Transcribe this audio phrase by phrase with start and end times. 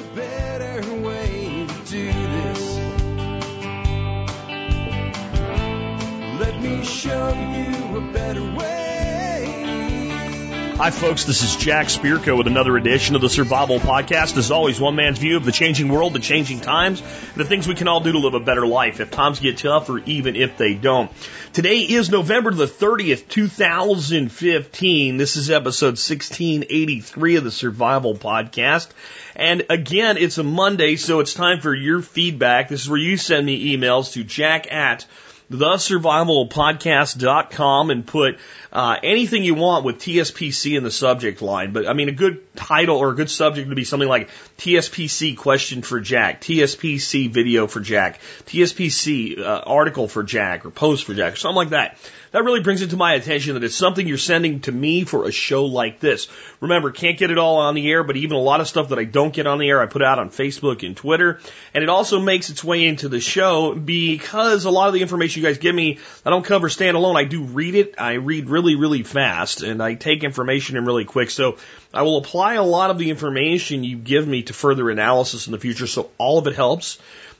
[0.00, 2.78] a better way to do this.
[6.40, 8.70] Let me show you a better way.
[10.76, 11.24] Hi, folks.
[11.24, 14.38] This is Jack Spirko with another edition of the Survival Podcast.
[14.38, 17.02] As always, one man's view of the changing world, the changing times,
[17.36, 19.90] the things we can all do to live a better life if times get tough
[19.90, 21.10] or even if they don't.
[21.52, 25.18] Today is November the 30th, 2015.
[25.18, 28.88] This is episode 1683 of the Survival Podcast.
[29.40, 32.68] And again, it's a Monday, so it's time for your feedback.
[32.68, 35.06] This is where you send me emails to jack at
[35.50, 38.38] thesurvivalpodcast.com and put
[38.70, 41.72] uh, anything you want with TSPC in the subject line.
[41.72, 45.38] But I mean, a good title or a good subject would be something like TSPC
[45.38, 51.14] question for Jack, TSPC video for Jack, TSPC uh, article for Jack, or post for
[51.14, 51.96] Jack, or something like that.
[52.32, 55.24] That really brings it to my attention that it's something you're sending to me for
[55.24, 56.28] a show like this.
[56.60, 59.00] Remember, can't get it all on the air, but even a lot of stuff that
[59.00, 61.40] I don't get on the air, I put out on Facebook and Twitter.
[61.74, 65.42] And it also makes its way into the show because a lot of the information
[65.42, 67.16] you guys give me, I don't cover standalone.
[67.16, 67.96] I do read it.
[67.98, 71.30] I read really, really fast and I take information in really quick.
[71.30, 71.58] So
[71.92, 75.52] I will apply a lot of the information you give me to further analysis in
[75.52, 75.88] the future.
[75.88, 76.98] So all of it helps.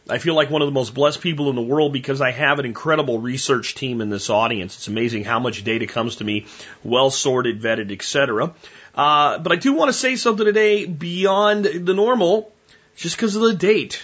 [0.08, 2.58] I feel like one of the most blessed people in the world because I have
[2.58, 4.76] an incredible research team in this audience.
[4.76, 6.46] It's amazing how much data comes to me,
[6.82, 8.54] well sorted, vetted, etc.
[8.94, 12.52] Uh, but I do want to say something today beyond the normal,
[12.96, 14.02] just because of the date,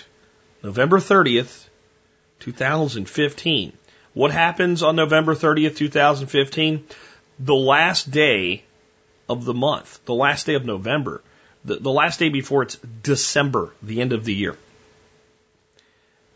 [0.62, 1.66] November 30th,
[2.40, 3.72] 2015.
[4.14, 6.84] What happens on November 30th, 2015?
[7.38, 8.62] The last day
[9.28, 11.22] of the month, the last day of November,
[11.64, 14.56] the, the last day before it's December, the end of the year.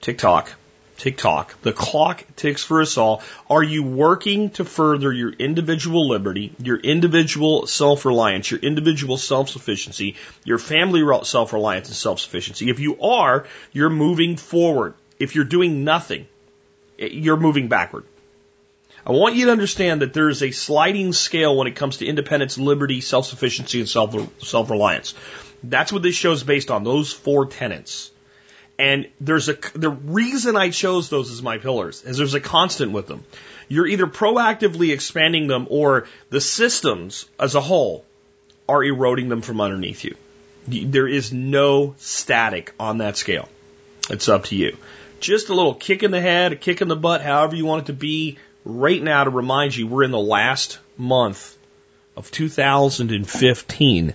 [0.00, 0.50] Tick tock,
[0.96, 1.54] tick tock.
[1.60, 3.22] The clock ticks for us all.
[3.50, 9.50] Are you working to further your individual liberty, your individual self reliance, your individual self
[9.50, 12.70] sufficiency, your family self reliance and self sufficiency?
[12.70, 14.94] If you are, you're moving forward.
[15.18, 16.26] If you're doing nothing,
[16.98, 18.04] eh, you're moving backward.
[19.04, 22.06] I want you to understand that there is a sliding scale when it comes to
[22.06, 25.14] independence, liberty, self sufficiency, and self self reliance.
[25.62, 28.10] That's what this show is based on, those four tenets.
[28.80, 32.92] And there's a the reason I chose those as my pillars is there's a constant
[32.92, 33.24] with them.
[33.68, 38.06] You're either proactively expanding them or the systems as a whole
[38.66, 40.16] are eroding them from underneath you.
[40.66, 43.50] There is no static on that scale.
[44.08, 44.78] It's up to you.
[45.20, 47.82] Just a little kick in the head, a kick in the butt, however you want
[47.82, 51.54] it to be, right now to remind you we're in the last month
[52.16, 54.14] of 2015.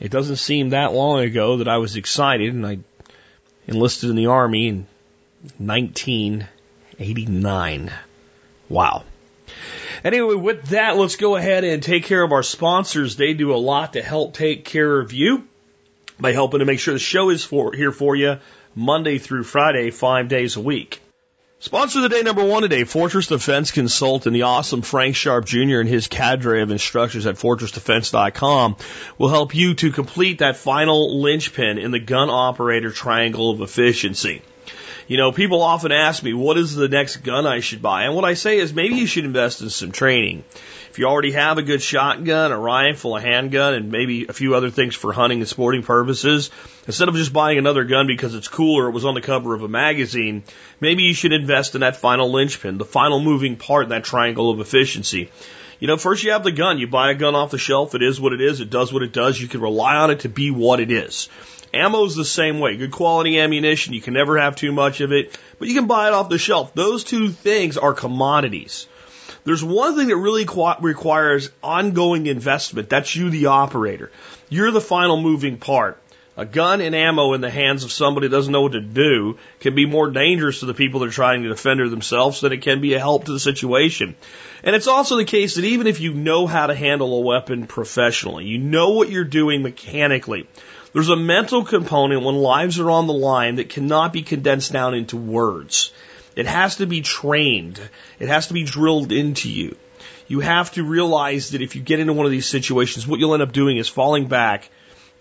[0.00, 2.78] It doesn't seem that long ago that I was excited and I
[3.66, 4.86] enlisted in the Army in
[5.58, 7.92] 1989.
[8.68, 9.04] Wow.
[10.04, 13.16] Anyway, with that, let's go ahead and take care of our sponsors.
[13.16, 15.46] They do a lot to help take care of you
[16.18, 18.38] by helping to make sure the show is for, here for you
[18.74, 21.00] Monday through Friday, five days a week.
[21.58, 25.80] Sponsor of the day number one today, Fortress Defense Consultant, the awesome Frank Sharp Jr.
[25.80, 28.76] and his cadre of instructors at fortressdefense.com
[29.16, 34.42] will help you to complete that final linchpin in the gun operator triangle of efficiency.
[35.08, 38.02] You know, people often ask me, what is the next gun I should buy?
[38.02, 40.44] And what I say is maybe you should invest in some training.
[40.96, 44.54] If you already have a good shotgun, a rifle, a handgun, and maybe a few
[44.54, 46.48] other things for hunting and sporting purposes,
[46.86, 49.52] instead of just buying another gun because it's cool or it was on the cover
[49.52, 50.42] of a magazine,
[50.80, 54.48] maybe you should invest in that final linchpin, the final moving part in that triangle
[54.48, 55.30] of efficiency.
[55.80, 56.78] You know, first you have the gun.
[56.78, 57.94] You buy a gun off the shelf.
[57.94, 58.62] It is what it is.
[58.62, 59.38] It does what it does.
[59.38, 61.28] You can rely on it to be what it is.
[61.74, 62.78] Ammo's the same way.
[62.78, 63.92] Good quality ammunition.
[63.92, 66.38] You can never have too much of it, but you can buy it off the
[66.38, 66.72] shelf.
[66.72, 68.86] Those two things are commodities.
[69.46, 70.44] There's one thing that really
[70.80, 72.90] requires ongoing investment.
[72.90, 74.10] That's you, the operator.
[74.48, 76.02] You're the final moving part.
[76.36, 79.38] A gun and ammo in the hands of somebody who doesn't know what to do
[79.60, 82.62] can be more dangerous to the people that are trying to defend themselves than it
[82.62, 84.16] can be a help to the situation.
[84.64, 87.68] And it's also the case that even if you know how to handle a weapon
[87.68, 90.48] professionally, you know what you're doing mechanically,
[90.92, 94.94] there's a mental component when lives are on the line that cannot be condensed down
[94.94, 95.92] into words.
[96.36, 97.80] It has to be trained.
[98.20, 99.76] It has to be drilled into you.
[100.28, 103.32] You have to realize that if you get into one of these situations, what you'll
[103.32, 104.68] end up doing is falling back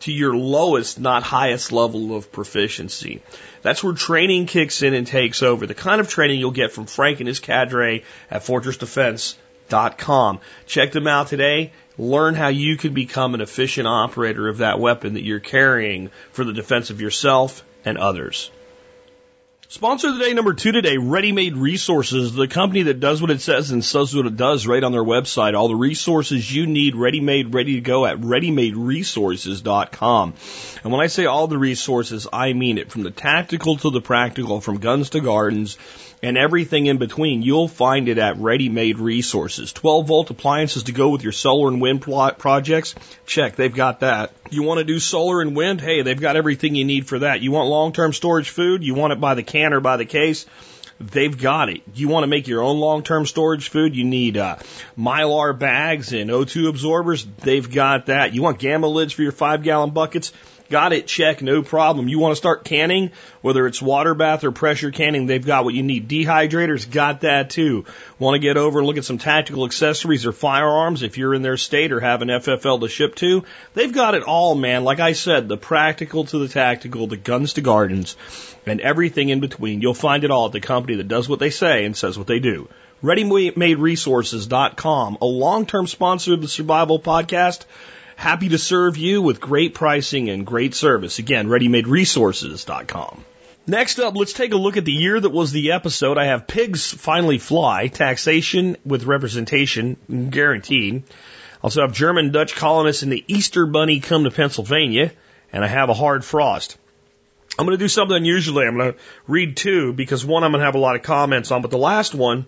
[0.01, 3.21] to your lowest, not highest level of proficiency.
[3.61, 5.65] That's where training kicks in and takes over.
[5.65, 10.39] The kind of training you'll get from Frank and his cadre at fortressdefense.com.
[10.65, 11.71] Check them out today.
[11.97, 16.43] Learn how you can become an efficient operator of that weapon that you're carrying for
[16.43, 18.51] the defense of yourself and others.
[19.75, 23.29] Sponsor of the day number two today, Ready Made Resources, the company that does what
[23.29, 25.53] it says and says what it does right on their website.
[25.53, 30.33] All the resources you need ready made, ready to go at readymaderesources.com.
[30.81, 33.99] And when I say all the resources, I mean it from the tactical to the
[33.99, 35.77] practical, from guns to gardens
[36.21, 37.41] and everything in between.
[37.41, 39.73] You'll find it at Ready Made Resources.
[39.73, 42.95] 12 volt appliances to go with your solar and wind projects?
[43.25, 44.31] Check, they've got that.
[44.49, 45.81] You want to do solar and wind?
[45.81, 47.41] Hey, they've got everything you need for that.
[47.41, 48.83] You want long term storage food?
[48.83, 50.45] You want it by the can or by the case?
[50.99, 51.81] They've got it.
[51.93, 53.95] You want to make your own long-term storage food?
[53.95, 54.55] You need uh,
[54.97, 57.25] mylar bags and O2 absorbers.
[57.25, 58.33] They've got that.
[58.33, 60.31] You want gamma lids for your five-gallon buckets?
[60.75, 62.09] Got it, check, no problem.
[62.09, 63.11] You want to start canning,
[63.41, 66.09] whether it's water bath or pressure canning, they've got what you need.
[66.09, 67.85] Dehydrators, got that too.
[68.19, 71.55] Want to get over look at some tactical accessories or firearms if you're in their
[71.55, 73.45] state or have an FFL to ship to?
[73.73, 74.83] They've got it all, man.
[74.83, 78.17] Like I said, the practical to the tactical, the guns to gardens,
[78.65, 79.79] and everything in between.
[79.79, 82.27] You'll find it all at the company that does what they say and says what
[82.27, 82.67] they do.
[83.01, 87.63] ReadyMadeResources.com, a long-term sponsor of the Survival Podcast.
[88.15, 91.19] Happy to serve you with great pricing and great service.
[91.19, 93.25] Again, readymaderesources.com.
[93.67, 96.17] Next up, let's take a look at the year that was the episode.
[96.17, 99.97] I have pigs finally fly, taxation with representation
[100.29, 101.03] guaranteed.
[101.63, 105.11] Also have German Dutch colonists and the Easter Bunny come to Pennsylvania,
[105.51, 106.77] and I have a hard frost.
[107.57, 108.59] I'm going to do something unusual.
[108.59, 111.51] I'm going to read two because one I'm going to have a lot of comments
[111.51, 112.45] on, but the last one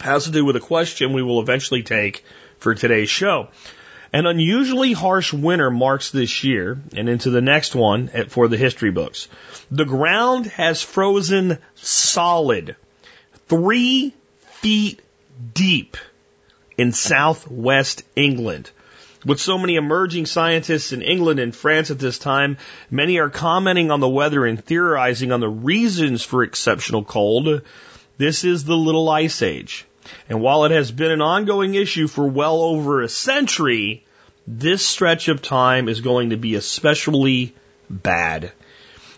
[0.00, 2.24] has to do with a question we will eventually take
[2.58, 3.48] for today's show.
[4.14, 8.92] An unusually harsh winter marks this year and into the next one for the history
[8.92, 9.26] books.
[9.72, 12.76] The ground has frozen solid,
[13.48, 14.14] three
[14.60, 15.00] feet
[15.52, 15.96] deep
[16.78, 18.70] in southwest England.
[19.26, 22.58] With so many emerging scientists in England and France at this time,
[22.92, 27.62] many are commenting on the weather and theorizing on the reasons for exceptional cold.
[28.16, 29.86] This is the Little Ice Age.
[30.28, 34.04] And while it has been an ongoing issue for well over a century,
[34.46, 37.54] this stretch of time is going to be especially
[37.88, 38.52] bad.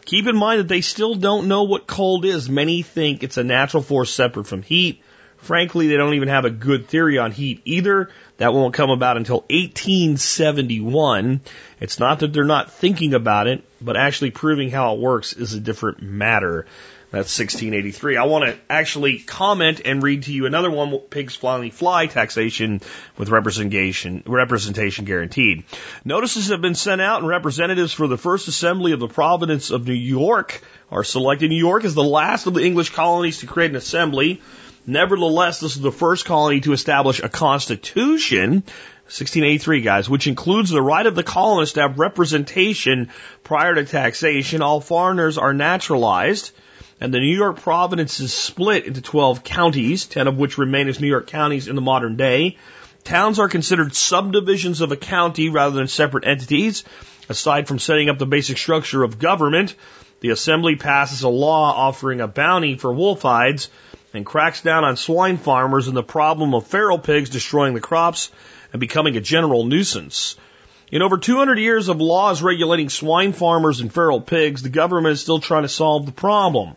[0.04, 2.48] Keep in mind that they still don't know what cold is.
[2.48, 5.02] Many think it's a natural force separate from heat.
[5.38, 8.10] Frankly, they don't even have a good theory on heat either.
[8.38, 11.40] That won't come about until 1871.
[11.80, 15.54] It's not that they're not thinking about it, but actually proving how it works is
[15.54, 16.66] a different matter.
[17.12, 18.16] That's 1683.
[18.16, 22.80] I want to actually comment and read to you another one, pigs flying fly taxation
[23.16, 25.62] with representation, representation guaranteed.
[26.04, 29.86] Notices have been sent out and representatives for the first assembly of the province of
[29.86, 30.60] New York
[30.90, 31.48] are selected.
[31.48, 34.42] New York is the last of the English colonies to create an assembly.
[34.84, 38.64] Nevertheless, this is the first colony to establish a constitution
[39.06, 43.10] 1683, guys, which includes the right of the colonists to have representation
[43.44, 44.62] prior to taxation.
[44.62, 46.50] All foreigners are naturalized
[47.00, 51.00] and the New York province is split into 12 counties, 10 of which remain as
[51.00, 52.56] New York counties in the modern day.
[53.04, 56.84] Towns are considered subdivisions of a county rather than separate entities.
[57.28, 59.75] Aside from setting up the basic structure of government,
[60.20, 63.69] the assembly passes a law offering a bounty for wolf hides
[64.14, 68.31] and cracks down on swine farmers and the problem of feral pigs destroying the crops
[68.72, 70.37] and becoming a general nuisance.
[70.92, 75.20] In over 200 years of laws regulating swine farmers and feral pigs, the government is
[75.20, 76.76] still trying to solve the problem.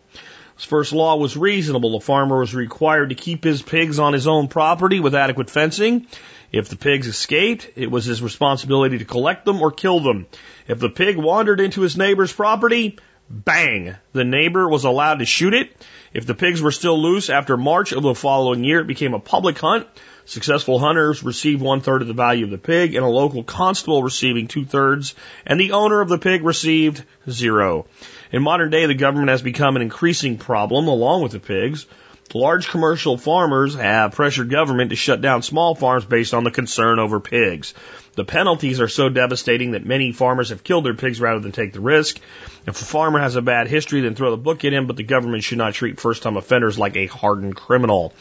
[0.56, 1.92] This first law was reasonable.
[1.92, 6.08] The farmer was required to keep his pigs on his own property with adequate fencing.
[6.50, 10.26] If the pigs escaped, it was his responsibility to collect them or kill them.
[10.66, 12.98] If the pig wandered into his neighbor's property,
[13.30, 15.70] bang, the neighbor was allowed to shoot it.
[16.12, 19.20] If the pigs were still loose after March of the following year, it became a
[19.20, 19.86] public hunt.
[20.30, 24.00] Successful hunters received one third of the value of the pig, and a local constable
[24.00, 27.86] receiving two thirds, and the owner of the pig received zero.
[28.30, 31.84] In modern day, the government has become an increasing problem along with the pigs.
[32.32, 37.00] Large commercial farmers have pressured government to shut down small farms based on the concern
[37.00, 37.74] over pigs.
[38.14, 41.72] The penalties are so devastating that many farmers have killed their pigs rather than take
[41.72, 42.18] the risk.
[42.66, 45.04] If a farmer has a bad history, then throw the book at him, but the
[45.04, 48.12] government should not treat first time offenders like a hardened criminal.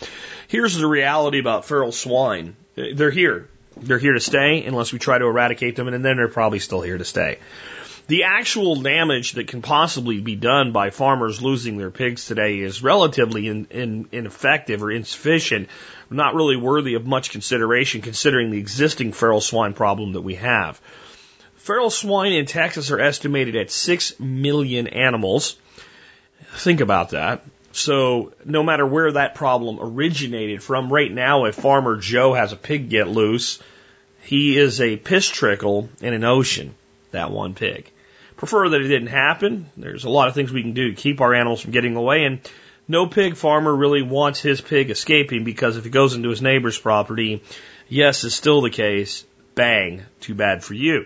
[0.48, 2.55] Here's the reality about feral swine.
[2.75, 3.50] They're here.
[3.77, 6.81] They're here to stay unless we try to eradicate them, and then they're probably still
[6.81, 7.39] here to stay.
[8.08, 12.81] The actual damage that can possibly be done by farmers losing their pigs today is
[12.81, 15.69] relatively in, in, ineffective or insufficient,
[16.09, 20.79] not really worthy of much consideration considering the existing feral swine problem that we have.
[21.55, 25.57] Feral swine in Texas are estimated at 6 million animals.
[26.55, 27.43] Think about that.
[27.71, 32.57] So no matter where that problem originated from, right now, if Farmer Joe has a
[32.57, 33.61] pig get loose,
[34.23, 36.73] he is a piss trickle in an ocean,
[37.11, 37.91] that one pig.
[38.37, 39.69] prefer that it didn't happen.
[39.77, 42.23] There's a lot of things we can do to keep our animals from getting away,
[42.23, 42.39] and
[42.89, 46.77] no pig farmer really wants his pig escaping because if it goes into his neighbor's
[46.77, 47.43] property,
[47.88, 49.24] yes, it's still the case.
[49.53, 51.05] Bang, too bad for you.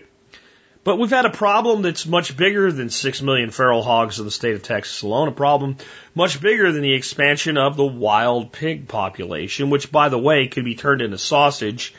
[0.82, 4.30] But we've had a problem that's much bigger than 6 million feral hogs in the
[4.30, 5.76] state of Texas alone, a problem
[6.14, 10.64] much bigger than the expansion of the wild pig population, which, by the way, could
[10.64, 11.94] be turned into sausage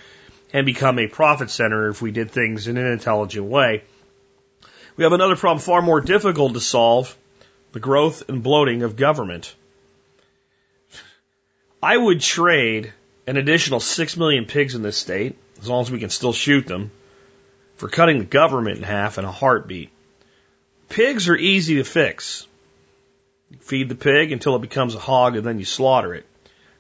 [0.51, 3.84] and become a profit center if we did things in an intelligent way.
[4.98, 7.15] We have another problem far more difficult to solve
[7.72, 9.54] the growth and bloating of government.
[11.86, 12.92] I would trade
[13.27, 16.65] an additional 6 million pigs in this state, as long as we can still shoot
[16.65, 16.89] them,
[17.75, 19.92] for cutting the government in half in a heartbeat.
[20.89, 22.48] Pigs are easy to fix.
[23.51, 26.25] You feed the pig until it becomes a hog and then you slaughter it.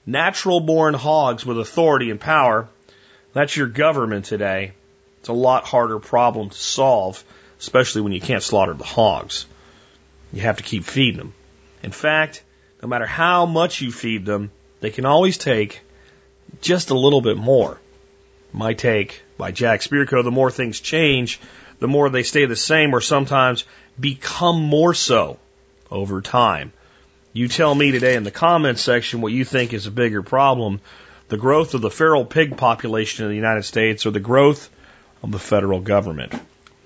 [0.07, 2.67] Natural born hogs with authority and power,
[3.31, 4.71] that's your government today.
[5.19, 7.23] It's a lot harder problem to solve,
[7.59, 9.45] especially when you can't slaughter the hogs.
[10.33, 11.35] You have to keep feeding them.
[11.83, 12.41] In fact,
[12.81, 14.49] no matter how much you feed them,
[14.85, 15.81] they can always take
[16.61, 17.81] just a little bit more.
[18.53, 21.39] My take by Jack Spirko, the more things change,
[21.79, 23.65] the more they stay the same or sometimes
[23.99, 25.39] become more so
[25.89, 26.71] over time.
[27.33, 30.81] You tell me today in the comments section what you think is a bigger problem
[31.29, 34.69] the growth of the feral pig population in the United States or the growth
[35.23, 36.31] of the federal government.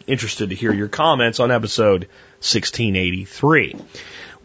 [0.08, 2.04] Interested to hear your comments on episode
[2.40, 3.76] 1683.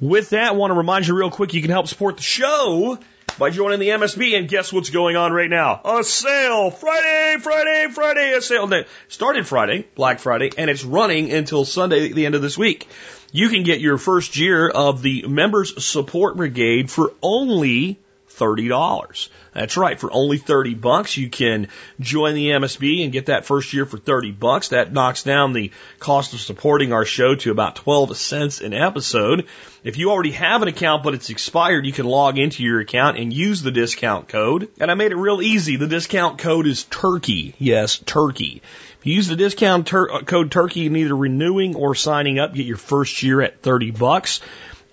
[0.01, 2.99] With that, I want to remind you real quick you can help support the show
[3.39, 4.37] by joining the MSB.
[4.37, 5.81] And guess what's going on right now?
[5.85, 6.71] A sale!
[6.71, 8.67] Friday, Friday, Friday, a sale.
[8.69, 12.89] That started Friday, Black Friday, and it's running until Sunday, the end of this week.
[13.33, 17.99] You can get your first year of the Members Support Brigade for only
[18.39, 19.29] $30.
[19.53, 19.99] That's right.
[19.99, 21.69] For only 30 bucks, you can
[22.01, 24.69] join the MSB and get that first year for 30 bucks.
[24.69, 29.47] That knocks down the cost of supporting our show to about 12 cents an episode.
[29.85, 33.19] If you already have an account but it's expired, you can log into your account
[33.19, 34.71] and use the discount code.
[34.81, 35.77] And I made it real easy.
[35.77, 37.55] The discount code is turkey.
[37.59, 38.63] Yes, turkey.
[38.99, 42.79] If you use the discount code turkey in either renewing or signing up, get your
[42.79, 44.41] first year at 30 bucks.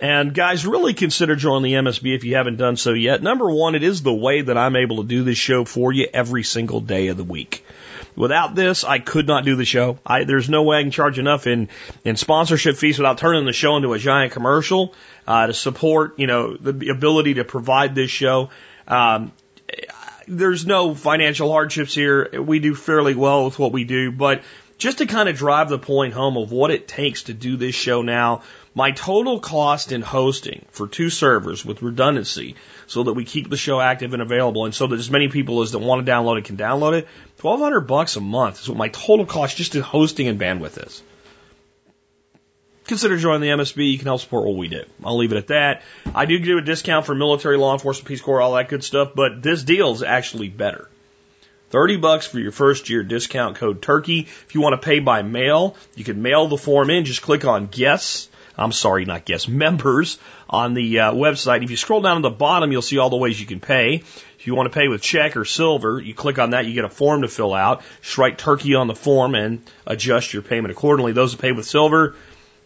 [0.02, 3.22] And guys, really consider joining the MSB if you haven't done so yet.
[3.22, 6.08] Number one, it is the way that I'm able to do this show for you
[6.12, 7.64] every single day of the week.
[8.16, 10.00] Without this, I could not do the show.
[10.04, 11.68] I, there's no way I can charge enough in,
[12.04, 14.92] in sponsorship fees without turning the show into a giant commercial
[15.28, 18.50] uh, to support, you know, the ability to provide this show.
[18.88, 19.30] Um,
[20.26, 22.42] there's no financial hardships here.
[22.42, 24.42] We do fairly well with what we do, but
[24.78, 27.76] just to kind of drive the point home of what it takes to do this
[27.76, 28.42] show now,
[28.74, 33.56] my total cost in hosting for two servers with redundancy so that we keep the
[33.56, 36.38] show active and available and so that as many people as that want to download
[36.38, 37.06] it can download it,
[37.40, 41.02] 1200 bucks a month is what my total cost just in hosting and bandwidth is.
[42.86, 43.92] Consider joining the MSB.
[43.92, 44.84] You can help support what we do.
[45.04, 45.82] I'll leave it at that.
[46.14, 49.12] I do give a discount for military, law enforcement, Peace Corps, all that good stuff,
[49.14, 50.88] but this deal is actually better.
[51.70, 54.20] 30 bucks for your first year discount code turkey.
[54.20, 57.04] If you want to pay by mail, you can mail the form in.
[57.04, 60.18] Just click on guess I'm sorry, not guests, members
[60.48, 61.62] on the uh, website.
[61.64, 63.96] If you scroll down to the bottom, you'll see all the ways you can pay.
[64.38, 66.84] If you want to pay with check or silver, you click on that, you get
[66.84, 67.82] a form to fill out.
[68.02, 71.12] Just write turkey on the form and adjust your payment accordingly.
[71.12, 72.16] Those who pay with silver,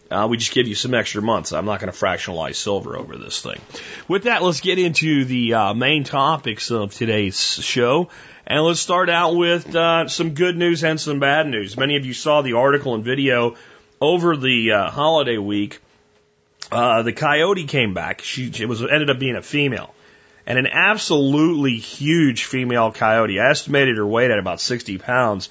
[0.09, 1.53] uh, we just give you some extra months.
[1.53, 3.61] I'm not going to fractionalize silver over this thing.
[4.07, 8.09] With that, let's get into the uh, main topics of today's show.
[8.45, 11.75] And let's start out with uh, some good news and some bad news.
[11.75, 13.55] Many of you saw the article and video
[14.01, 15.79] over the uh, holiday week,
[16.71, 18.21] uh, the coyote came back.
[18.21, 19.93] She it was ended up being a female,
[20.45, 23.39] and an absolutely huge female coyote.
[23.39, 25.49] I estimated her weight at about 60 pounds.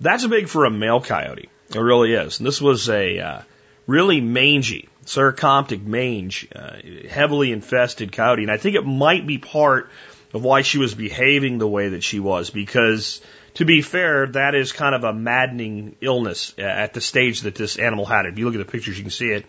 [0.00, 1.48] That's big for a male coyote.
[1.74, 2.38] It really is.
[2.38, 3.42] And this was a uh,
[3.86, 6.76] really mangy, Sarcoptic mange, uh,
[7.08, 9.90] heavily infested coyote, and I think it might be part
[10.32, 13.20] of why she was behaving the way that she was because
[13.58, 17.76] to be fair, that is kind of a maddening illness at the stage that this
[17.76, 18.34] animal had it.
[18.34, 19.46] If you look at the pictures, you can see it.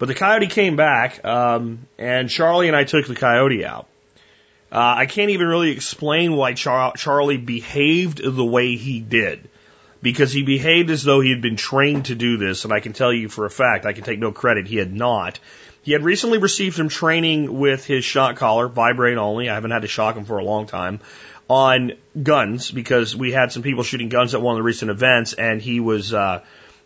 [0.00, 3.86] But the coyote came back, um, and Charlie and I took the coyote out.
[4.72, 9.48] Uh, I can't even really explain why Char- Charlie behaved the way he did.
[10.02, 12.94] Because he behaved as though he had been trained to do this, and I can
[12.94, 15.38] tell you for a fact, I can take no credit, he had not.
[15.82, 19.48] He had recently received some training with his shock collar, vibrate only.
[19.48, 20.98] I haven't had to shock him for a long time
[21.48, 25.32] on guns because we had some people shooting guns at one of the recent events
[25.32, 26.42] and he was uh,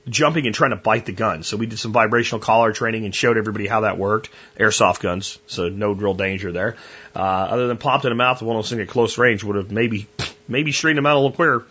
[0.09, 1.43] jumping and trying to bite the gun.
[1.43, 4.31] So we did some vibrational collar training and showed everybody how that worked.
[4.59, 6.76] Airsoft guns, so no real danger there.
[7.14, 9.57] Uh, other than popped in the mouth, one of those things at close range would
[9.57, 10.07] have maybe
[10.49, 11.67] maybe straightened him out a little quicker.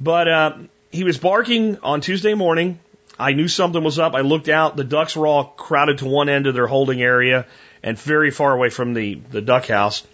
[0.00, 0.56] But uh,
[0.90, 2.78] he was barking on Tuesday morning
[3.18, 4.14] I knew something was up.
[4.14, 4.76] I looked out.
[4.76, 7.46] The ducks were all crowded to one end of their holding area
[7.82, 10.06] and very far away from the, the duck house.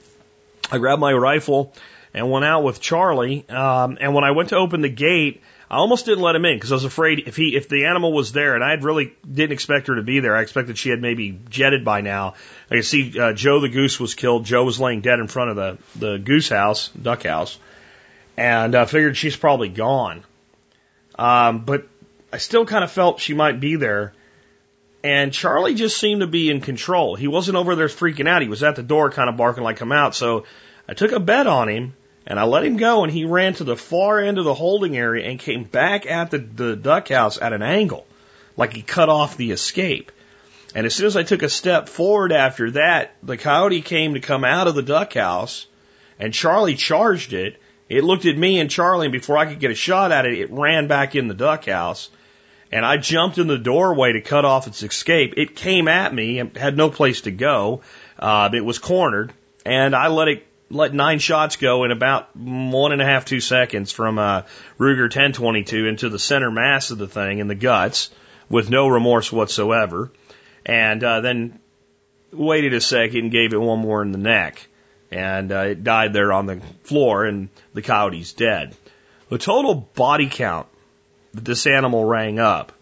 [0.71, 1.73] I grabbed my rifle
[2.14, 3.49] and went out with Charlie.
[3.49, 6.57] Um, and when I went to open the gate, I almost didn't let him in
[6.57, 9.52] because I was afraid if he if the animal was there, and I really didn't
[9.52, 10.37] expect her to be there.
[10.37, 12.35] I expected she had maybe jetted by now.
[12.71, 14.45] I could see uh, Joe the goose was killed.
[14.45, 17.59] Joe was laying dead in front of the the goose house, duck house,
[18.37, 20.25] and I uh, figured she's probably gone.
[21.19, 21.88] Um, but
[22.33, 24.12] I still kind of felt she might be there.
[25.04, 27.16] And Charlie just seemed to be in control.
[27.16, 28.40] He wasn't over there freaking out.
[28.40, 30.14] He was at the door kind of barking like, come out.
[30.14, 30.45] So
[30.88, 31.95] I took a bet on him
[32.26, 34.97] and I let him go and he ran to the far end of the holding
[34.97, 38.07] area and came back at the, the duck house at an angle,
[38.57, 40.12] like he cut off the escape.
[40.75, 44.21] And as soon as I took a step forward after that, the coyote came to
[44.21, 45.67] come out of the duck house
[46.19, 47.61] and Charlie charged it.
[47.88, 50.38] It looked at me and Charlie and before I could get a shot at it,
[50.38, 52.09] it ran back in the duck house
[52.73, 55.35] and I jumped in the doorway to cut off its escape.
[55.37, 57.83] It came at me and had no place to go.
[58.19, 59.33] Uh, it was cornered,
[59.67, 63.41] and I let it let nine shots go in about one and a half two
[63.41, 64.47] seconds from a
[64.79, 68.11] Ruger 1022 into the center mass of the thing in the guts
[68.49, 70.11] with no remorse whatsoever,
[70.64, 71.59] and uh, then
[72.33, 74.67] waited a second and gave it one more in the neck,
[75.11, 78.75] and uh, it died there on the floor, and the coyote's dead.
[79.29, 80.69] The total body count
[81.35, 82.73] that this animal rang up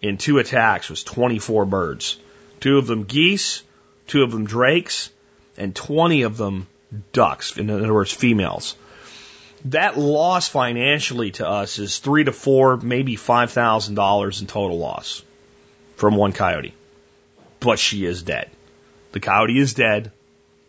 [0.00, 2.16] in two attacks was 24 birds.
[2.60, 3.62] Two of them geese,
[4.06, 5.10] two of them drakes,
[5.56, 6.66] and 20 of them
[7.12, 8.76] ducks, in other words, females.
[9.66, 14.78] That loss financially to us is three to four, maybe five thousand dollars in total
[14.78, 15.22] loss
[15.96, 16.74] from one coyote.
[17.60, 18.50] But she is dead.
[19.12, 20.12] The coyote is dead.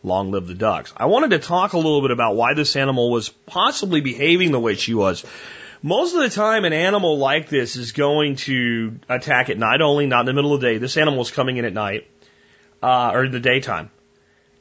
[0.04, 0.94] Long live the ducks.
[0.98, 4.60] I wanted to talk a little bit about why this animal was possibly behaving the
[4.60, 5.24] way she was.
[5.84, 10.06] Most of the time, an animal like this is going to attack at night only,
[10.08, 10.78] not in the middle of the day.
[10.80, 12.08] This animal is coming in at night,
[12.84, 13.90] uh, or in the daytime.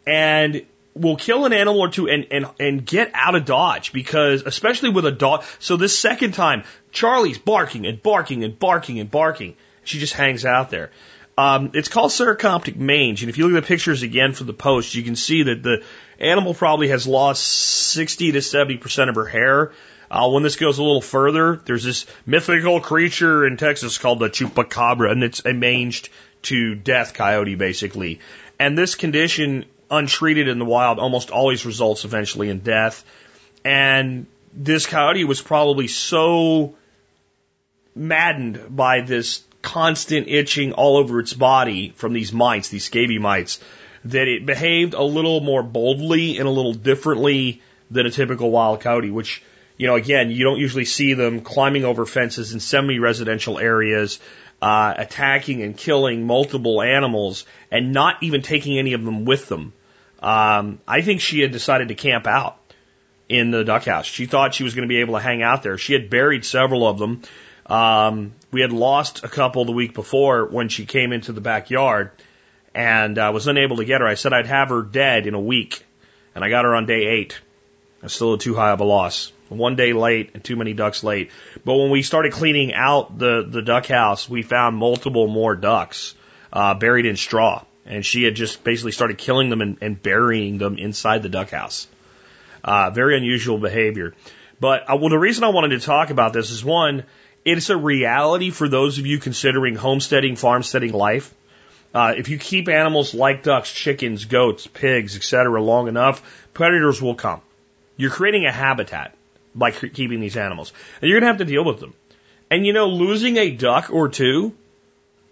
[0.06, 4.42] And will kill an animal or two and, and, and get out of dodge because,
[4.44, 5.44] especially with a dog.
[5.58, 9.56] So this second time, Charlie's barking and barking and barking and barking.
[9.84, 10.90] She just hangs out there.
[11.38, 14.52] Um, it's called Sarcoptic mange, and if you look at the pictures again for the
[14.52, 15.82] post, you can see that the
[16.18, 19.72] animal probably has lost 60 to 70 percent of her hair.
[20.10, 24.28] Uh, when this goes a little further, there's this mythical creature in Texas called the
[24.28, 26.10] chupacabra, and it's a manged
[26.42, 28.20] to death coyote, basically.
[28.58, 33.04] And this condition, untreated in the wild, almost always results eventually in death.
[33.64, 36.76] And this coyote was probably so
[37.94, 43.60] maddened by this constant itching all over its body from these mites, these scabies mites,
[44.04, 48.80] that it behaved a little more boldly and a little differently than a typical wild
[48.80, 49.42] coyote, which
[49.80, 54.20] you know, again, you don't usually see them climbing over fences in semi-residential areas,
[54.60, 59.72] uh, attacking and killing multiple animals and not even taking any of them with them.
[60.20, 62.58] Um, I think she had decided to camp out
[63.28, 64.06] in the duck house.
[64.06, 65.78] She thought she was going to be able to hang out there.
[65.78, 67.22] She had buried several of them.
[67.66, 72.10] Um, we had lost a couple the week before when she came into the backyard
[72.74, 74.06] and I uh, was unable to get her.
[74.06, 75.84] I said I'd have her dead in a week
[76.34, 77.40] and I got her on day eight.
[78.00, 81.30] That's still too high of a loss one day late and too many ducks late.
[81.64, 86.14] But when we started cleaning out the, the duck house, we found multiple more ducks
[86.52, 87.64] uh, buried in straw.
[87.86, 91.50] And she had just basically started killing them and, and burying them inside the duck
[91.50, 91.86] house.
[92.62, 94.14] Uh, very unusual behavior.
[94.60, 97.04] But uh, well, the reason I wanted to talk about this is one,
[97.44, 101.34] it's a reality for those of you considering homesteading, farmsteading life.
[101.92, 106.22] Uh, if you keep animals like ducks, chickens, goats, pigs, etc., long enough,
[106.54, 107.40] predators will come.
[107.96, 109.14] You're creating a habitat
[109.54, 110.72] by keeping these animals.
[111.00, 111.94] And you're going to have to deal with them.
[112.50, 114.54] And you know, losing a duck or two,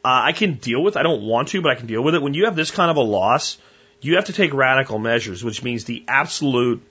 [0.05, 0.97] uh, I can deal with.
[0.97, 2.23] I don't want to, but I can deal with it.
[2.23, 3.59] When you have this kind of a loss,
[4.01, 6.83] you have to take radical measures, which means the absolute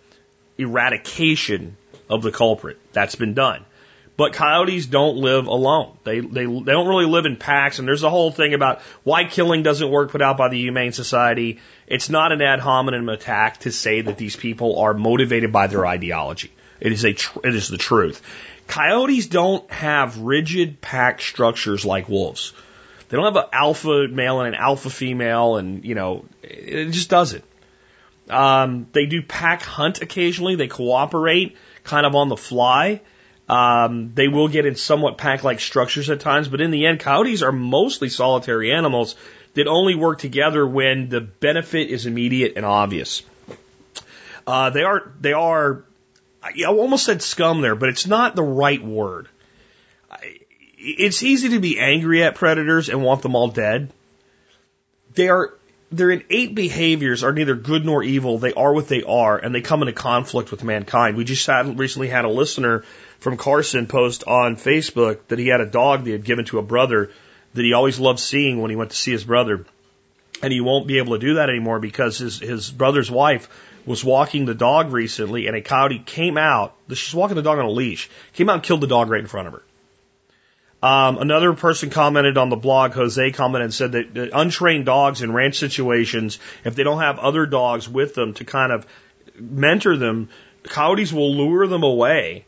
[0.57, 1.77] eradication
[2.09, 2.77] of the culprit.
[2.91, 3.65] That's been done.
[4.17, 5.95] But coyotes don't live alone.
[6.03, 7.77] They, they, they don't really live in packs.
[7.77, 10.91] And there's a whole thing about why killing doesn't work put out by the Humane
[10.91, 11.59] Society.
[11.85, 15.85] It's not an ad hominem attack to say that these people are motivated by their
[15.85, 16.51] ideology.
[16.79, 18.21] It is a tr- it is the truth.
[18.65, 22.53] Coyotes don't have rigid pack structures like wolves.
[23.09, 27.09] They don't have an alpha male and an alpha female, and you know, it just
[27.09, 27.43] doesn't.
[28.29, 30.55] Um, they do pack hunt occasionally.
[30.55, 33.01] They cooperate kind of on the fly.
[33.47, 37.43] Um, they will get in somewhat pack-like structures at times, but in the end, coyotes
[37.43, 39.15] are mostly solitary animals
[39.53, 43.23] that only work together when the benefit is immediate and obvious.
[44.45, 45.83] Uh, they are they are
[46.43, 49.27] I almost said scum there, but it's not the right word.
[50.87, 53.91] It's easy to be angry at predators and want them all dead.
[55.13, 55.53] They are
[55.91, 58.39] their innate behaviors are neither good nor evil.
[58.39, 61.15] They are what they are, and they come into conflict with mankind.
[61.15, 62.83] We just had, recently had a listener
[63.19, 66.59] from Carson post on Facebook that he had a dog that he had given to
[66.59, 67.11] a brother
[67.53, 69.65] that he always loved seeing when he went to see his brother.
[70.41, 73.49] And he won't be able to do that anymore because his, his brother's wife
[73.85, 76.75] was walking the dog recently and a coyote came out.
[76.89, 79.27] She's walking the dog on a leash, came out and killed the dog right in
[79.27, 79.63] front of her.
[80.81, 85.31] Um, another person commented on the blog, Jose commented and said that, untrained dogs in
[85.31, 88.85] ranch situations, if they don't have other dogs with them to kind of
[89.39, 90.29] mentor them,
[90.63, 92.45] coyotes will lure them away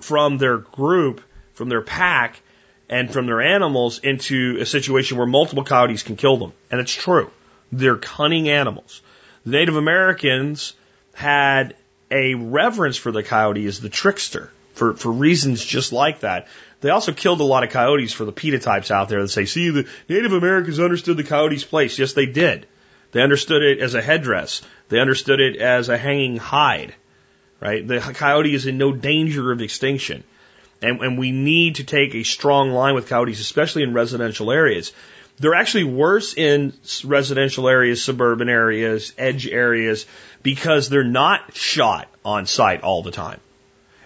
[0.00, 1.20] from their group,
[1.54, 2.40] from their pack,
[2.88, 6.52] and from their animals into a situation where multiple coyotes can kill them.
[6.70, 7.30] And it's true.
[7.70, 9.02] They're cunning animals.
[9.44, 10.72] The Native Americans
[11.14, 11.76] had
[12.10, 16.46] a reverence for the coyote as the trickster for, for reasons just like that.
[16.80, 19.46] They also killed a lot of coyotes for the PETA types out there that say,
[19.46, 21.98] see, the Native Americans understood the coyote's place.
[21.98, 22.66] Yes, they did.
[23.10, 24.62] They understood it as a headdress.
[24.88, 26.94] They understood it as a hanging hide,
[27.58, 27.86] right?
[27.86, 30.22] The coyote is in no danger of extinction.
[30.80, 34.92] And, and we need to take a strong line with coyotes, especially in residential areas.
[35.40, 40.06] They're actually worse in residential areas, suburban areas, edge areas,
[40.42, 43.40] because they're not shot on site all the time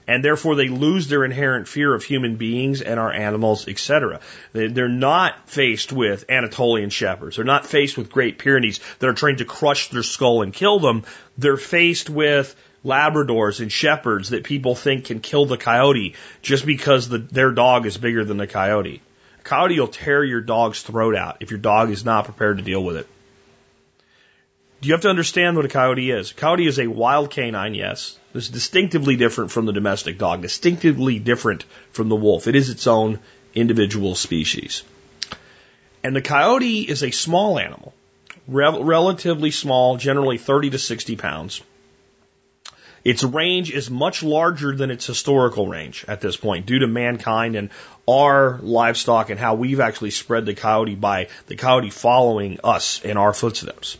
[0.07, 4.21] and therefore they lose their inherent fear of human beings and our animals, etc.
[4.53, 7.37] They're not faced with Anatolian shepherds.
[7.37, 10.81] They're not faced with Great Pyrenees that are trained to crush their skull and kill
[10.81, 11.05] them.
[11.38, 17.09] They're faced with Labradors and shepherds that people think can kill the coyote just because
[17.09, 19.01] the, their dog is bigger than the coyote.
[19.38, 22.65] A coyote will tear your dog's throat out if your dog is not prepared to
[22.65, 23.07] deal with it.
[24.81, 26.33] You have to understand what a coyote is.
[26.33, 28.19] A coyote is a wild canine, yes.
[28.35, 32.47] It's distinctively different from the domestic dog, distinctively different from the wolf.
[32.47, 33.18] It is its own
[33.55, 34.83] individual species.
[36.03, 37.92] And the coyote is a small animal,
[38.49, 41.61] rel- relatively small, generally 30 to 60 pounds.
[43.05, 47.57] Its range is much larger than its historical range at this point due to mankind
[47.57, 47.71] and
[48.09, 53.16] our livestock and how we've actually spread the coyote by the coyote following us in
[53.16, 53.99] our footsteps.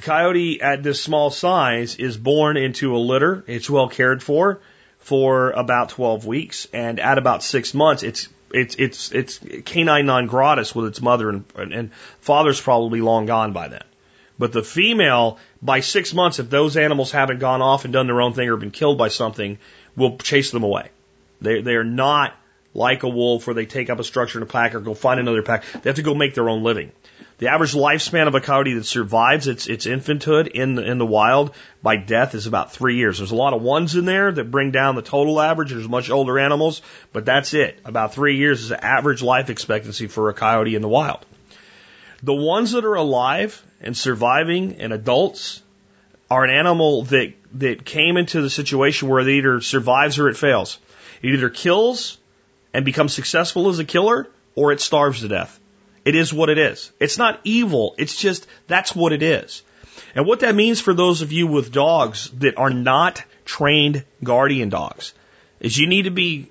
[0.00, 3.44] Coyote at this small size is born into a litter.
[3.46, 4.60] It's well cared for
[4.98, 6.68] for about 12 weeks.
[6.72, 11.30] And at about six months, it's it's it's it's canine non gratis with its mother
[11.30, 13.84] and, and father's probably long gone by then.
[14.38, 18.22] But the female, by six months, if those animals haven't gone off and done their
[18.22, 19.58] own thing or been killed by something,
[19.96, 20.88] will chase them away.
[21.40, 22.34] They they are not
[22.72, 25.20] like a wolf where they take up a structure in a pack or go find
[25.20, 25.64] another pack.
[25.72, 26.92] They have to go make their own living.
[27.40, 31.06] The average lifespan of a coyote that survives its, its infanthood in the, in the
[31.06, 33.16] wild by death is about three years.
[33.16, 35.70] There's a lot of ones in there that bring down the total average.
[35.70, 36.82] There's much older animals,
[37.14, 37.80] but that's it.
[37.86, 41.24] About three years is the average life expectancy for a coyote in the wild.
[42.22, 45.62] The ones that are alive and surviving and adults
[46.30, 50.36] are an animal that, that came into the situation where it either survives or it
[50.36, 50.78] fails.
[51.22, 52.18] It either kills
[52.74, 55.58] and becomes successful as a killer or it starves to death.
[56.04, 56.90] It is what it is.
[56.98, 57.94] It's not evil.
[57.98, 59.62] It's just that's what it is.
[60.14, 64.68] And what that means for those of you with dogs that are not trained guardian
[64.68, 65.14] dogs
[65.60, 66.48] is you need to be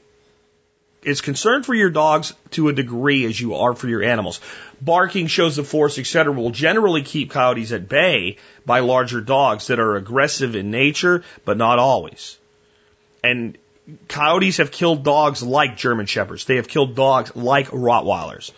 [1.05, 4.41] as concerned for your dogs to a degree as you are for your animals.
[4.81, 9.79] Barking, shows of force, etc., will generally keep coyotes at bay by larger dogs that
[9.79, 12.37] are aggressive in nature, but not always.
[13.23, 13.57] And
[14.07, 16.45] coyotes have killed dogs like German shepherds.
[16.45, 18.51] They have killed dogs like Rottweilers.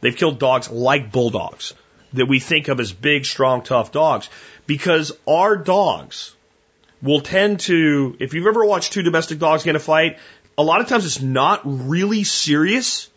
[0.00, 1.74] They've killed dogs like bulldogs
[2.12, 4.28] that we think of as big, strong, tough dogs
[4.66, 6.34] because our dogs
[7.02, 10.18] will tend to, if you've ever watched two domestic dogs get a fight,
[10.56, 13.08] a lot of times it's not really serious.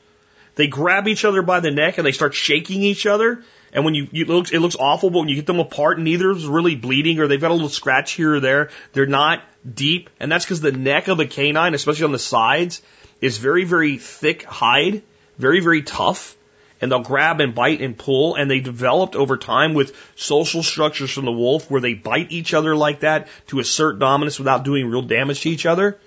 [0.56, 3.44] They grab each other by the neck and they start shaking each other.
[3.74, 5.98] And when you, you it looks, it looks awful, but when you get them apart,
[5.98, 8.70] neither is really bleeding or they've got a little scratch here or there.
[8.92, 9.42] They're not
[9.74, 10.10] deep.
[10.20, 12.82] And that's because the neck of a canine, especially on the sides,
[13.22, 15.04] is very, very thick hide,
[15.38, 16.36] very, very tough
[16.82, 18.36] and they'll grab and bite and pull.
[18.36, 22.54] And they developed over time with social structures from the wolf where they bite each
[22.54, 25.98] other like that to assert dominance without doing real damage to each other.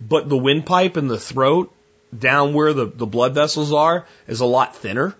[0.00, 1.72] But the windpipe and the throat
[2.16, 5.14] down where the, the blood vessels are is a lot thinner.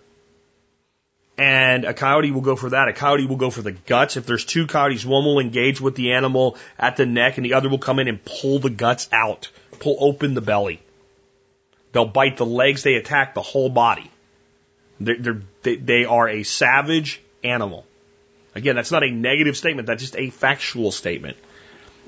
[1.39, 2.89] And a coyote will go for that.
[2.89, 4.19] A coyote will go for the guts.
[4.19, 7.55] If there's two coyotes, one will engage with the animal at the neck and the
[7.55, 9.49] other will come in and pull the guts out,
[9.79, 10.83] pull open the belly.
[11.93, 12.83] They'll bite the legs.
[12.83, 14.11] They attack the whole body.
[15.01, 17.87] They're, they're, they, are a savage animal.
[18.55, 19.87] Again, that's not a negative statement.
[19.87, 21.37] That's just a factual statement.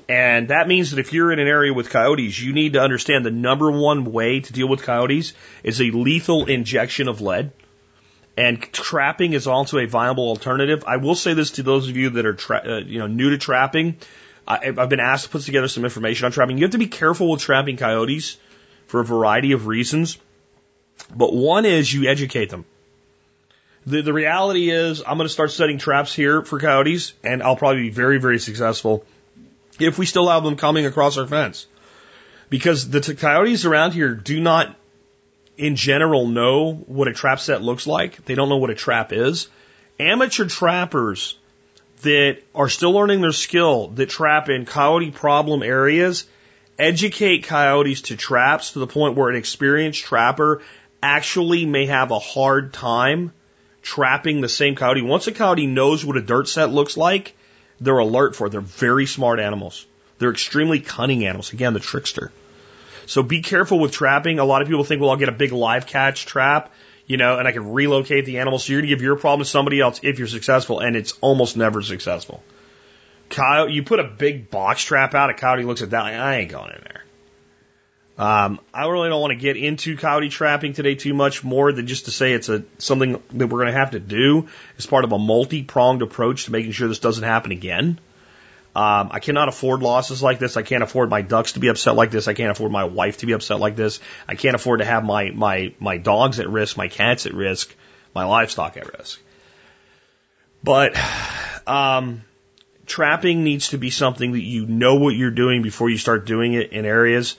[0.07, 3.25] And that means that if you're in an area with coyotes, you need to understand
[3.25, 7.51] the number one way to deal with coyotes is a lethal injection of lead.
[8.35, 10.83] And trapping is also a viable alternative.
[10.85, 13.29] I will say this to those of you that are, tra- uh, you know, new
[13.29, 13.97] to trapping.
[14.47, 16.57] I, I've been asked to put together some information on trapping.
[16.57, 18.37] You have to be careful with trapping coyotes
[18.87, 20.17] for a variety of reasons.
[21.15, 22.65] But one is you educate them.
[23.85, 27.55] The, the reality is I'm going to start setting traps here for coyotes and I'll
[27.55, 29.05] probably be very, very successful
[29.79, 31.67] if we still have them coming across our fence.
[32.49, 34.75] Because the coyotes around here do not
[35.57, 38.23] in general know what a trap set looks like.
[38.25, 39.47] They don't know what a trap is.
[39.99, 41.37] Amateur trappers
[42.01, 46.25] that are still learning their skill that trap in coyote problem areas
[46.77, 50.61] educate coyotes to traps to the point where an experienced trapper
[51.01, 53.31] actually may have a hard time
[53.83, 55.01] trapping the same coyote.
[55.03, 57.35] Once a coyote knows what a dirt set looks like,
[57.79, 58.49] they're alert for it.
[58.51, 59.85] They're very smart animals.
[60.17, 61.53] They're extremely cunning animals.
[61.53, 62.31] Again, the trickster.
[63.05, 64.39] So be careful with trapping.
[64.39, 66.71] A lot of people think, well, I'll get a big live catch trap,
[67.05, 68.57] you know, and I can relocate the animal.
[68.57, 71.13] So you're going to give your problem to somebody else if you're successful, and it's
[71.19, 72.41] almost never successful.
[73.29, 76.37] Coyote, you put a big box trap out, a coyote looks at that, like, I
[76.37, 77.02] ain't going in there.
[78.17, 81.87] Um, I really don't want to get into coyote trapping today too much more than
[81.87, 85.03] just to say it's a something that we're going to have to do as part
[85.03, 87.99] of a multi-pronged approach to making sure this doesn't happen again.
[88.75, 90.57] Um, I cannot afford losses like this.
[90.57, 92.27] I can't afford my ducks to be upset like this.
[92.27, 93.99] I can't afford my wife to be upset like this.
[94.27, 97.73] I can't afford to have my, my, my dogs at risk, my cats at risk,
[98.15, 99.19] my livestock at risk.
[100.63, 100.97] But,
[101.67, 102.23] um,
[102.87, 106.53] trapping needs to be something that you know what you're doing before you start doing
[106.53, 107.35] it in areas.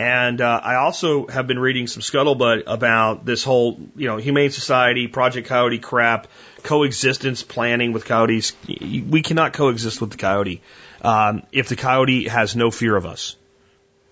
[0.00, 4.50] And uh, I also have been reading some scuttlebutt about this whole, you know, Humane
[4.50, 6.28] Society, Project Coyote crap,
[6.62, 8.54] coexistence planning with coyotes.
[8.66, 10.62] We cannot coexist with the coyote
[11.02, 13.36] um, if the coyote has no fear of us.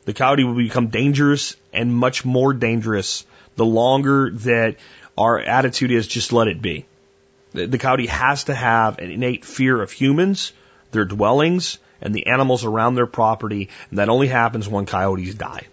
[0.04, 3.24] The coyote will become dangerous and much more dangerous
[3.56, 4.76] the longer that
[5.16, 6.84] our attitude is just let it be.
[7.52, 10.52] The, the coyote has to have an innate fear of humans,
[10.90, 15.66] their dwellings, and the animals around their property, and that only happens when coyotes die.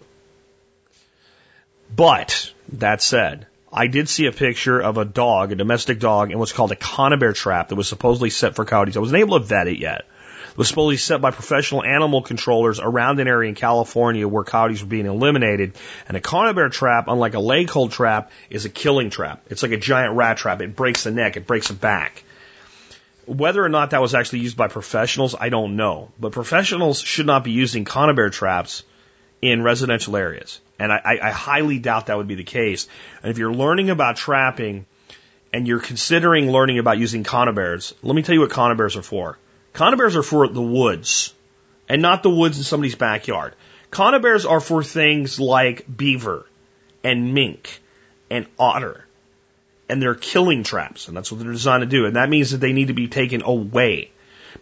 [1.94, 6.38] But, that said, I did see a picture of a dog, a domestic dog, in
[6.38, 8.96] what's called a conibear trap that was supposedly set for coyotes.
[8.96, 10.06] I wasn't able to vet it yet.
[10.50, 14.80] It was supposedly set by professional animal controllers around an area in California where coyotes
[14.80, 15.74] were being eliminated.
[16.08, 19.44] And a conibear trap, unlike a leg hold trap, is a killing trap.
[19.50, 20.62] It's like a giant rat trap.
[20.62, 22.24] It breaks the neck, it breaks the back.
[23.26, 26.10] Whether or not that was actually used by professionals, I don't know.
[26.18, 28.82] But professionals should not be using conibear traps
[29.42, 30.60] in residential areas.
[30.78, 32.86] And I, I highly doubt that would be the case.
[33.22, 34.86] And if you're learning about trapping
[35.52, 39.38] and you're considering learning about using conibears, let me tell you what conibears are for.
[39.72, 41.32] Conibears are for the woods
[41.88, 43.54] and not the woods in somebody's backyard.
[43.90, 46.46] Conibears are for things like beaver
[47.04, 47.80] and mink
[48.30, 49.04] and otter.
[49.88, 52.06] And they're killing traps, and that's what they're designed to do.
[52.06, 54.10] And that means that they need to be taken away.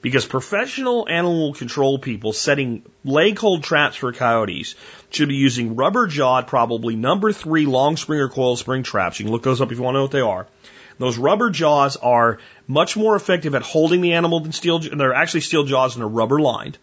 [0.03, 4.75] Because professional animal control people setting leg hold traps for coyotes
[5.15, 9.19] should be using rubber jawed, probably number three long spring or coil spring traps.
[9.19, 10.47] You can look those up if you want to know what they are.
[10.99, 14.79] Those rubber jaws are much more effective at holding the animal than steel.
[14.79, 16.79] They're actually steel jaws and they're rubber lined.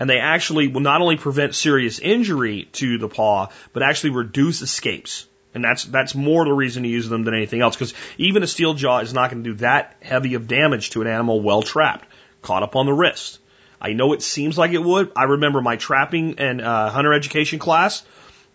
[0.00, 4.62] And they actually will not only prevent serious injury to the paw, but actually reduce
[4.62, 5.26] escapes.
[5.54, 7.76] And that's that's more the reason to use them than anything else.
[7.76, 11.02] Because even a steel jaw is not going to do that heavy of damage to
[11.02, 12.08] an animal well trapped
[12.40, 13.38] caught up on the wrist.
[13.82, 15.10] I know it seems like it would.
[15.16, 18.04] I remember my trapping and uh, hunter education class.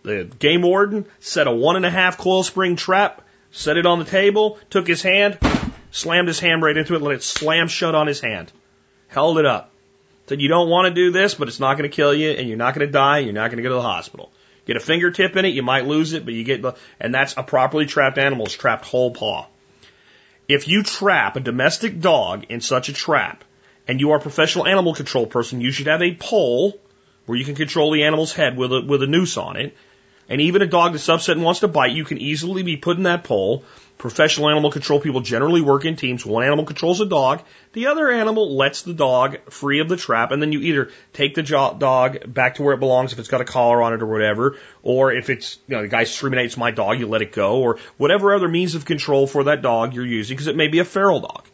[0.04, 4.00] The game warden set a one and a half coil spring trap, set it on
[4.00, 5.38] the table, took his hand,
[5.92, 8.54] slammed his hand right into it, let it slam shut on his hand,
[9.10, 9.74] held it up.
[10.28, 12.48] Said, you don't want to do this, but it's not going to kill you, and
[12.48, 14.32] you're not going to die, and you're not going to go to the hospital.
[14.66, 16.64] Get a fingertip in it, you might lose it, but you get,
[17.00, 19.48] and that's a properly trapped animal, it's trapped whole paw.
[20.48, 23.44] If you trap a domestic dog in such a trap,
[23.88, 26.80] and you are a professional animal control person, you should have a pole
[27.26, 29.76] where you can control the animal's head with a, with a noose on it.
[30.30, 32.98] And even a dog that's upset and wants to bite, you can easily be put
[32.98, 33.64] in that pole.
[33.98, 36.26] Professional animal control people generally work in teams.
[36.26, 37.42] One animal controls a dog,
[37.74, 41.34] the other animal lets the dog free of the trap, and then you either take
[41.34, 44.06] the dog back to where it belongs if it's got a collar on it or
[44.06, 47.32] whatever, or if it's, you know, the guy screaming, it's my dog, you let it
[47.32, 50.68] go, or whatever other means of control for that dog you're using, because it may
[50.68, 51.46] be a feral dog.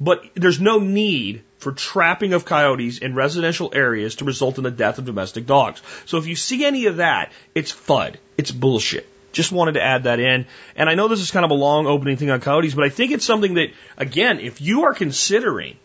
[0.00, 4.70] But there's no need for trapping of coyotes in residential areas to result in the
[4.70, 5.80] death of domestic dogs.
[6.06, 8.16] So if you see any of that, it's FUD.
[8.36, 9.08] It's bullshit.
[9.32, 10.46] Just wanted to add that in.
[10.76, 12.90] And I know this is kind of a long opening thing on coyotes, but I
[12.90, 15.76] think it's something that, again, if you are considering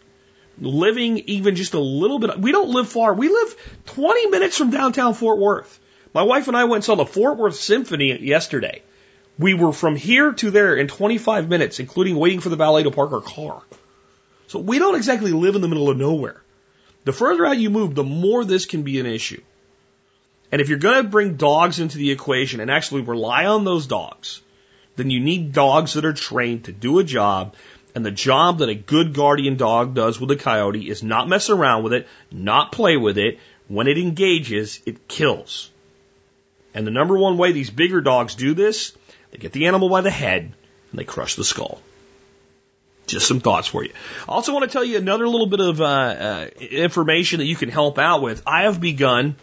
[0.60, 2.40] living even just a little bit.
[2.40, 3.14] We don't live far.
[3.14, 5.80] We live 20 minutes from downtown Fort Worth.
[6.14, 8.82] My wife and I went and saw the Fort Worth Symphony yesterday.
[9.38, 12.92] We were from here to there in 25 minutes, including waiting for the valet to
[12.92, 13.62] park our car.
[14.48, 16.42] So we don't exactly live in the middle of nowhere.
[17.04, 19.42] The further out you move, the more this can be an issue.
[20.52, 23.88] And if you're going to bring dogs into the equation and actually rely on those
[23.88, 24.42] dogs,
[24.96, 27.56] then you need dogs that are trained to do a job.
[27.94, 31.50] And the job that a good guardian dog does with a coyote is not mess
[31.50, 33.40] around with it, not play with it.
[33.68, 35.70] When it engages, it kills.
[36.74, 38.96] And the number one way these bigger dogs do this,
[39.32, 40.54] they get the animal by the head
[40.92, 41.82] and they crush the skull.
[43.08, 43.92] Just some thoughts for you.
[44.28, 47.56] I also want to tell you another little bit of uh, uh, information that you
[47.56, 48.44] can help out with.
[48.46, 49.36] I have begun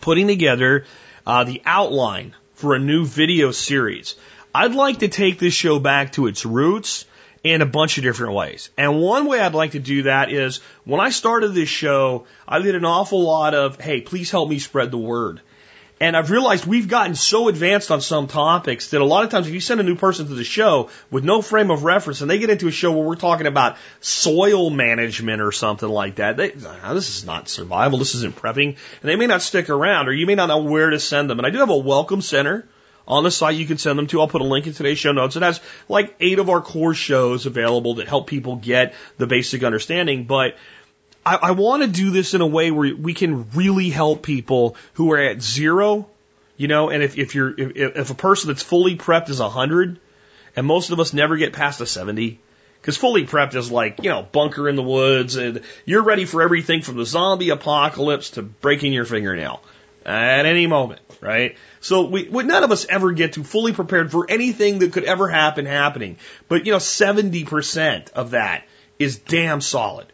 [0.00, 0.84] putting together
[1.26, 4.14] uh, the outline for a new video series.
[4.54, 7.06] I'd like to take this show back to its roots
[7.42, 8.70] in a bunch of different ways.
[8.76, 12.60] And one way I'd like to do that is when I started this show, I
[12.60, 15.40] did an awful lot of, hey, please help me spread the word.
[16.02, 19.46] And I've realized we've gotten so advanced on some topics that a lot of times
[19.46, 22.28] if you send a new person to the show with no frame of reference and
[22.28, 26.36] they get into a show where we're talking about soil management or something like that,
[26.36, 30.12] they, this is not survival, this isn't prepping, and they may not stick around or
[30.12, 31.38] you may not know where to send them.
[31.38, 32.66] And I do have a welcome center
[33.06, 34.20] on the site you can send them to.
[34.20, 35.36] I'll put a link in today's show notes.
[35.36, 39.62] It has like eight of our core shows available that help people get the basic
[39.62, 40.24] understanding.
[40.24, 40.56] But
[41.24, 44.76] I, I want to do this in a way where we can really help people
[44.94, 46.08] who are at zero,
[46.56, 49.48] you know, and if, if you're, if, if a person that's fully prepped is a
[49.48, 50.00] hundred,
[50.56, 52.40] and most of us never get past a 70,
[52.80, 56.42] because fully prepped is like, you know, bunker in the woods, and you're ready for
[56.42, 59.62] everything from the zombie apocalypse to breaking your fingernail
[60.04, 61.56] at any moment, right?
[61.80, 65.04] So we, we, none of us ever get to fully prepared for anything that could
[65.04, 66.16] ever happen happening.
[66.48, 68.64] But you know, 70% of that
[68.98, 70.11] is damn solid.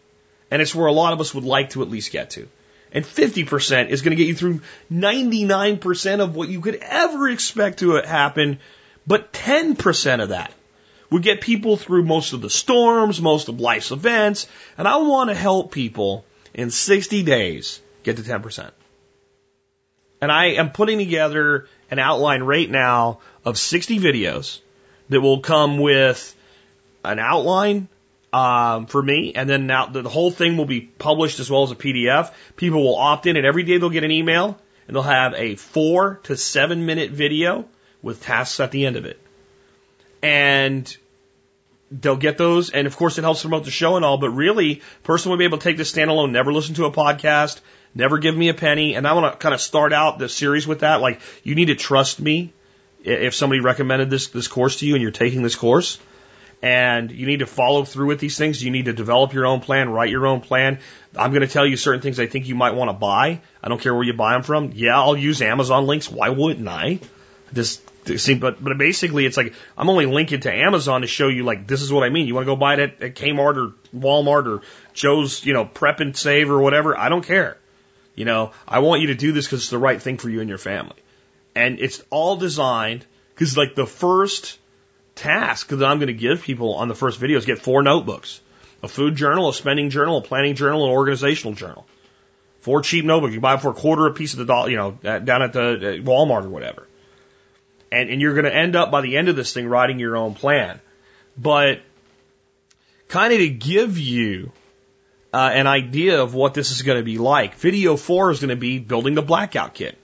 [0.51, 2.49] And it's where a lot of us would like to at least get to.
[2.93, 7.81] And 50% is going to get you through 99% of what you could ever expect
[7.81, 8.61] to happen.
[9.07, 10.53] But 10% of that
[11.11, 14.47] would get people through most of the storms, most of life's events.
[14.77, 18.71] And I want to help people in 60 days get to 10%.
[20.21, 24.61] And I am putting together an outline right now of 60 videos
[25.09, 26.35] that will come with
[27.05, 27.89] an outline,
[28.33, 31.71] um, for me, and then now the whole thing will be published as well as
[31.71, 32.33] a PDF.
[32.57, 35.55] People will opt in, and every day they'll get an email, and they'll have a
[35.55, 37.67] four to seven minute video
[38.03, 39.21] with tasks at the end of it.
[40.23, 40.95] And
[41.91, 44.83] they'll get those, and of course it helps promote the show and all, but really,
[45.05, 47.61] person will be able to take this standalone, never listen to a podcast,
[47.95, 50.67] never give me a penny, and I want to kind of start out the series
[50.67, 51.01] with that.
[51.01, 52.53] Like, you need to trust me
[53.03, 55.99] if somebody recommended this, this course to you and you're taking this course
[56.63, 58.63] and you need to follow through with these things.
[58.63, 60.81] You need to develop your own plan, write your own plan.
[61.17, 63.41] I'm going to tell you certain things I think you might want to buy.
[63.63, 64.73] I don't care where you buy them from.
[64.75, 66.11] Yeah, I'll use Amazon links.
[66.11, 67.01] Why wouldn't I?
[67.55, 67.83] Just
[68.17, 71.67] see, but but basically, it's like I'm only linking to Amazon to show you like
[71.67, 72.27] this is what I mean.
[72.27, 75.65] You want to go buy it at, at Kmart or Walmart or Joe's, you know,
[75.65, 76.97] Prep and Save or whatever.
[76.97, 77.57] I don't care.
[78.15, 80.41] You know, I want you to do this because it's the right thing for you
[80.41, 80.97] and your family,
[81.55, 84.59] and it's all designed because like the first
[85.19, 88.41] task that I'm going to give people on the first video is get four notebooks
[88.83, 91.85] a food journal, a spending journal, a planning journal, an organizational journal.
[92.61, 93.35] Four cheap notebooks.
[93.35, 95.53] You buy them for a quarter a piece of the dollar, you know, down at
[95.53, 96.87] the Walmart or whatever.
[97.91, 100.17] And, and you're going to end up by the end of this thing writing your
[100.17, 100.81] own plan.
[101.37, 101.81] But
[103.09, 104.53] kind of to give you
[105.33, 108.51] uh, an idea of what this is going to be like, video four is going
[108.51, 109.97] to be building the blackout kit,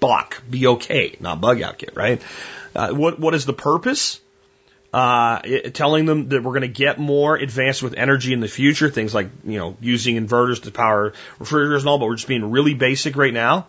[0.00, 2.22] BOK, B-O-K, not bug out kit, right?
[2.74, 4.20] Uh, what what is the purpose?
[4.92, 8.48] Uh, it, telling them that we're going to get more advanced with energy in the
[8.48, 12.26] future, things like you know using inverters to power refrigerators and all, but we're just
[12.26, 13.68] being really basic right now.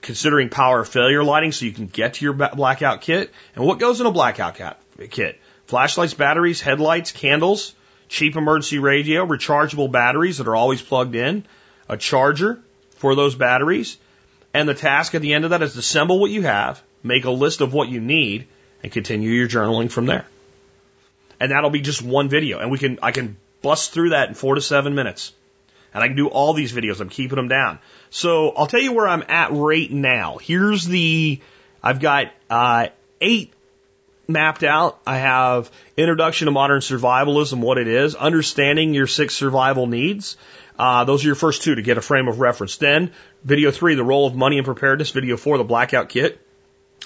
[0.00, 3.32] Considering power failure lighting, so you can get to your blackout kit.
[3.54, 4.56] And what goes in a blackout
[5.10, 5.40] kit?
[5.66, 7.74] Flashlights, batteries, headlights, candles,
[8.08, 11.44] cheap emergency radio, rechargeable batteries that are always plugged in,
[11.88, 12.60] a charger
[12.96, 13.96] for those batteries,
[14.54, 17.24] and the task at the end of that is to assemble what you have, make
[17.24, 18.46] a list of what you need,
[18.82, 20.26] and continue your journaling from there.
[21.40, 22.58] And that'll be just one video.
[22.58, 25.32] And we can, I can bust through that in four to seven minutes.
[25.94, 27.00] And I can do all these videos.
[27.00, 27.78] I'm keeping them down.
[28.10, 30.38] So I'll tell you where I'm at right now.
[30.38, 31.40] Here's the,
[31.82, 32.88] I've got, uh,
[33.20, 33.52] eight
[34.28, 35.00] mapped out.
[35.06, 40.36] I have introduction to modern survivalism, what it is, understanding your six survival needs.
[40.82, 42.76] Uh, those are your first two to get a frame of reference.
[42.76, 43.12] Then
[43.44, 45.12] video three, the role of money and preparedness.
[45.12, 46.44] Video four, the blackout kit.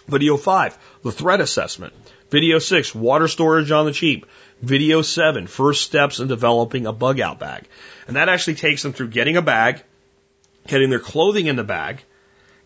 [0.09, 1.93] Video five, the threat assessment.
[2.31, 4.25] Video six, water storage on the cheap.
[4.63, 7.69] Video seven, first steps in developing a bug out bag.
[8.07, 9.83] And that actually takes them through getting a bag,
[10.67, 12.03] getting their clothing in the bag,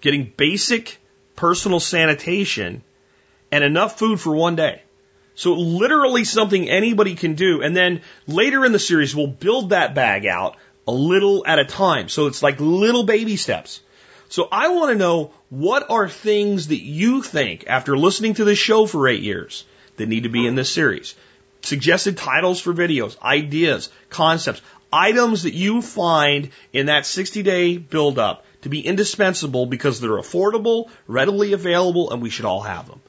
[0.01, 0.97] getting basic
[1.35, 2.85] personal sanitation,
[3.51, 4.81] and enough food for one day.
[5.35, 7.63] So literally something anybody can do.
[7.63, 10.57] And then later in the series, we'll build that bag out
[10.87, 12.09] a little at a time.
[12.09, 13.81] So it's like little baby steps.
[14.29, 18.59] So I want to know what are things that you think after listening to this
[18.59, 19.65] show for eight years
[19.97, 21.15] that need to be in this series?
[21.63, 24.63] Suggested titles for videos, ideas, concepts,
[24.93, 30.11] items that you find in that 60 day build up to be indispensable because they're
[30.11, 33.01] affordable, readily available, and we should all have them.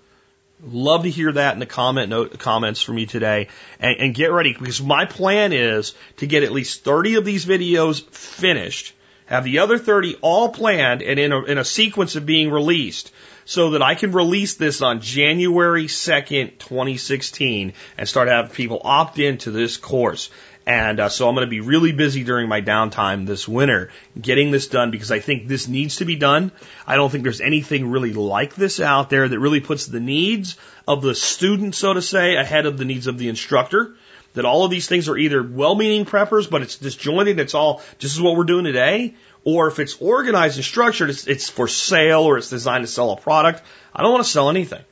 [0.64, 3.48] Love to hear that in the comment note, comments from you today.
[3.80, 7.46] And, and get ready because my plan is to get at least 30 of these
[7.46, 8.94] videos finished,
[9.26, 13.12] have the other 30 all planned and in a, in a sequence of being released
[13.46, 19.20] so that I can release this on January 2nd, 2016 and start having people opt
[19.20, 20.30] into this course.
[20.72, 24.52] And uh, so I'm going to be really busy during my downtime this winter getting
[24.52, 26.54] this done because I think this needs to be done.
[26.88, 30.56] I don't think there's anything really like this out there that really puts the needs
[30.88, 33.96] of the student, so to say, ahead of the needs of the instructor.
[34.34, 37.38] That all of these things are either well-meaning preppers, but it's disjointed.
[37.38, 41.28] It's all this is what we're doing today, or if it's organized and structured, it's,
[41.28, 43.62] it's for sale or it's designed to sell a product.
[43.94, 44.86] I don't want to sell anything.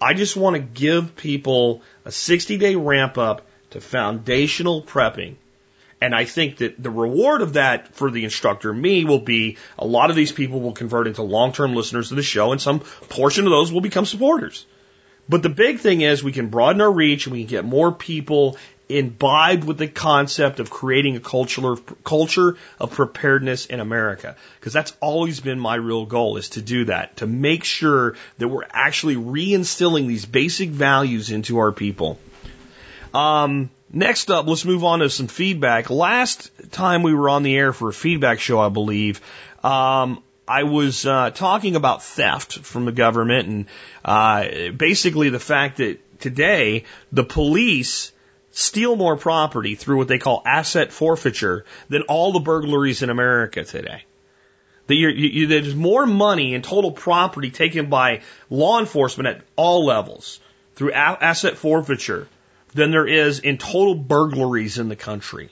[0.00, 5.36] I just want to give people a 60 day ramp up to foundational prepping.
[6.00, 9.86] And I think that the reward of that for the instructor, me, will be a
[9.86, 12.80] lot of these people will convert into long term listeners to the show, and some
[12.80, 14.66] portion of those will become supporters.
[15.28, 17.92] But the big thing is we can broaden our reach and we can get more
[17.92, 18.56] people
[18.88, 24.92] imbibed with the concept of creating a culture culture of preparedness in America because that's
[25.00, 29.16] always been my real goal is to do that to make sure that we're actually
[29.16, 32.18] reinstilling these basic values into our people
[33.14, 35.90] um, next up, let's move on to some feedback.
[35.90, 39.20] Last time we were on the air for a feedback show, I believe,
[39.62, 43.66] um, I was uh, talking about theft from the government and
[44.04, 48.12] uh, basically the fact that today the police
[48.50, 53.64] steal more property through what they call asset forfeiture than all the burglaries in America
[53.64, 54.04] today.
[54.88, 59.86] That you, you, there's more money in total property taken by law enforcement at all
[59.86, 60.40] levels
[60.74, 62.26] through asset forfeiture
[62.74, 65.50] than there is in total burglaries in the country.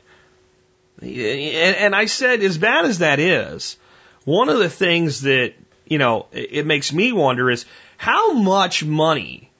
[1.03, 3.79] And, I said, as bad as that is,
[4.25, 5.55] one of the things that,
[5.87, 7.65] you know, it makes me wonder is
[7.97, 9.51] how much money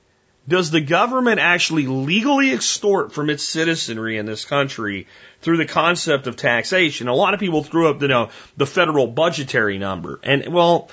[0.49, 5.07] does the government actually legally extort from its citizenry in this country
[5.41, 7.09] through the concept of taxation?
[7.09, 10.21] A lot of people threw up, you know, the federal budgetary number.
[10.23, 10.91] And, well,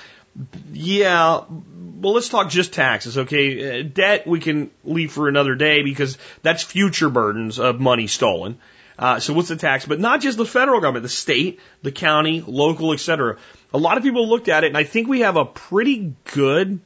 [0.72, 3.80] yeah, well, let's talk just taxes, okay?
[3.80, 8.58] Uh, debt we can leave for another day because that's future burdens of money stolen.
[8.98, 9.86] Uh, so what's the tax?
[9.86, 13.36] But not just the federal government, the state, the county, local, etc.
[13.72, 16.80] A lot of people looked at it, and I think we have a pretty good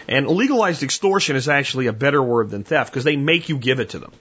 [0.08, 3.80] And legalized extortion is actually a better word than theft because they make you give
[3.80, 4.12] it to them.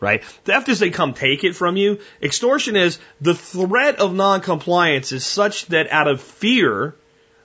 [0.00, 0.24] Right?
[0.24, 2.00] Theft is they come take it from you.
[2.20, 6.94] Extortion is the threat of noncompliance is such that out of fear,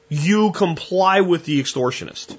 [0.09, 2.35] you comply with the extortionist.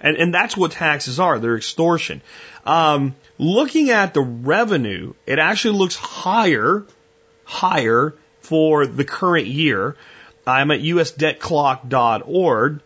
[0.00, 1.38] And, and that's what taxes are.
[1.38, 2.22] They're extortion.
[2.64, 6.86] Um, looking at the revenue, it actually looks higher,
[7.44, 8.14] higher
[8.48, 9.96] for the current year.
[10.46, 12.80] I'm at usdebtclock.org.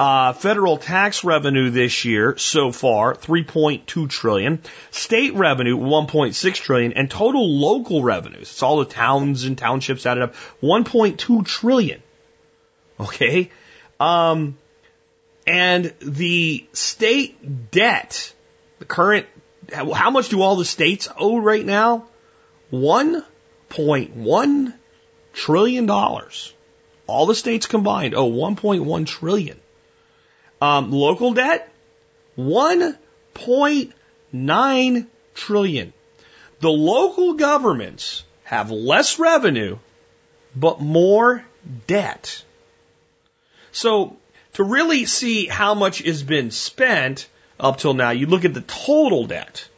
[0.00, 7.10] Uh, federal tax revenue this year so far 3.2 trillion, state revenue 1.6 trillion, and
[7.10, 8.42] total local revenues.
[8.42, 12.00] It's all the towns and townships added up 1.2 trillion.
[13.00, 13.50] Okay,
[13.98, 14.56] um,
[15.48, 18.32] and the state debt,
[18.78, 19.26] the current,
[19.72, 22.06] how much do all the states owe right now?
[22.72, 24.74] 1.1
[25.38, 26.52] trillion dollars.
[27.06, 29.58] All the states combined owe 1.1 trillion.
[30.60, 31.72] Um, local debt,
[32.36, 35.92] 1.9 trillion.
[36.60, 39.78] The local governments have less revenue,
[40.56, 41.44] but more
[41.86, 42.42] debt.
[43.70, 44.16] So
[44.54, 47.28] to really see how much has been spent
[47.60, 49.68] up till now, you look at the total debt,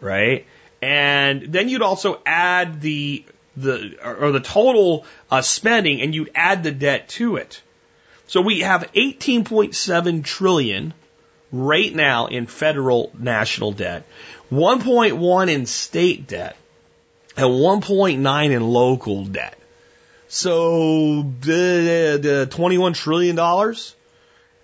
[0.00, 0.46] right?
[0.80, 3.26] And then you'd also add the
[3.56, 7.60] the or the total uh, spending, and you'd add the debt to it.
[8.26, 10.94] So we have 18.7 trillion
[11.52, 14.04] right now in federal national debt,
[14.50, 16.56] 1.1 in state debt,
[17.36, 19.58] and 1.9 in local debt.
[20.28, 23.94] So the, the 21 trillion dollars.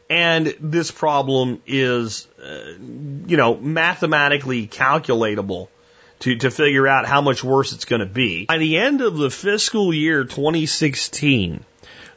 [0.09, 5.69] And this problem is, uh, you know, mathematically calculatable
[6.21, 8.47] to, to figure out how much worse it's going to be.
[8.47, 11.65] By the end of the fiscal year 2016,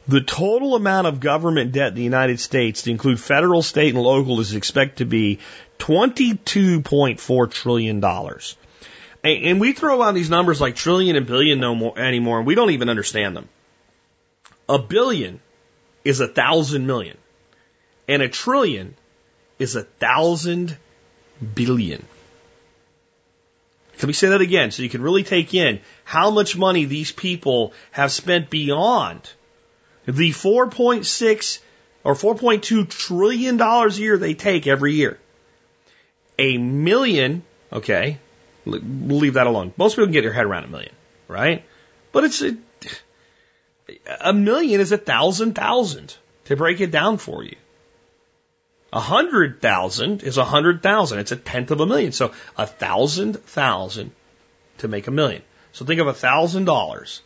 [0.06, 4.02] the total amount of government debt in the United States, to include federal, state, and
[4.02, 5.38] local, is expected to be
[5.78, 8.04] $22.4 trillion.
[9.24, 12.54] And we throw out these numbers like trillion and billion no more anymore, and we
[12.54, 13.48] don't even understand them.
[14.68, 15.40] A billion
[16.04, 17.16] is a thousand million,
[18.06, 18.94] and a trillion
[19.58, 20.76] is a thousand
[21.54, 22.04] billion.
[24.04, 27.10] Let me say that again so you can really take in how much money these
[27.10, 29.32] people have spent beyond
[30.04, 31.58] the 4.6
[32.04, 35.18] or 4.2 trillion dollars a year they take every year.
[36.38, 38.18] A million, okay,
[38.66, 39.72] we'll leave that alone.
[39.78, 40.92] Most people can get their head around a million,
[41.26, 41.64] right?
[42.12, 42.58] But it's a,
[44.20, 47.56] a million is a thousand thousand to break it down for you.
[48.94, 51.18] A hundred thousand is a hundred thousand.
[51.18, 52.12] It's a tenth of a million.
[52.12, 54.12] So a thousand thousand
[54.78, 55.42] to make a million.
[55.72, 57.20] So think of a thousand dollars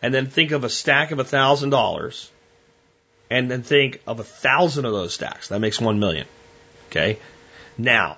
[0.00, 2.30] and then think of a stack of a thousand dollars
[3.28, 5.48] and then think of a thousand of those stacks.
[5.48, 6.26] That makes one million.
[6.88, 7.18] Okay.
[7.76, 8.16] Now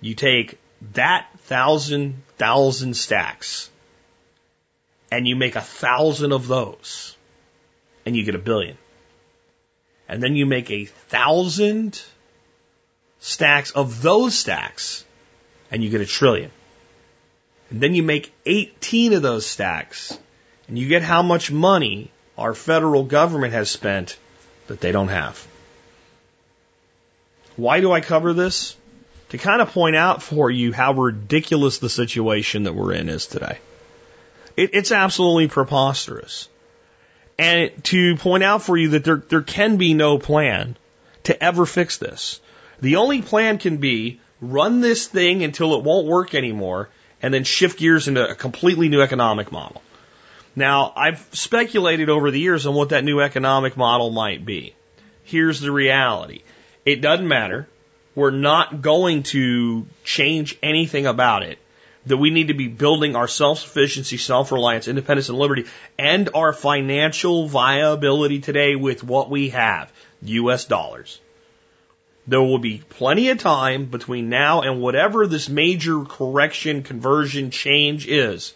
[0.00, 0.60] you take
[0.92, 3.68] that thousand thousand stacks
[5.10, 7.16] and you make a thousand of those
[8.04, 8.78] and you get a billion.
[10.08, 12.00] And then you make a thousand
[13.20, 15.04] stacks of those stacks
[15.70, 16.50] and you get a trillion.
[17.70, 20.16] And then you make 18 of those stacks
[20.68, 24.18] and you get how much money our federal government has spent
[24.66, 25.46] that they don't have.
[27.56, 28.76] Why do I cover this?
[29.30, 33.26] To kind of point out for you how ridiculous the situation that we're in is
[33.26, 33.58] today.
[34.56, 36.48] It, it's absolutely preposterous.
[37.38, 40.76] And to point out for you that there, there can be no plan
[41.24, 42.40] to ever fix this.
[42.80, 46.90] The only plan can be run this thing until it won't work anymore
[47.22, 49.82] and then shift gears into a completely new economic model.
[50.54, 54.74] Now, I've speculated over the years on what that new economic model might be.
[55.24, 56.42] Here's the reality.
[56.84, 57.68] It doesn't matter.
[58.14, 61.58] We're not going to change anything about it.
[62.06, 65.66] That we need to be building our self-sufficiency, self-reliance, independence, and liberty,
[65.98, 69.92] and our financial viability today with what we have.
[70.22, 70.66] U.S.
[70.66, 71.20] dollars.
[72.26, 78.06] There will be plenty of time between now and whatever this major correction, conversion, change
[78.06, 78.52] is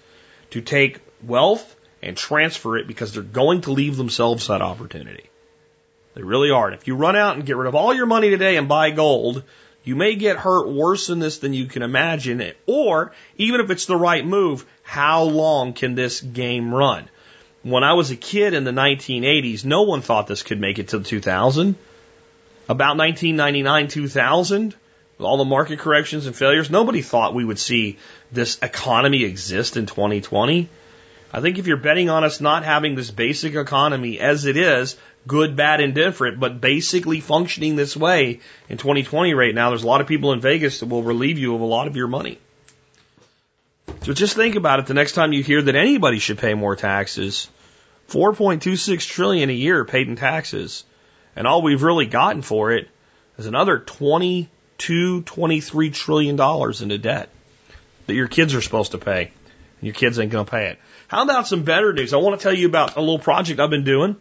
[0.51, 5.25] to take wealth and transfer it because they're going to leave themselves that opportunity.
[6.15, 6.67] They really are.
[6.67, 8.91] And if you run out and get rid of all your money today and buy
[8.91, 9.45] gold,
[9.85, 12.41] you may get hurt worse in this than you can imagine.
[12.41, 12.59] It.
[12.67, 17.09] Or, even if it's the right move, how long can this game run?
[17.63, 20.89] When I was a kid in the 1980s, no one thought this could make it
[20.89, 21.77] to 2000.
[22.71, 24.77] About 1999, 2000,
[25.19, 27.99] with all the market corrections and failures, nobody thought we would see
[28.31, 30.69] this economy exist in 2020.
[31.33, 34.97] I think if you're betting on us not having this basic economy as it is,
[35.27, 40.01] good, bad, indifferent, but basically functioning this way in 2020 right now, there's a lot
[40.01, 42.39] of people in Vegas that will relieve you of a lot of your money.
[44.03, 46.77] So just think about it the next time you hear that anybody should pay more
[46.77, 47.49] taxes.
[48.11, 50.85] 4.26 trillion a year paid in taxes.
[51.37, 52.89] And all we've really gotten for it
[53.39, 57.31] is another 22, 23 trillion dollars into debt
[58.07, 59.31] that your kids are supposed to pay.
[59.81, 60.79] And your kids ain't going to pay it.
[61.09, 62.13] How about some better news?
[62.13, 64.17] I want to tell you about a little project I've been doing.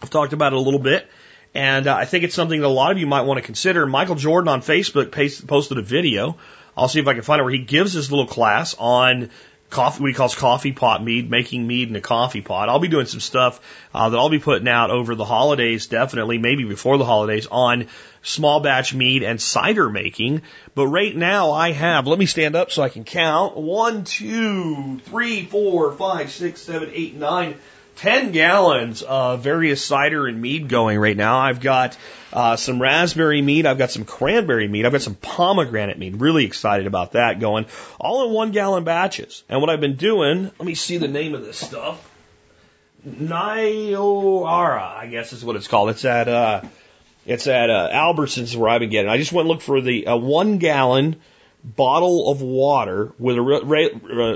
[0.00, 1.06] I've talked about it a little bit.
[1.54, 3.86] And uh, I think it's something that a lot of you might want to consider.
[3.86, 5.12] Michael Jordan on Facebook
[5.46, 6.38] posted a video.
[6.76, 9.30] I'll see if I can find it where he gives his little class on
[9.72, 12.68] coffee, he calls coffee pot mead, making mead in a coffee pot.
[12.68, 13.60] I'll be doing some stuff
[13.92, 17.88] uh, that I'll be putting out over the holidays, definitely, maybe before the holidays, on
[18.22, 20.42] small batch mead and cider making.
[20.74, 25.00] But right now I have, let me stand up so I can count, one, two,
[25.06, 27.56] three, four, five, six, seven, eight, nine,
[27.96, 31.38] 10 gallons of various cider and mead going right now.
[31.38, 31.96] I've got
[32.32, 33.66] uh, some raspberry mead.
[33.66, 34.86] I've got some cranberry mead.
[34.86, 36.20] I've got some pomegranate mead.
[36.20, 37.66] Really excited about that going.
[38.00, 39.44] All in one gallon batches.
[39.48, 42.08] And what I've been doing, let me see the name of this stuff.
[43.06, 45.90] Nioara, I guess is what it's called.
[45.90, 46.62] It's at, uh,
[47.26, 49.10] it's at, uh, Albertsons where I've been getting.
[49.10, 51.16] I just went and looked for the, uh, one gallon
[51.64, 53.90] bottle of water with a, re-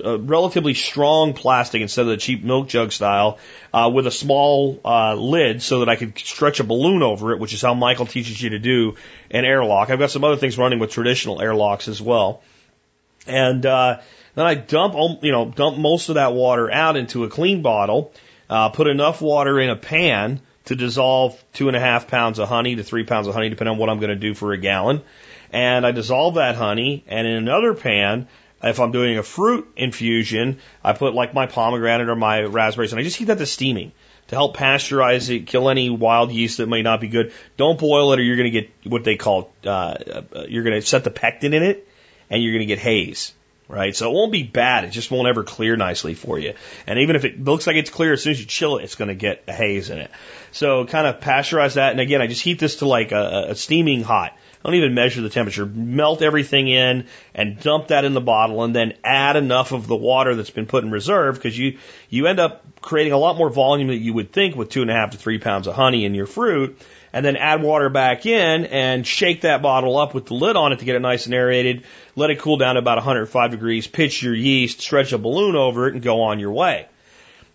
[0.05, 3.39] a, relatively strong plastic instead of the cheap milk jug style,
[3.75, 7.41] uh, with a small uh, lid so that I could stretch a balloon over it,
[7.41, 8.95] which is how Michael teaches you to do
[9.31, 9.91] an airlock.
[9.91, 12.43] I've got some other things running with traditional airlocks as well,
[13.27, 13.99] and uh,
[14.37, 18.13] then I dump you know dump most of that water out into a clean bottle,
[18.49, 22.49] uh, put enough water in a pan to dissolve two and a half pounds of
[22.49, 24.59] honey to three pounds of honey, depending on what I'm going to do for a
[24.59, 25.03] gallon
[25.53, 28.29] and I dissolve that honey, and in another pan,
[28.63, 33.01] if I'm doing a fruit infusion, I put like my pomegranate or my raspberries, and
[33.01, 33.93] I just heat that to steaming
[34.29, 37.33] to help pasteurize it, kill any wild yeast that may not be good.
[37.57, 40.81] Don't boil it, or you're going to get what they call uh, uh you're going
[40.81, 41.87] to set the pectin in it,
[42.31, 43.33] and you're going to get haze.
[43.69, 44.85] Right, so it won't be bad.
[44.85, 46.55] It just won't ever clear nicely for you.
[46.87, 48.95] And even if it looks like it's clear, as soon as you chill it, it's
[48.95, 50.09] going to get a haze in it.
[50.53, 51.91] So kind of pasteurize that.
[51.91, 54.37] And again, I just heat this to like a, a steaming hot
[54.67, 55.65] don't even measure the temperature.
[55.65, 59.95] Melt everything in and dump that in the bottle and then add enough of the
[59.95, 61.79] water that's been put in reserve because you,
[62.11, 64.91] you end up creating a lot more volume that you would think with two and
[64.91, 66.81] a half to three pounds of honey in your fruit
[67.13, 70.73] and then add water back in and shake that bottle up with the lid on
[70.73, 71.85] it to get it nice and aerated.
[72.17, 75.87] Let it cool down to about 105 degrees, pitch your yeast, stretch a balloon over
[75.87, 76.89] it and go on your way.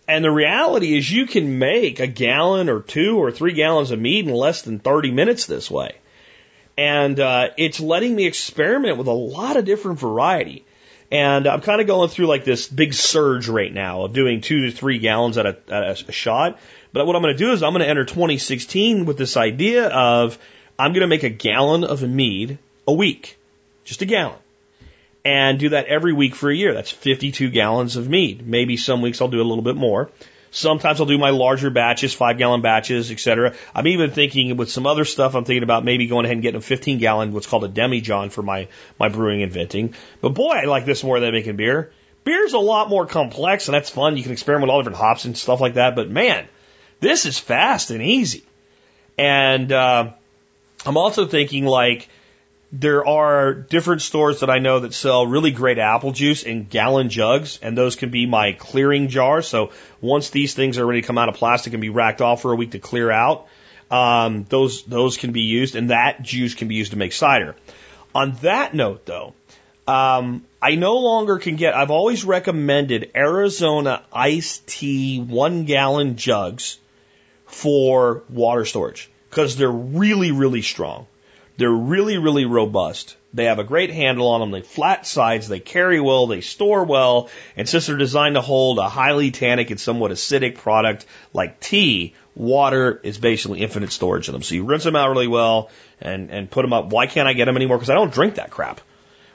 [0.08, 4.00] And the reality is you can make a gallon or two or three gallons of
[4.00, 5.94] mead in less than 30 minutes this way.
[6.76, 10.64] And uh, it's letting me experiment with a lot of different variety.
[11.10, 14.66] And I'm kind of going through like this big surge right now of doing two
[14.66, 16.58] to three gallons at a, at a shot.
[16.92, 19.88] But what I'm going to do is I'm going to enter 2016 with this idea
[19.88, 20.38] of
[20.78, 22.58] I'm going to make a gallon of mead
[22.88, 23.38] a week,
[23.84, 24.38] just a gallon,
[25.24, 26.72] and do that every week for a year.
[26.72, 28.46] That's 52 gallons of mead.
[28.46, 30.10] Maybe some weeks I'll do a little bit more.
[30.54, 33.54] Sometimes I'll do my larger batches, five gallon batches, etc.
[33.74, 36.58] I'm even thinking with some other stuff, I'm thinking about maybe going ahead and getting
[36.58, 39.94] a 15 gallon, what's called a demijohn for my, my brewing and venting.
[40.20, 41.90] But boy, I like this more than making beer.
[42.24, 44.18] Beer's a lot more complex and that's fun.
[44.18, 45.96] You can experiment with all different hops and stuff like that.
[45.96, 46.46] But man,
[47.00, 48.44] this is fast and easy.
[49.16, 50.12] And, uh,
[50.84, 52.10] I'm also thinking like,
[52.72, 57.10] there are different stores that I know that sell really great apple juice in gallon
[57.10, 59.46] jugs, and those can be my clearing jars.
[59.46, 62.40] So once these things are ready to come out of plastic and be racked off
[62.40, 63.46] for a week to clear out,
[63.90, 67.54] um, those those can be used, and that juice can be used to make cider.
[68.14, 69.34] On that note, though,
[69.86, 71.74] um, I no longer can get.
[71.74, 76.78] I've always recommended Arizona iced tea one gallon jugs
[77.44, 81.06] for water storage because they're really really strong.
[81.56, 83.16] They're really, really robust.
[83.34, 84.50] They have a great handle on them.
[84.50, 85.48] They flat sides.
[85.48, 86.26] They carry well.
[86.26, 87.30] They store well.
[87.56, 92.14] And since they're designed to hold a highly tannic and somewhat acidic product like tea,
[92.34, 94.42] water is basically infinite storage in them.
[94.42, 96.90] So you rinse them out really well and, and put them up.
[96.90, 97.78] Why can't I get them anymore?
[97.78, 98.80] Because I don't drink that crap.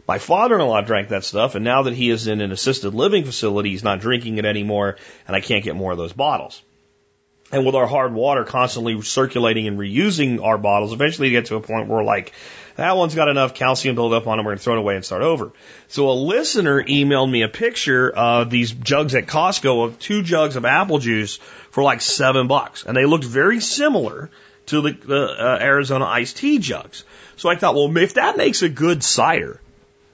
[0.07, 3.71] My father-in-law drank that stuff, and now that he is in an assisted living facility,
[3.71, 4.95] he's not drinking it anymore,
[5.27, 6.61] and I can't get more of those bottles.
[7.51, 11.55] And with our hard water constantly circulating and reusing our bottles, eventually you get to
[11.55, 12.33] a point where like,
[12.75, 15.05] that one's got enough calcium buildup on it, we're going to throw it away and
[15.05, 15.51] start over.
[15.87, 20.57] So a listener emailed me a picture of these jugs at Costco of two jugs
[20.57, 21.37] of apple juice
[21.71, 22.83] for like seven bucks.
[22.83, 24.29] And they looked very similar
[24.67, 27.03] to the, the uh, Arizona iced tea jugs.
[27.37, 29.61] So I thought, well, if that makes a good cider,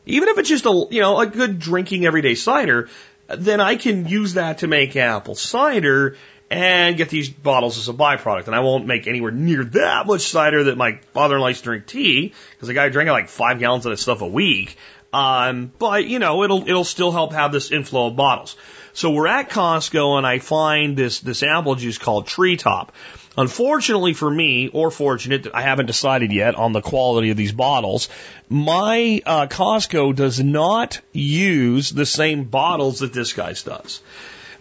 [0.06, 2.90] even if it's just a, you know, a good drinking everyday cider,
[3.28, 6.18] then I can use that to make apple cider
[6.54, 8.46] and get these bottles as a byproduct.
[8.46, 11.88] And I won't make anywhere near that much cider that my father-in-law likes to drink
[11.88, 14.78] tea, because the guy drinking like five gallons of this stuff a week.
[15.12, 18.56] Um, but you know, it'll it'll still help have this inflow of bottles.
[18.94, 22.92] So we're at Costco and I find this this apple juice called Treetop.
[23.36, 28.10] Unfortunately for me, or fortunate, I haven't decided yet on the quality of these bottles.
[28.48, 34.02] My uh, Costco does not use the same bottles that this guy's does.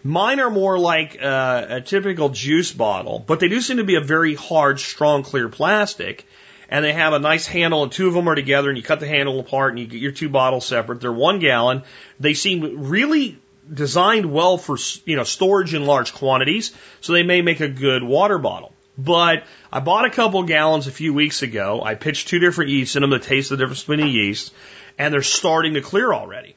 [0.05, 3.95] Mine are more like uh, a typical juice bottle, but they do seem to be
[3.95, 6.27] a very hard, strong, clear plastic.
[6.69, 8.99] And they have a nice handle, and two of them are together, and you cut
[8.99, 11.03] the handle apart, and you get your two bottles separate.
[11.03, 11.83] They're one gallon.
[12.19, 13.39] They seem really
[13.73, 18.03] designed well for you know storage in large quantities, so they may make a good
[18.03, 18.73] water bottle.
[18.97, 21.83] But I bought a couple gallons a few weeks ago.
[21.83, 24.53] I pitched two different yeasts in them to taste the difference between the yeast,
[24.99, 26.57] and they're starting to clear already.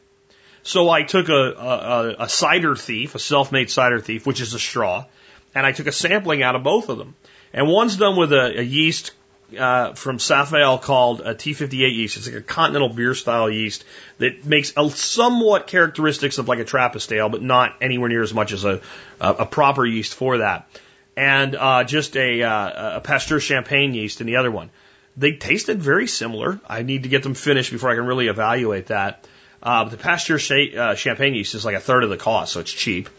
[0.66, 4.59] So I took a, a, a cider thief, a self-made cider thief, which is a
[4.59, 5.05] straw,
[5.53, 7.13] and I took a sampling out of both of them.
[7.53, 9.11] And one's done with a, a yeast
[9.55, 12.18] uh, from Safale called a T58 yeast.
[12.18, 13.86] It's like a continental beer style yeast
[14.18, 18.34] that makes a somewhat characteristics of like a Trappist ale, but not anywhere near as
[18.34, 18.82] much as a,
[19.22, 20.68] a, a proper yeast for that.
[21.16, 24.72] And uh, just a, uh, a Pasteur Champagne yeast in the other one.
[25.16, 26.59] They tasted very similar.
[26.68, 29.28] I need to get them finished before I can really evaluate that.
[29.66, 30.36] Uh, but the Pasteur
[30.78, 33.09] uh, Champagne yeast is like a third of the cost, so it's cheap.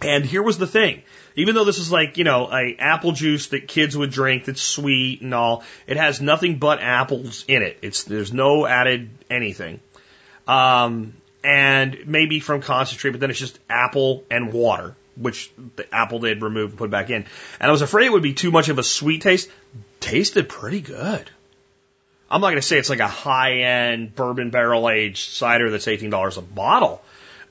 [0.00, 1.02] And here was the thing.
[1.36, 4.62] Even though this is like, you know, a apple juice that kids would drink that's
[4.62, 7.78] sweet and all, it has nothing but apples in it.
[7.82, 9.80] It's, there's no added anything.
[10.48, 16.18] Um, and maybe from concentrate, but then it's just apple and water, which the apple
[16.18, 17.26] they had removed and put back in.
[17.60, 19.50] And I was afraid it would be too much of a sweet taste.
[20.00, 21.30] Tasted pretty good.
[22.32, 25.86] I'm not going to say it's like a high end bourbon barrel aged cider that's
[25.86, 27.02] $18 a bottle,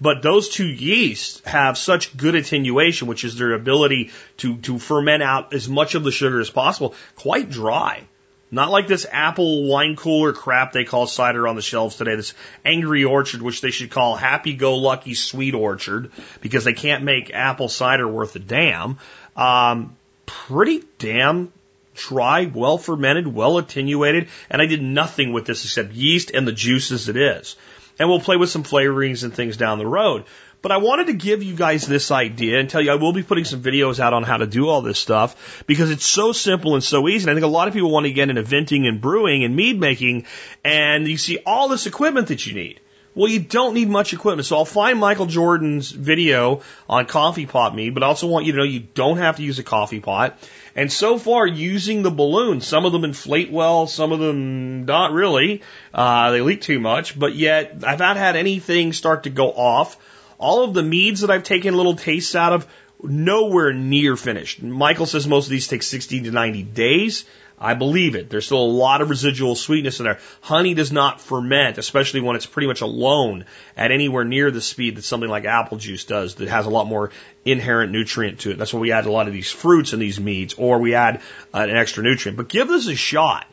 [0.01, 5.21] but those two yeasts have such good attenuation, which is their ability to, to ferment
[5.21, 8.01] out as much of the sugar as possible, quite dry.
[8.49, 12.33] Not like this apple wine cooler crap they call cider on the shelves today, this
[12.65, 16.11] angry orchard, which they should call happy go lucky sweet orchard,
[16.41, 18.97] because they can't make apple cider worth a damn.
[19.35, 21.53] Um, pretty damn
[21.95, 26.51] dry, well fermented, well attenuated, and I did nothing with this except yeast and the
[26.51, 27.55] juice as it is
[27.99, 30.23] and we'll play with some flavorings and things down the road.
[30.63, 33.23] But I wanted to give you guys this idea and tell you I will be
[33.23, 36.73] putting some videos out on how to do all this stuff because it's so simple
[36.73, 37.23] and so easy.
[37.23, 39.55] And I think a lot of people want to get into venting and brewing and
[39.55, 40.25] mead making
[40.63, 42.79] and you see all this equipment that you need.
[43.13, 44.45] Well, you don't need much equipment.
[44.45, 48.53] So I'll find Michael Jordan's video on coffee pot mead, but I also want you
[48.53, 50.39] to know you don't have to use a coffee pot.
[50.75, 55.11] And so far, using the balloons, some of them inflate well, some of them not
[55.11, 55.61] really.
[55.93, 59.97] Uh, they leak too much, but yet I've not had anything start to go off.
[60.37, 62.67] All of the meads that I've taken little tastes out of,
[63.03, 64.61] nowhere near finished.
[64.61, 67.25] Michael says most of these take 60 to 90 days.
[67.61, 68.27] I believe it.
[68.27, 70.19] There's still a lot of residual sweetness in there.
[70.41, 73.45] Honey does not ferment, especially when it's pretty much alone
[73.77, 76.87] at anywhere near the speed that something like apple juice does that has a lot
[76.87, 77.11] more
[77.45, 78.57] inherent nutrient to it.
[78.57, 81.21] That's why we add a lot of these fruits and these meads or we add
[81.53, 82.35] uh, an extra nutrient.
[82.35, 83.45] But give this a shot,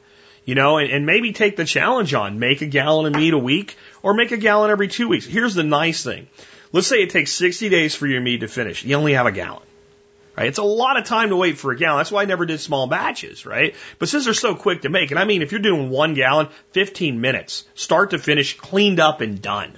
[0.46, 2.38] you know, and, and maybe take the challenge on.
[2.38, 5.26] Make a gallon of mead a week or make a gallon every two weeks.
[5.26, 6.28] Here's the nice thing.
[6.72, 8.84] Let's say it takes 60 days for your mead to finish.
[8.84, 9.67] You only have a gallon.
[10.38, 10.46] Right?
[10.46, 11.98] It's a lot of time to wait for a gallon.
[11.98, 13.74] That's why I never did small batches, right?
[13.98, 16.46] But since they're so quick to make, and I mean, if you're doing one gallon,
[16.70, 19.76] 15 minutes, start to finish, cleaned up and done.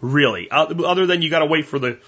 [0.00, 0.48] Really.
[0.52, 1.98] Other than you got to wait for the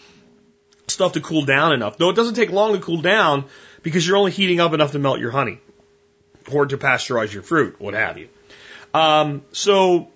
[0.86, 1.98] stuff to cool down enough.
[1.98, 3.46] Though it doesn't take long to cool down
[3.82, 5.58] because you're only heating up enough to melt your honey
[6.52, 8.28] or to pasteurize your fruit, what have you.
[8.94, 10.10] Um, so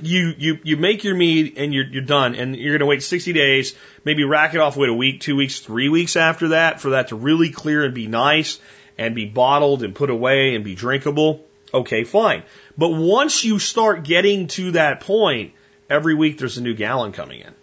[0.00, 3.02] you you you make your mead and you're you're done, and you're going to wait
[3.02, 3.74] 60 days,
[4.04, 7.08] maybe rack it off, wait a week, two weeks, three weeks after that for that
[7.08, 8.58] to really clear and be nice
[8.98, 11.44] and be bottled and put away and be drinkable.
[11.74, 12.42] Okay, fine.
[12.76, 15.52] But once you start getting to that point,
[15.88, 17.54] every week there's a new gallon coming in.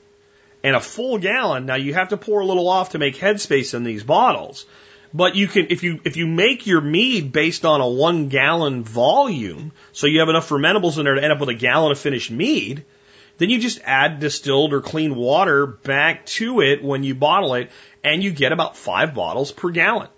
[0.64, 3.74] And a full gallon, now you have to pour a little off to make headspace
[3.74, 4.66] in these bottles.
[5.14, 8.84] But you can, if you, if you make your mead based on a one gallon
[8.84, 11.98] volume, so you have enough fermentables in there to end up with a gallon of
[11.98, 12.86] finished mead,
[13.40, 17.72] then you just add distilled or clean water back to it when you bottle it,
[18.04, 20.10] and you get about five bottles per gallon.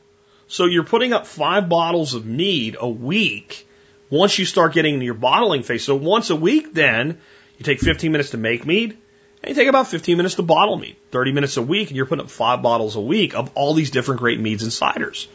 [0.48, 3.66] So you're putting up five bottles of mead a week
[4.10, 5.86] once you start getting into your bottling phase.
[5.86, 7.20] So once a week, then
[7.58, 8.98] you take 15 minutes to make mead,
[9.42, 12.06] and you take about 15 minutes to bottle mead, 30 minutes a week, and you're
[12.06, 15.28] putting up five bottles a week of all these different great meads and ciders.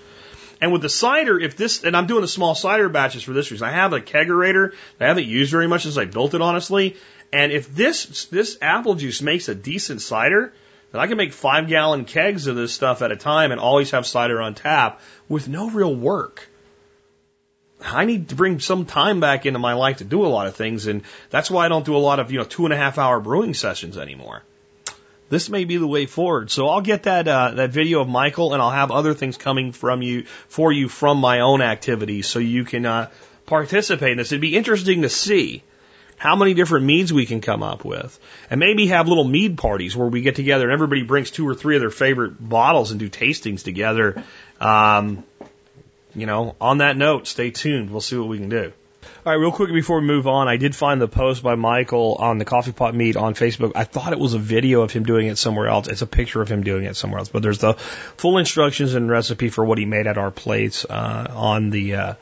[0.61, 3.51] And with the cider, if this, and I'm doing the small cider batches for this
[3.51, 6.41] reason, I have a kegerator that I haven't used very much since I built it,
[6.41, 6.97] honestly.
[7.33, 10.53] And if this, this apple juice makes a decent cider,
[10.93, 13.91] then I can make five gallon kegs of this stuff at a time and always
[13.91, 16.49] have cider on tap with no real work.
[17.87, 20.57] I need to bring some time back into my life to do a lot of
[20.57, 22.77] things, and that's why I don't do a lot of you know two and a
[22.77, 24.43] half hour brewing sessions anymore.
[25.29, 26.51] This may be the way forward.
[26.51, 29.73] So I'll get that uh, that video of Michael, and I'll have other things coming
[29.73, 33.11] from you for you from my own activities, so you can uh,
[33.47, 34.33] participate in this.
[34.33, 35.63] It'd be interesting to see
[36.17, 38.19] how many different meads we can come up with,
[38.51, 41.55] and maybe have little mead parties where we get together and everybody brings two or
[41.55, 44.23] three of their favorite bottles and do tastings together.
[44.61, 45.25] Um,
[46.17, 47.91] you know, on that note, stay tuned.
[47.91, 48.73] We'll see what we can do.
[49.25, 52.17] All right, real quick before we move on, I did find the post by Michael
[52.19, 53.73] on the coffee pot meet on Facebook.
[53.75, 55.89] I thought it was a video of him doing it somewhere else.
[55.89, 59.11] It's a picture of him doing it somewhere else, but there's the full instructions and
[59.11, 62.15] recipe for what he made at our plates uh, on the uh,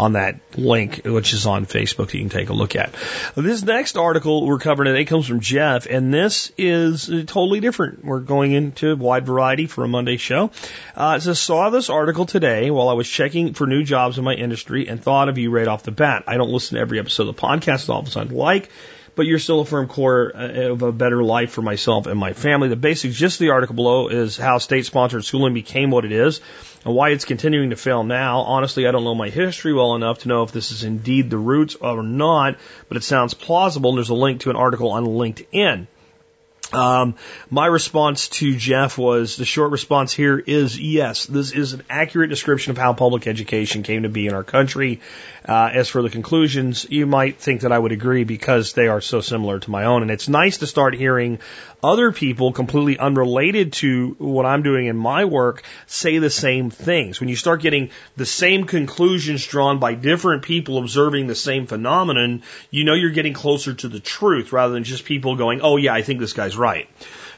[0.00, 2.94] on that link, which is on Facebook you can take a look at.
[3.36, 8.02] This next article we're covering today comes from Jeff, and this is totally different.
[8.02, 10.52] We're going into wide variety for a Monday show.
[10.96, 14.24] Uh, it says, saw this article today while I was checking for new jobs in
[14.24, 16.24] my industry and thought of you right off the bat.
[16.26, 18.70] I don't listen to every episode of the podcast all of a sudden like,
[19.16, 22.32] but you're still a firm core uh, of a better life for myself and my
[22.32, 22.68] family.
[22.68, 26.40] The basics, just the article below, is how state sponsored schooling became what it is
[26.84, 28.40] and why it's continuing to fail now.
[28.40, 31.38] Honestly, I don't know my history well enough to know if this is indeed the
[31.38, 32.56] roots or not,
[32.88, 33.94] but it sounds plausible.
[33.94, 35.86] There's a link to an article on LinkedIn.
[36.72, 37.16] Um,
[37.50, 42.30] my response to Jeff was the short response here is yes, this is an accurate
[42.30, 45.00] description of how public education came to be in our country.
[45.44, 49.00] Uh, as for the conclusions, you might think that I would agree because they are
[49.00, 50.02] so similar to my own.
[50.02, 51.40] And it's nice to start hearing
[51.82, 57.20] other people completely unrelated to what I'm doing in my work say the same things.
[57.20, 62.42] When you start getting the same conclusions drawn by different people observing the same phenomenon,
[62.70, 65.94] you know you're getting closer to the truth rather than just people going, oh yeah,
[65.94, 66.88] I think this guy's right.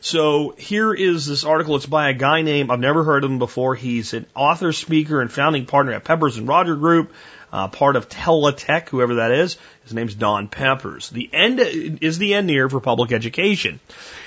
[0.01, 1.77] So here is this article.
[1.77, 3.77] It's by a guy named, I've never heard of him before.
[3.77, 7.13] He's an author, speaker, and founding partner at Peppers and Rogers Group,
[7.53, 9.59] uh, part of Teletech, whoever that is.
[9.85, 11.09] His name's Don Peppers.
[11.11, 13.79] The end is the end near for public education.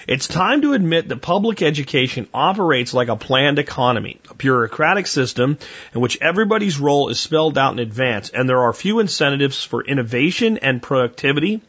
[0.08, 5.58] It's time to admit that public education operates like a planned economy, a bureaucratic system
[5.95, 9.84] in which everybody's role is spelled out in advance, and there are few incentives for
[9.84, 11.60] innovation and productivity.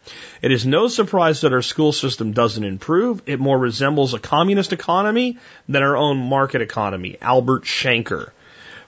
[0.43, 3.23] It is no surprise that our school system doesn't improve.
[3.25, 7.17] It more resembles a communist economy than our own market economy.
[7.23, 8.33] Albert Shanker.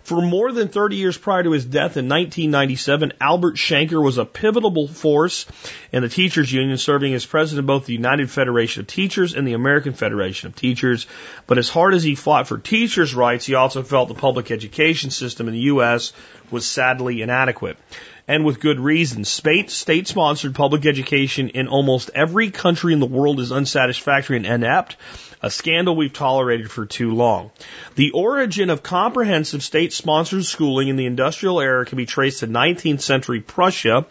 [0.09, 4.25] For more than 30 years prior to his death in 1997, Albert Shanker was a
[4.25, 5.45] pivotal force
[5.93, 9.47] in the teachers union, serving as president of both the United Federation of Teachers and
[9.47, 11.07] the American Federation of Teachers.
[11.47, 15.11] But as hard as he fought for teachers' rights, he also felt the public education
[15.11, 16.15] system in the U.S.
[16.51, 17.77] was sadly inadequate
[18.27, 19.25] and with good reason.
[19.25, 24.97] State sponsored public education in almost every country in the world is unsatisfactory and inept,
[25.43, 27.51] a scandal we've tolerated for too long.
[27.95, 32.47] The origin of comprehensive state sponsored schooling in the industrial era can be traced to
[32.47, 34.07] 19th century Prussia.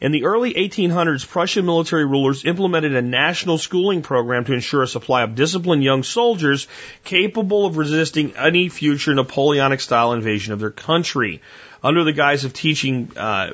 [0.00, 4.88] In the early 1800s, Prussian military rulers implemented a national schooling program to ensure a
[4.88, 6.66] supply of disciplined young soldiers
[7.04, 11.40] capable of resisting any future Napoleonic style invasion of their country
[11.82, 13.52] under the guise of teaching uh,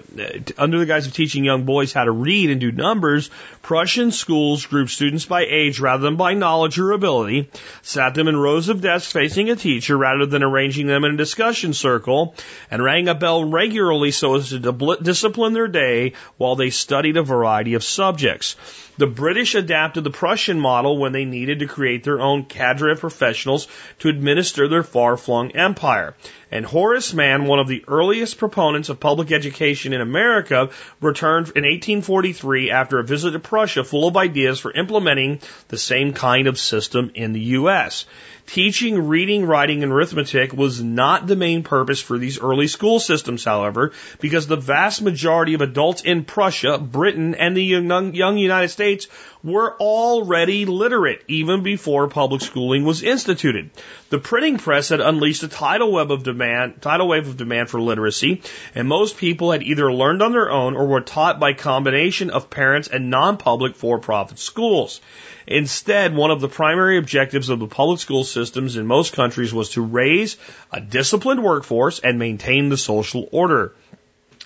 [0.59, 3.31] under the guise of teaching young boys how to read and do numbers,
[3.62, 7.51] Prussian schools grouped students by age rather than by knowledge or ability,
[7.83, 11.16] sat them in rows of desks facing a teacher rather than arranging them in a
[11.16, 12.35] discussion circle,
[12.70, 17.22] and rang a bell regularly so as to discipline their day while they studied a
[17.22, 18.57] variety of subjects.
[18.99, 23.01] The British adapted the Prussian model when they needed to create their own cadre of
[23.01, 23.69] professionals
[24.01, 26.17] to administer their far-flung empire.
[26.51, 30.71] And Horace Mann, one of the earliest proponents of public education in America,
[31.01, 36.13] returned in 1843 after a visit to Prussia full of ideas for implementing the same
[36.13, 38.05] kind of system in the U.S.
[38.49, 43.45] Teaching reading, writing, and arithmetic was not the main purpose for these early school systems,
[43.45, 48.69] however, because the vast majority of adults in Prussia, Britain, and the young, young United
[48.71, 49.07] States
[49.45, 53.69] were already literate even before public schooling was instituted.
[54.09, 57.83] The printing press had unleashed a tidal web of demand, tidal wave of demand for
[57.83, 58.41] literacy,
[58.75, 62.49] and most people had either learned on their own or were taught by combination of
[62.49, 65.03] parents and non-public for-profit schools.
[65.51, 69.71] Instead, one of the primary objectives of the public school systems in most countries was
[69.71, 70.37] to raise
[70.71, 73.75] a disciplined workforce and maintain the social order.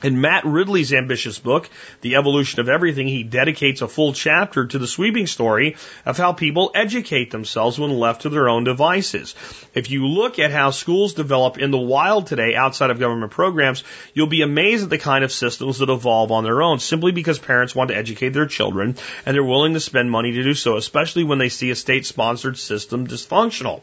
[0.03, 4.79] In Matt Ridley's ambitious book, The Evolution of Everything, he dedicates a full chapter to
[4.79, 9.37] the sweeping story of how people educate themselves when left to their own devices.
[9.75, 13.85] If you look at how schools develop in the wild today outside of government programs,
[14.13, 17.39] you'll be amazed at the kind of systems that evolve on their own simply because
[17.39, 20.77] parents want to educate their children and they're willing to spend money to do so,
[20.77, 23.83] especially when they see a state sponsored system dysfunctional.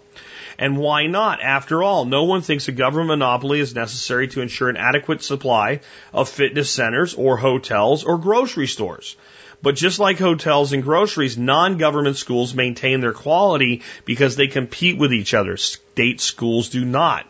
[0.60, 1.42] And why not?
[1.42, 5.80] After all, no one thinks a government monopoly is necessary to ensure an adequate supply
[6.14, 9.16] of fitness centers or hotels or grocery stores.
[9.62, 15.14] But just like hotels and groceries, non-government schools maintain their quality because they compete with
[15.14, 15.56] each other.
[15.56, 17.26] State schools do not.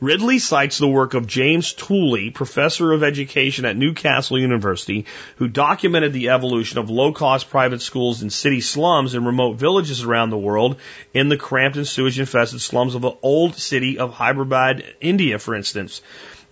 [0.00, 6.12] Ridley cites the work of James Tooley, professor of education at Newcastle University, who documented
[6.12, 10.76] the evolution of low-cost private schools in city slums and remote villages around the world
[11.12, 16.00] in the cramped and sewage-infested slums of the old city of Hyderabad, India, for instance.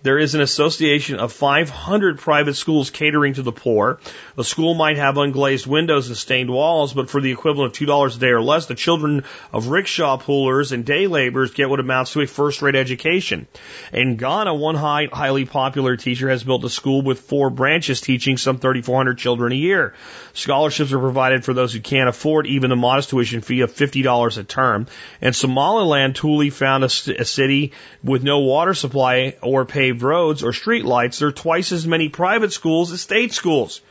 [0.07, 3.99] There is an association of 500 private schools catering to the poor.
[4.37, 8.15] A school might have unglazed windows and stained walls, but for the equivalent of $2
[8.15, 12.13] a day or less, the children of rickshaw pullers and day laborers get what amounts
[12.13, 13.47] to a first rate education.
[13.91, 18.37] In Ghana, one high, highly popular teacher has built a school with four branches teaching
[18.37, 19.93] some 3,400 children a year.
[20.37, 24.37] Scholarships are provided for those who can't afford even the modest tuition fee of $50
[24.37, 24.85] a term.
[25.19, 27.73] In Somaliland, Tooley found a, a city
[28.03, 31.17] with no water supply or paved roads or street lights.
[31.17, 33.81] There are twice as many private schools as state schools.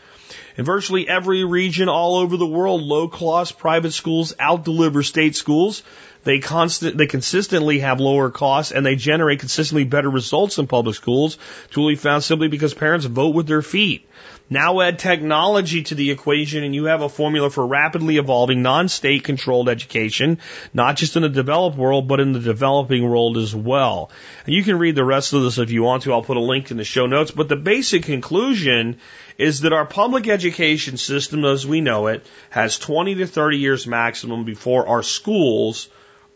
[0.56, 5.82] In virtually every region all over the world, low cost private schools outdeliver state schools.
[6.22, 10.94] They constant, they consistently have lower costs and they generate consistently better results than public
[10.94, 11.38] schools.
[11.72, 14.08] Tooley found simply because parents vote with their feet.
[14.48, 19.24] Now add technology to the equation and you have a formula for rapidly evolving non-state
[19.24, 20.38] controlled education,
[20.72, 24.12] not just in the developed world, but in the developing world as well.
[24.44, 26.12] And you can read the rest of this if you want to.
[26.12, 27.32] I'll put a link in the show notes.
[27.32, 28.98] But the basic conclusion
[29.36, 33.84] is that our public education system as we know it has 20 to 30 years
[33.84, 35.88] maximum before our schools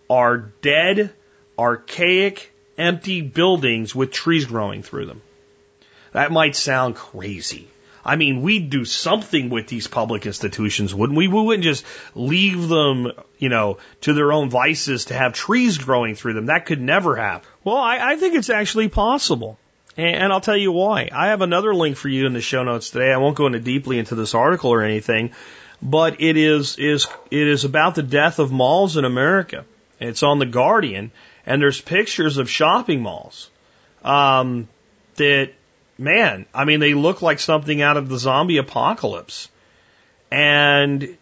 [0.09, 1.13] are dead,
[1.57, 5.23] archaic, empty buildings with trees growing through them.
[6.11, 7.69] That might sound crazy.
[8.05, 11.29] I mean, we'd do something with these public institutions, wouldn't we?
[11.29, 11.85] We wouldn't just
[12.15, 16.47] leave them, you know, to their own vices to have trees growing through them.
[16.47, 17.49] That could never happen.
[17.65, 19.59] Well, I, I think it's actually possible.
[19.97, 21.11] And, and I'll tell you why.
[21.13, 23.13] I have another link for you in the show notes today.
[23.13, 25.33] I won't go into deeply into this article or anything,
[25.83, 29.65] but it is, is, it is about the death of malls in America.
[29.99, 31.13] It's on the Guardian
[31.47, 33.51] and there's pictures of shopping malls,
[34.05, 34.69] um,
[35.17, 35.53] that
[36.01, 39.49] man, I mean, they look like something out of the zombie apocalypse.
[40.33, 41.17] And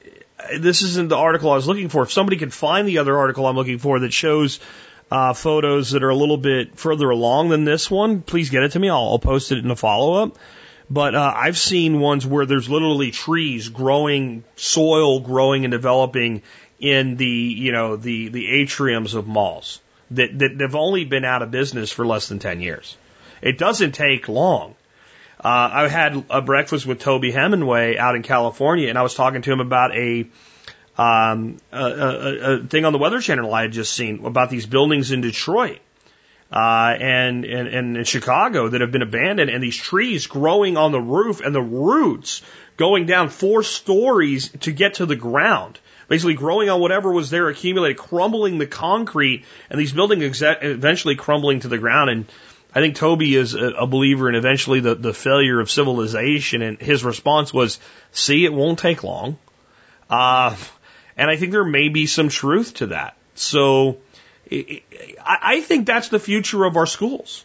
[0.57, 2.03] this isn't the article I was looking for.
[2.03, 4.61] If somebody could find the other article I'm looking for that shows
[5.11, 8.73] uh, photos that are a little bit further along than this one, please get it
[8.73, 8.89] to me.
[8.89, 10.39] I'll, I'll post it in a follow up.
[10.91, 16.43] But uh, I've seen ones where there's literally trees growing, soil growing and developing
[16.81, 19.81] in the you know the the atriums of malls
[20.13, 22.97] that that have only been out of business for less than ten years.
[23.43, 24.75] It doesn't take long.
[25.39, 29.43] Uh, I had a breakfast with Toby Hemenway out in California, and I was talking
[29.43, 30.27] to him about a,
[30.97, 34.67] um, a, a, a thing on the Weather Channel I had just seen about these
[34.67, 35.79] buildings in Detroit
[36.51, 40.93] uh, and, and, and in Chicago that have been abandoned, and these trees growing on
[40.93, 42.43] the roof, and the roots
[42.77, 45.79] going down four stories to get to the ground.
[46.09, 51.61] Basically, growing on whatever was there accumulated, crumbling the concrete, and these buildings eventually crumbling
[51.61, 52.09] to the ground.
[52.09, 52.25] And
[52.79, 57.03] I think Toby is a, believer in eventually the, the failure of civilization, and his
[57.03, 57.81] response was,
[58.13, 59.37] "See, it won't take long."
[60.09, 60.55] Uh,
[61.17, 63.17] and I think there may be some truth to that.
[63.35, 63.99] So
[64.47, 67.45] it, it, I think that's the future of our schools.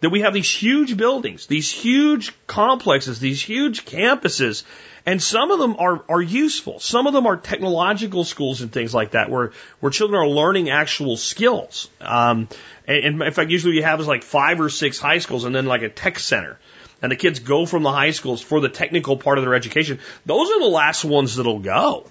[0.00, 4.64] That we have these huge buildings, these huge complexes, these huge campuses,
[5.04, 6.78] and some of them are, are useful.
[6.78, 10.70] Some of them are technological schools and things like that, where, where children are learning
[10.70, 11.88] actual skills.
[12.00, 12.48] Um,
[12.86, 15.66] and, in fact, usually you have is like five or six high schools and then
[15.66, 16.58] like a tech center.
[17.00, 19.98] And the kids go from the high schools for the technical part of their education.
[20.24, 22.06] Those are the last ones that'll go.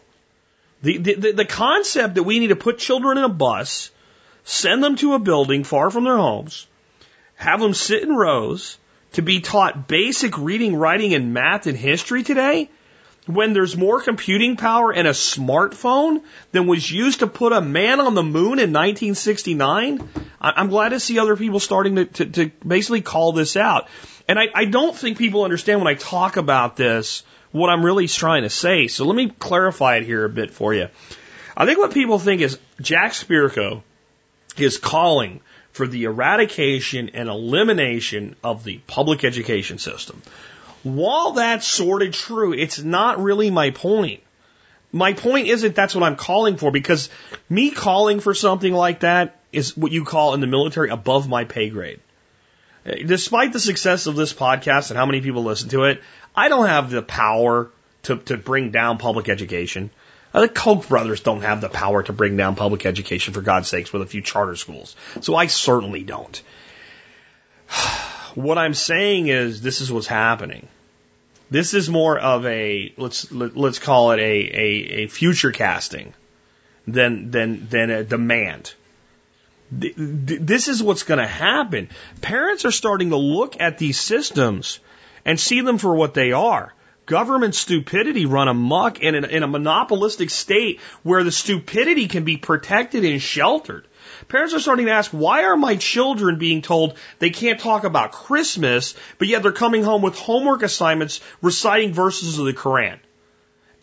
[0.82, 3.92] The, the, the concept that we need to put children in a bus,
[4.44, 6.68] send them to a building far from their homes,
[7.36, 8.78] have them sit in rows
[9.14, 12.70] to be taught basic reading, writing, and math and history today
[13.28, 18.00] when there's more computing power in a smartphone than was used to put a man
[18.00, 20.10] on the moon in 1969,
[20.40, 23.88] I'm glad to see other people starting to, to, to basically call this out.
[24.28, 28.08] And I, I don't think people understand when I talk about this what I'm really
[28.08, 28.88] trying to say.
[28.88, 30.88] So let me clarify it here a bit for you.
[31.56, 33.84] I think what people think is Jack Spirko
[34.58, 35.42] is calling
[35.74, 40.22] for the eradication and elimination of the public education system.
[40.84, 44.22] While that's sort of true, it's not really my point.
[44.92, 47.10] My point isn't that's what I'm calling for because
[47.50, 51.46] me calling for something like that is what you call in the military above my
[51.46, 52.00] pay grade.
[52.84, 56.02] Despite the success of this podcast and how many people listen to it,
[56.36, 57.70] I don't have the power
[58.04, 59.92] to, to bring down public education.
[60.34, 63.92] The Koch brothers don't have the power to bring down public education, for God's sakes,
[63.92, 64.96] with a few charter schools.
[65.20, 66.42] So I certainly don't.
[68.36, 70.68] What I'm saying is this is what's happening.
[71.50, 76.14] This is more of a let's let, us call it a, a, a future casting
[76.88, 78.74] than than than a demand.
[79.72, 81.90] This is what's going to happen.
[82.20, 84.80] Parents are starting to look at these systems
[85.24, 86.74] and see them for what they are.
[87.06, 93.06] Government stupidity run amok in, in a monopolistic state where the stupidity can be protected
[93.06, 93.88] and sheltered.
[94.28, 98.12] Parents are starting to ask, why are my children being told they can't talk about
[98.12, 103.00] Christmas, but yet they're coming home with homework assignments reciting verses of the Quran?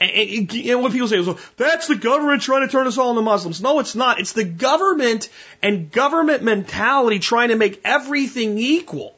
[0.00, 3.10] And, and, what people say is, well, that's the government trying to turn us all
[3.10, 3.60] into Muslims.
[3.60, 4.20] No, it's not.
[4.20, 5.28] It's the government
[5.60, 9.16] and government mentality trying to make everything equal.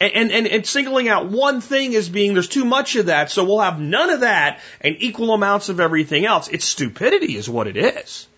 [0.00, 3.42] And, and, and singling out one thing as being there's too much of that, so
[3.42, 6.46] we'll have none of that and equal amounts of everything else.
[6.46, 8.28] It's stupidity is what it is.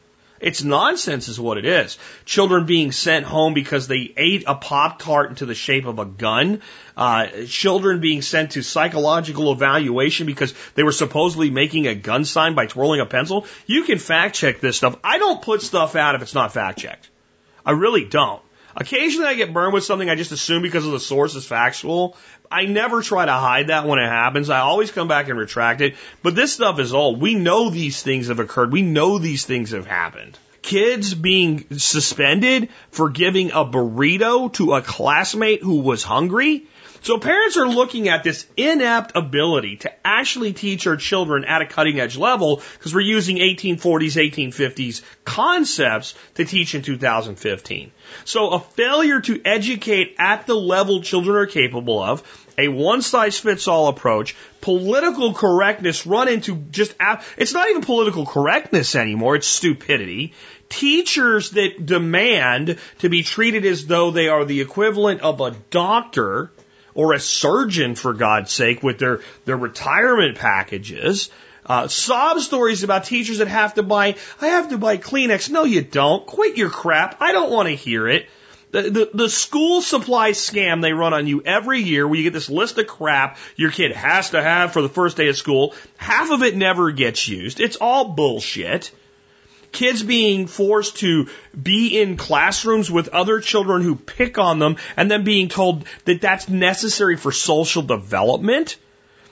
[0.40, 1.98] It's nonsense is what it is.
[2.24, 6.06] Children being sent home because they ate a Pop Tart into the shape of a
[6.06, 6.62] gun.
[6.96, 12.54] Uh, children being sent to psychological evaluation because they were supposedly making a gun sign
[12.54, 13.46] by twirling a pencil.
[13.66, 14.96] You can fact check this stuff.
[15.04, 17.10] I don't put stuff out if it's not fact checked.
[17.64, 18.42] I really don't.
[18.76, 22.16] Occasionally I get burned with something I just assume because of the source is factual.
[22.50, 24.50] I never try to hide that when it happens.
[24.50, 25.94] I always come back and retract it.
[26.22, 27.20] But this stuff is old.
[27.20, 28.72] We know these things have occurred.
[28.72, 30.36] We know these things have happened.
[30.60, 36.66] Kids being suspended for giving a burrito to a classmate who was hungry
[37.02, 41.66] so parents are looking at this inept ability to actually teach our children at a
[41.66, 47.90] cutting edge level because we're using 1840s, 1850s concepts to teach in 2015.
[48.24, 52.22] So a failure to educate at the level children are capable of,
[52.58, 56.94] a one size fits all approach, political correctness run into just,
[57.38, 60.34] it's not even political correctness anymore, it's stupidity.
[60.68, 66.52] Teachers that demand to be treated as though they are the equivalent of a doctor
[66.94, 71.30] or a surgeon, for God's sake, with their, their retirement packages.
[71.66, 75.50] Uh, sob stories about teachers that have to buy, I have to buy Kleenex.
[75.50, 76.26] No, you don't.
[76.26, 77.16] Quit your crap.
[77.20, 78.28] I don't want to hear it.
[78.72, 82.32] The, the, the school supply scam they run on you every year where you get
[82.32, 85.74] this list of crap your kid has to have for the first day of school.
[85.96, 87.58] Half of it never gets used.
[87.58, 88.92] It's all bullshit
[89.72, 91.28] kids being forced to
[91.60, 96.20] be in classrooms with other children who pick on them and then being told that
[96.20, 98.76] that's necessary for social development.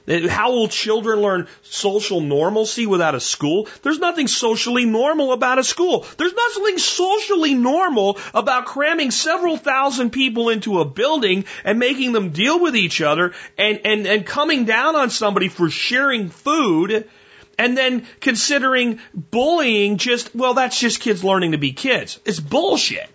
[0.09, 3.69] How will children learn social normalcy without a school?
[3.83, 6.07] There's nothing socially normal about a school.
[6.17, 12.31] There's nothing socially normal about cramming several thousand people into a building and making them
[12.31, 17.07] deal with each other and, and, and coming down on somebody for sharing food
[17.59, 22.21] and then considering bullying just, well, that's just kids learning to be kids.
[22.25, 23.11] It's bullshit.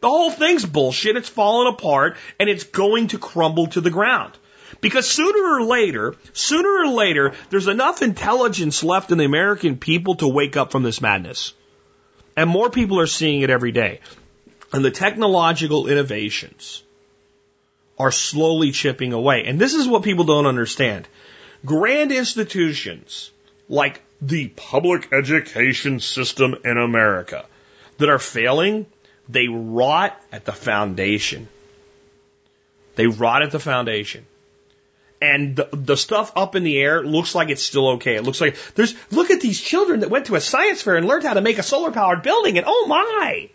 [0.00, 1.16] The whole thing's bullshit.
[1.16, 4.32] It's falling apart and it's going to crumble to the ground.
[4.80, 10.14] Because sooner or later, sooner or later, there's enough intelligence left in the American people
[10.16, 11.52] to wake up from this madness.
[12.36, 14.00] And more people are seeing it every day.
[14.72, 16.82] And the technological innovations
[17.98, 19.44] are slowly chipping away.
[19.44, 21.06] And this is what people don't understand.
[21.64, 23.30] Grand institutions
[23.68, 27.44] like the public education system in America
[27.98, 28.86] that are failing,
[29.28, 31.48] they rot at the foundation.
[32.94, 34.26] They rot at the foundation.
[35.20, 38.16] And the, the stuff up in the air looks like it's still okay.
[38.16, 41.06] It looks like there's, look at these children that went to a science fair and
[41.06, 43.48] learned how to make a solar powered building and oh my!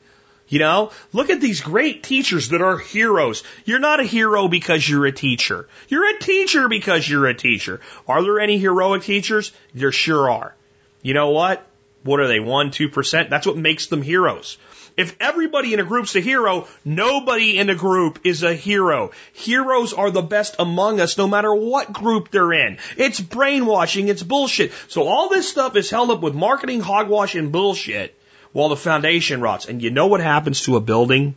[0.49, 3.43] You know, look at these great teachers that are heroes.
[3.65, 5.67] You're not a hero because you're a teacher.
[5.89, 7.81] You're a teacher because you're a teacher.
[8.07, 9.51] Are there any heroic teachers?
[9.73, 10.55] There sure are.
[11.01, 11.67] You know what?
[12.03, 12.39] What are they?
[12.39, 13.29] One, two percent?
[13.29, 14.57] That's what makes them heroes.
[14.95, 19.11] If everybody in a group's a hero, nobody in a group is a hero.
[19.33, 22.79] Heroes are the best among us, no matter what group they're in.
[22.95, 24.71] It's brainwashing, it's bullshit.
[24.87, 28.16] So all this stuff is held up with marketing, hogwash, and bullshit
[28.57, 29.67] while the foundation rots.
[29.67, 31.35] And you know what happens to a building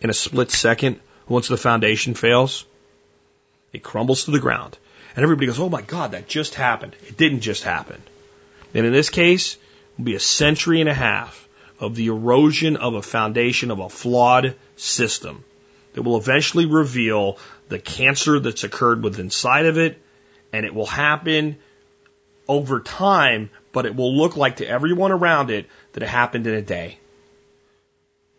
[0.00, 0.98] in a split second
[1.28, 2.64] once the foundation fails?
[3.74, 4.78] It crumbles to the ground.
[5.14, 6.96] And everybody goes, oh my God, that just happened.
[7.06, 8.00] It didn't just happen.
[8.72, 9.60] And in this case, it
[9.98, 11.46] will be a century and a half
[11.78, 15.44] of the erosion of a foundation of a flawed system
[15.92, 17.36] that will eventually reveal
[17.68, 20.00] the cancer that's occurred within inside of it.
[20.50, 21.58] And it will happen
[22.48, 26.54] over time, but it will look like to everyone around it that it happened in
[26.54, 26.98] a day.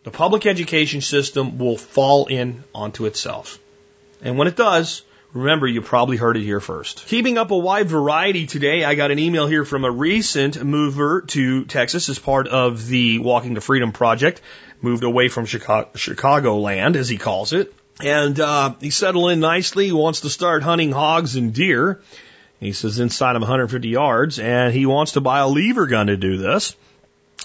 [0.03, 3.58] The public education system will fall in onto itself.
[4.22, 5.01] And when it does,
[5.34, 7.07] remember you probably heard it here first.
[7.07, 11.22] Keeping up a wide variety today, I got an email here from a recent mover
[11.30, 14.41] to Texas as part of the Walking to Freedom project,
[14.80, 17.73] moved away from Chicago, Chicago land, as he calls it.
[18.03, 22.02] And uh, he settled in nicely, he wants to start hunting hogs and deer.
[22.60, 26.18] He says inside of 150 yards, and he wants to buy a lever gun to
[26.18, 26.76] do this.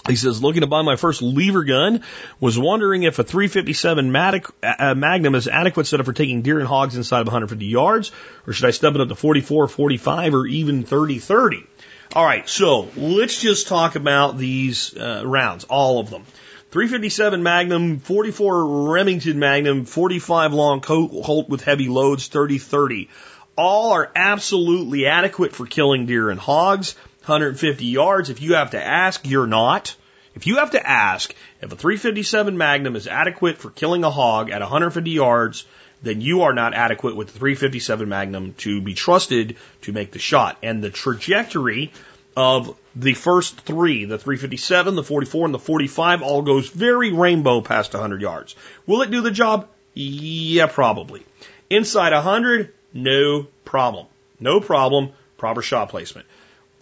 [0.07, 2.03] He says, looking to buy my first lever gun,
[2.39, 6.95] was wondering if a 357 uh, Magnum is adequate setup for taking deer and hogs
[6.95, 8.11] inside of 150 yards,
[8.47, 11.67] or should I step it up to 44, 45, or even 30, 30?
[12.13, 16.25] All right, so let's just talk about these uh, rounds, all of them.
[16.71, 23.09] 357 Magnum, 44 Remington Magnum, 45 long Colt with heavy loads, 30-30.
[23.55, 26.95] All are absolutely adequate for killing deer and hogs.
[27.21, 28.29] 150 yards.
[28.29, 29.95] If you have to ask, you're not.
[30.33, 34.49] If you have to ask if a 357 Magnum is adequate for killing a hog
[34.49, 35.65] at 150 yards,
[36.01, 40.19] then you are not adequate with the 357 Magnum to be trusted to make the
[40.19, 40.57] shot.
[40.63, 41.91] And the trajectory
[42.35, 47.61] of the first three, the 357, the 44, and the 45, all goes very rainbow
[47.61, 48.55] past 100 yards.
[48.87, 49.67] Will it do the job?
[49.93, 51.23] Yeah, probably.
[51.69, 54.07] Inside 100, no problem.
[54.39, 55.11] No problem.
[55.37, 56.25] Proper shot placement.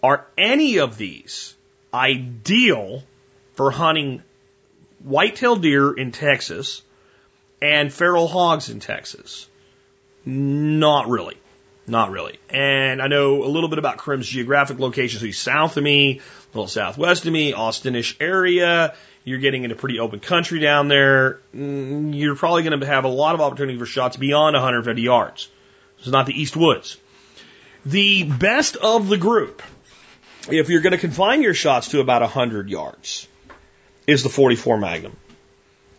[0.02, 1.54] Are any of these
[1.92, 3.02] ideal
[3.54, 4.22] for hunting
[5.02, 6.82] whitetail deer in Texas
[7.60, 9.48] and feral hogs in Texas?
[10.24, 11.36] Not really.
[11.86, 12.38] Not really.
[12.48, 15.18] And I know a little bit about Karim's geographic location.
[15.18, 18.94] So he's south of me, a little southwest of me, Austinish area.
[19.24, 21.40] You're getting into pretty open country down there.
[21.54, 25.48] Mm, you're probably going to have a lot of opportunity for shots beyond 150 yards.
[25.98, 26.96] It's not the East Woods.
[27.84, 29.62] The best of the group,
[30.52, 33.28] if you're going to confine your shots to about 100 yards,
[34.06, 35.16] is the 44 Magnum.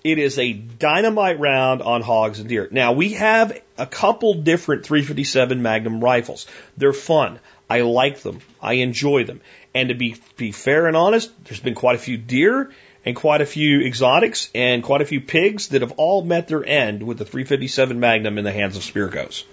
[0.03, 2.68] It is a dynamite round on hogs and deer.
[2.72, 6.48] Now, we have a couple different 357 Magnum rifles.
[6.76, 7.40] They're fun.
[7.69, 8.40] I like them.
[8.61, 9.41] I enjoy them.
[9.73, 12.72] And to be, be fair and honest, there's been quite a few deer
[13.06, 16.65] and quite a few exotics and quite a few pigs that have all met their
[16.65, 19.44] end with the 357 Magnum in the hands of Spirkos.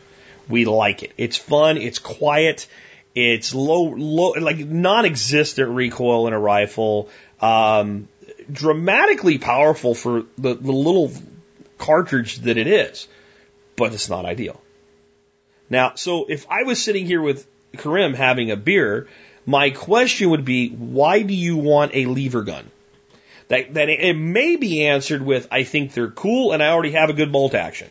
[0.49, 1.13] We like it.
[1.19, 1.77] It's fun.
[1.77, 2.67] It's quiet.
[3.15, 7.09] It's low, low, like non-existent recoil in a rifle.
[7.41, 8.09] Um,
[8.51, 11.13] dramatically powerful for the, the little
[11.77, 13.09] cartridge that it is,
[13.77, 14.61] but it's not ideal.
[15.71, 19.09] Now, so if I was sitting here with Karim having a beer,
[19.47, 22.71] my question would be, why do you want a lever gun?
[23.49, 27.09] That, that it may be answered with, I think they're cool and I already have
[27.09, 27.91] a good bolt action.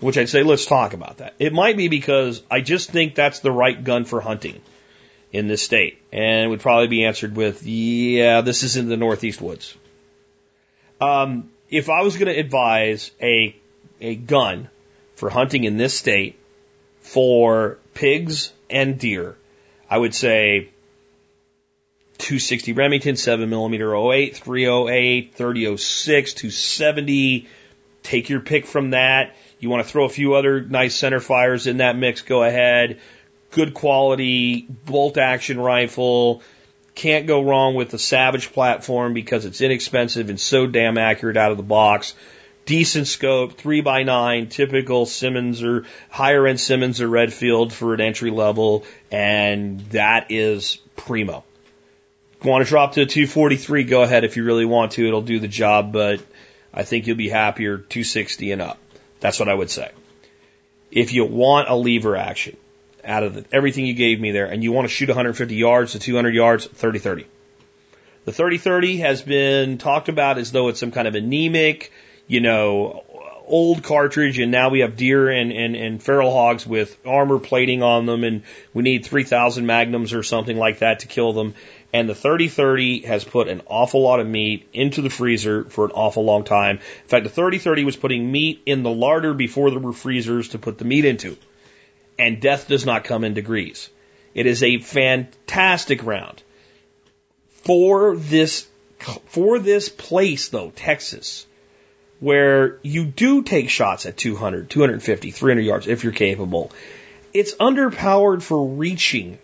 [0.00, 1.34] Which I'd say, let's talk about that.
[1.38, 4.60] It might be because I just think that's the right gun for hunting
[5.32, 6.02] in this state.
[6.12, 9.74] And it would probably be answered with, yeah, this is in the Northeast woods.
[11.00, 13.56] Um, if I was going to advise a,
[14.00, 14.68] a gun
[15.14, 16.38] for hunting in this state
[17.00, 19.36] for pigs and deer,
[19.88, 20.70] I would say
[22.18, 27.48] 260 Remington, 7 millimeter 08, 308, 3006, 270.
[28.02, 29.34] Take your pick from that.
[29.58, 32.98] You want to throw a few other nice center fires in that mix, go ahead.
[33.52, 36.42] Good quality bolt action rifle.
[36.94, 41.50] Can't go wrong with the Savage platform because it's inexpensive and so damn accurate out
[41.50, 42.14] of the box.
[42.66, 48.84] Decent scope, 3x9, typical Simmons or higher end Simmons or Redfield for an entry level,
[49.10, 51.44] and that is primo.
[52.42, 53.84] Want to drop to 243?
[53.84, 55.06] Go ahead if you really want to.
[55.06, 56.20] It'll do the job, but
[56.74, 58.78] I think you'll be happier 260 and up.
[59.26, 59.90] That's what I would say.
[60.92, 62.56] If you want a lever action
[63.04, 65.92] out of the, everything you gave me there and you want to shoot 150 yards
[65.92, 67.26] to 200 yards, 30 30.
[68.24, 71.90] The 30 30 has been talked about as though it's some kind of anemic,
[72.28, 73.02] you know,
[73.48, 77.82] old cartridge and now we have deer and, and, and feral hogs with armor plating
[77.82, 81.54] on them and we need 3,000 magnums or something like that to kill them.
[81.92, 85.92] And the 3030 has put an awful lot of meat into the freezer for an
[85.92, 86.76] awful long time.
[86.76, 90.58] In fact, the 3030 was putting meat in the larder before there were freezers to
[90.58, 91.36] put the meat into.
[92.18, 93.90] And death does not come in degrees.
[94.34, 96.42] It is a fantastic round.
[97.64, 98.66] For this,
[99.26, 101.46] for this place though, Texas,
[102.20, 106.72] where you do take shots at 200, 250, 300 yards if you're capable,
[107.32, 109.38] it's underpowered for reaching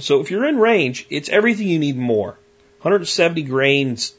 [0.00, 2.38] so if you're in range, it's everything you need more.
[2.80, 4.14] 170 grains,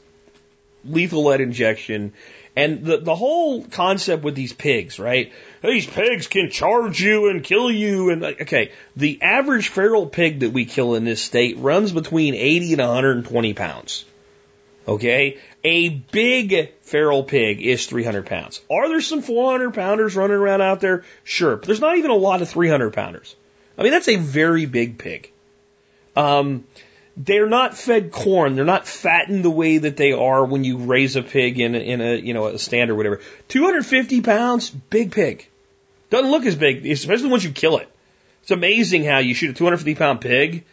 [0.84, 2.12] lethal lead injection,
[2.56, 5.32] and the the whole concept with these pigs, right?
[5.62, 10.50] These pigs can charge you and kill you, and okay, the average feral pig that
[10.50, 14.04] we kill in this state runs between 80 and 120 pounds.
[14.88, 18.60] Okay, a big feral pig is 300 pounds.
[18.70, 21.04] Are there some 400 pounders running around out there?
[21.22, 23.36] Sure, but there's not even a lot of 300 pounders.
[23.78, 25.30] I mean, that's a very big pig.
[26.16, 26.64] Um,
[27.16, 28.56] they're not fed corn.
[28.56, 31.78] They're not fattened the way that they are when you raise a pig in a,
[31.78, 33.20] in a you know a stand or whatever.
[33.48, 35.48] 250 pounds, big pig.
[36.08, 37.88] Doesn't look as big, especially once you kill it.
[38.42, 40.64] It's amazing how you shoot a 250 pound pig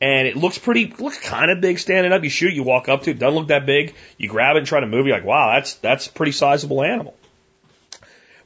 [0.00, 2.22] and it looks pretty, looks kind of big standing up.
[2.22, 3.94] You shoot, you walk up to it, doesn't look that big.
[4.16, 5.06] You grab it and try to move.
[5.06, 7.16] You're like, wow, that's that's a pretty sizable animal.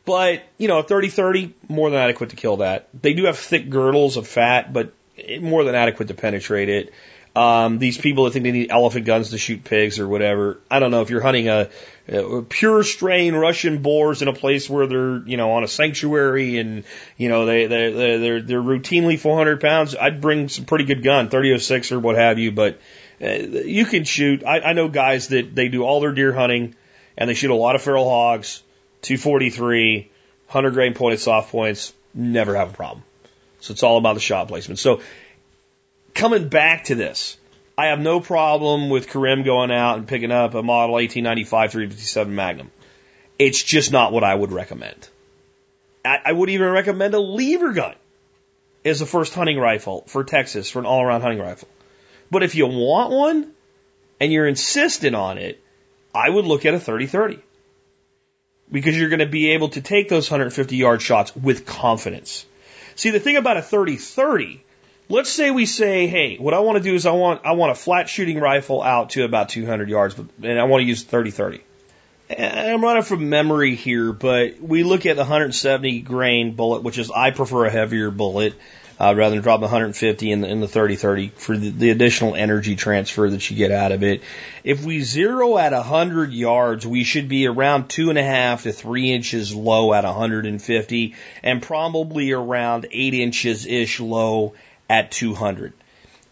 [0.04, 2.88] But you know, 30-30, more than adequate to kill that.
[3.00, 4.92] They do have thick girdles of fat, but
[5.40, 6.92] more than adequate to penetrate it.
[7.34, 10.58] Um, these people that think they need elephant guns to shoot pigs or whatever.
[10.70, 11.70] I don't know if you're hunting a,
[12.08, 16.58] a pure strain Russian boars in a place where they're, you know, on a sanctuary
[16.58, 16.84] and,
[17.16, 19.96] you know, they, they, they, they're, they're routinely 400 pounds.
[19.96, 22.78] I'd bring some pretty good gun, 3006 or what have you, but
[23.22, 24.44] uh, you can shoot.
[24.44, 26.74] I, I know guys that they do all their deer hunting
[27.16, 28.62] and they shoot a lot of feral hogs,
[29.02, 30.10] 243,
[30.48, 33.04] 100 grain pointed soft points, never have a problem.
[33.62, 34.80] So it's all about the shot placement.
[34.80, 35.02] So
[36.14, 37.36] coming back to this,
[37.78, 42.34] I have no problem with Karim going out and picking up a model 1895 357
[42.34, 42.70] Magnum.
[43.38, 45.08] It's just not what I would recommend.
[46.04, 47.94] I, I would even recommend a lever gun
[48.84, 51.68] as the first hunting rifle for Texas for an all around hunting rifle.
[52.32, 53.52] But if you want one
[54.18, 55.62] and you're insistent on it,
[56.12, 57.40] I would look at a 30-30
[58.72, 62.44] because you're going to be able to take those 150 yard shots with confidence.
[62.94, 64.60] See, the thing about a 30-30
[65.08, 67.72] Let's say we say, hey, what I want to do is I want I want
[67.72, 71.04] a flat shooting rifle out to about 200 yards, but, and I want to use
[71.04, 71.60] 30-30.
[72.30, 77.10] I'm running from memory here, but we look at the 170 grain bullet, which is
[77.10, 78.54] I prefer a heavier bullet
[79.02, 82.76] uh, rather than drop 150 in the, in the 30-30 for the, the additional energy
[82.76, 84.22] transfer that you get out of it.
[84.62, 88.72] If we zero at 100 yards, we should be around two and a half to
[88.72, 94.54] three inches low at 150, and probably around eight inches ish low
[94.88, 95.72] at 200.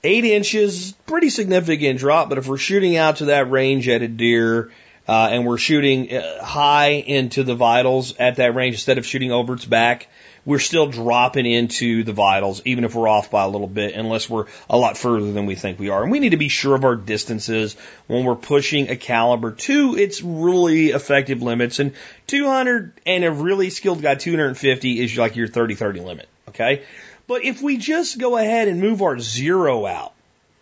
[0.05, 4.09] Eight inches, pretty significant drop, but if we're shooting out to that range at a
[4.09, 4.71] deer,
[5.09, 9.33] uh, and we're shooting uh, high into the vitals at that range instead of shooting
[9.33, 10.07] over its back,
[10.45, 14.29] we're still dropping into the vitals, even if we're off by a little bit, unless
[14.29, 16.03] we're a lot further than we think we are.
[16.03, 17.77] And we need to be sure of our distances
[18.07, 21.79] when we're pushing a caliber to its really effective limits.
[21.79, 21.93] And
[22.27, 26.29] 200 and a really skilled guy, 250 is like your 30-30 limit.
[26.49, 26.83] Okay.
[27.27, 30.15] But if we just go ahead and move our zero out,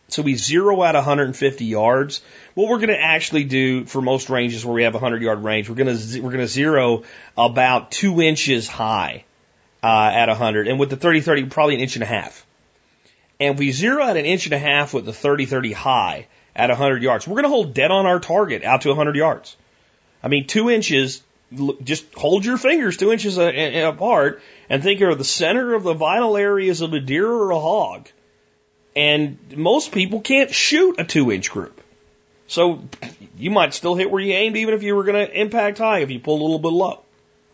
[0.09, 2.21] so we zero out 150 yards,
[2.55, 5.45] what we're going to actually do for most ranges where we have a 100 yard
[5.45, 7.05] range, we're going to we're going to zero
[7.37, 9.25] about two inches high
[9.83, 12.45] uh, at 100, and with the 30-30, probably an inch and a half.
[13.41, 16.27] And we zero out an inch and a half with the 30-30 high
[16.57, 19.57] at 100 yards, we're going to hold dead on our target out to 100 yards.
[20.23, 21.23] I mean, two inches.
[21.83, 26.37] Just hold your fingers two inches apart, and think of the center of the vital
[26.37, 28.09] areas of a deer or a hog.
[28.95, 31.81] And most people can't shoot a two inch group.
[32.49, 32.83] So
[33.39, 36.01] you might still hit where you aimed even if you were going to impact high
[36.01, 37.03] if you pull a little bit low.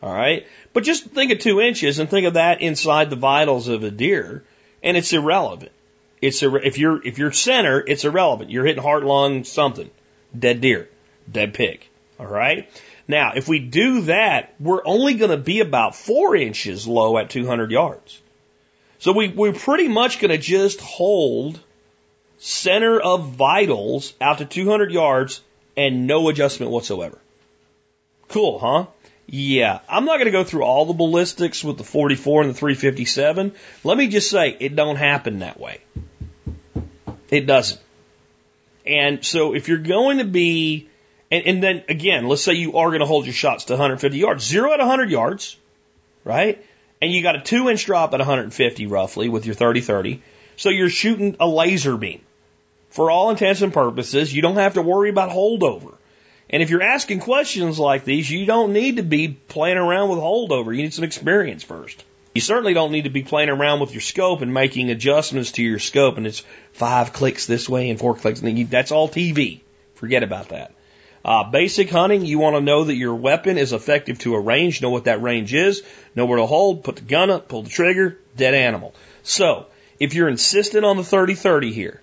[0.04, 0.46] All right.
[0.74, 3.90] But just think of two inches and think of that inside the vitals of a
[3.90, 4.44] deer
[4.82, 5.72] and it's irrelevant.
[6.20, 8.50] It's ir- if you're, if you're center, it's irrelevant.
[8.50, 9.90] You're hitting heart, lung, something.
[10.38, 10.90] Dead deer,
[11.30, 11.88] dead pig.
[12.20, 12.68] All right.
[13.08, 17.30] Now, if we do that, we're only going to be about four inches low at
[17.30, 18.20] 200 yards.
[18.98, 21.58] So we, we're pretty much going to just hold
[22.36, 25.40] center of vitals out to 200 yards
[25.78, 27.18] and no adjustment whatsoever.
[28.28, 28.86] Cool, huh?
[29.26, 32.54] Yeah, I'm not going to go through all the ballistics with the 44 and the
[32.54, 33.52] 357.
[33.82, 35.80] Let me just say, it don't happen that way.
[37.30, 37.80] It doesn't.
[38.86, 40.88] And so if you're going to be
[41.34, 44.16] and, and then again, let's say you are going to hold your shots to 150
[44.16, 45.56] yards, zero at 100 yards,
[46.22, 46.64] right?
[47.02, 50.22] And you got a two inch drop at 150 roughly with your 30 30.
[50.56, 52.20] So you're shooting a laser beam.
[52.90, 55.94] For all intents and purposes, you don't have to worry about holdover.
[56.50, 60.18] And if you're asking questions like these, you don't need to be playing around with
[60.18, 60.76] holdover.
[60.76, 62.04] You need some experience first.
[62.34, 65.62] You certainly don't need to be playing around with your scope and making adjustments to
[65.62, 66.42] your scope and it's
[66.72, 68.40] five clicks this way and four clicks.
[68.40, 69.60] That's all TV.
[69.94, 70.74] Forget about that.
[71.24, 74.82] Uh, basic hunting, you want to know that your weapon is effective to a range,
[74.82, 75.82] know what that range is,
[76.14, 78.94] know where to hold, put the gun up, pull the trigger, dead animal.
[79.22, 79.66] So,
[79.98, 82.02] if you're insistent on the 30-30 here,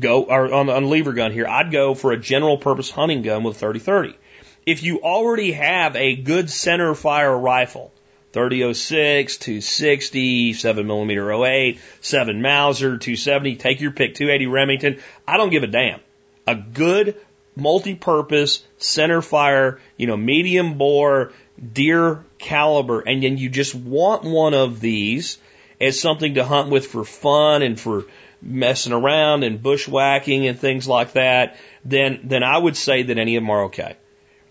[0.00, 3.22] go, or on the on lever gun here, I'd go for a general purpose hunting
[3.22, 4.14] gun with 30-30.
[4.66, 7.92] If you already have a good center fire rifle,
[8.32, 15.00] 3006, 260, 7 millimeter 08, 7 Mauser, 270, take your pick, 280 Remington.
[15.26, 16.00] I don't give a damn.
[16.46, 17.16] A good
[17.56, 21.32] multi-purpose center fire, you know, medium bore,
[21.72, 25.38] deer caliber, and then you just want one of these
[25.80, 28.04] as something to hunt with for fun and for
[28.42, 33.36] messing around and bushwhacking and things like that, then then I would say that any
[33.36, 33.96] of them are okay.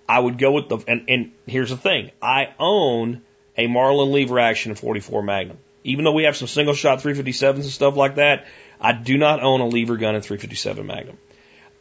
[0.08, 2.12] I would go with the and, and here's the thing.
[2.22, 3.22] I own
[3.58, 5.58] a Marlin lever action 44 Magnum.
[5.84, 8.46] Even though we have some single shot 357s and stuff like that,
[8.82, 11.18] I do not own a lever gun in 357 Magnum.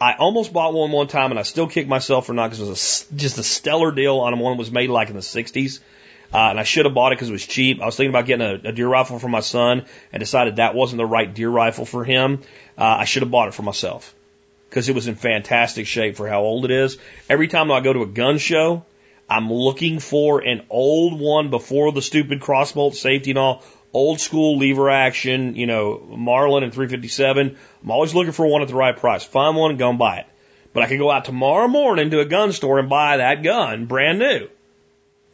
[0.01, 2.70] I almost bought one one time and I still kick myself for not because it
[2.70, 5.80] was a, just a stellar deal on one that was made like in the 60s.
[6.32, 7.80] Uh, and I should have bought it because it was cheap.
[7.80, 10.74] I was thinking about getting a, a deer rifle for my son and decided that
[10.74, 12.42] wasn't the right deer rifle for him.
[12.76, 14.14] Uh, I should have bought it for myself
[14.68, 16.98] because it was in fantastic shape for how old it is.
[17.30, 18.84] Every time I go to a gun show,
[19.28, 24.59] I'm looking for an old one before the stupid crossbolt safety and all, old school
[24.59, 27.56] lever action, you know, Marlin and 357.
[27.82, 29.24] I'm always looking for one at the right price.
[29.24, 30.26] Find one go and buy it.
[30.72, 33.86] But I can go out tomorrow morning to a gun store and buy that gun
[33.86, 34.48] brand new.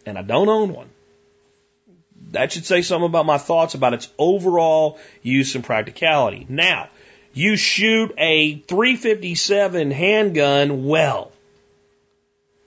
[0.07, 0.89] And I don't own one.
[2.33, 6.47] That should say something about my thoughts about its overall use and practicality.
[6.49, 6.89] Now,
[7.33, 11.33] you shoot a 357 handgun well,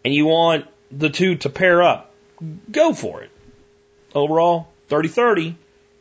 [0.03, 2.13] and you want the two to pair up,
[2.71, 3.29] go for it.
[4.15, 5.55] Overall, 30-30,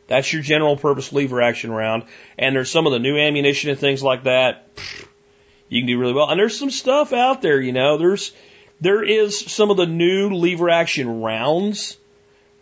[0.07, 2.03] that's your general purpose lever action round.
[2.37, 4.65] And there's some of the new ammunition and things like that.
[5.69, 6.29] You can do really well.
[6.29, 8.31] And there's some stuff out there, you know, there's,
[8.79, 11.97] there is some of the new lever action rounds,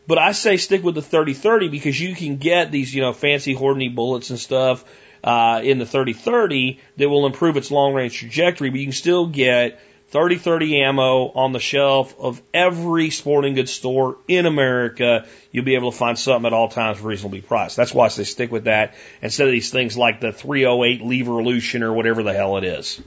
[0.08, 3.56] but I say stick with the 30-30 because you can get these, you know, fancy
[3.56, 4.86] Hornady bullets and stuff,
[5.24, 9.28] uh, in the 30-30 that will improve its long range trajectory, but you can still
[9.28, 9.80] get
[10.14, 15.26] 30-30 ammo on the shelf of every sporting goods store in America.
[15.52, 17.76] You'll be able to find something at all times reasonably priced.
[17.76, 21.82] That's why I say stick with that instead of these things like the 308 Leverlution
[21.82, 23.02] or whatever the hell it is.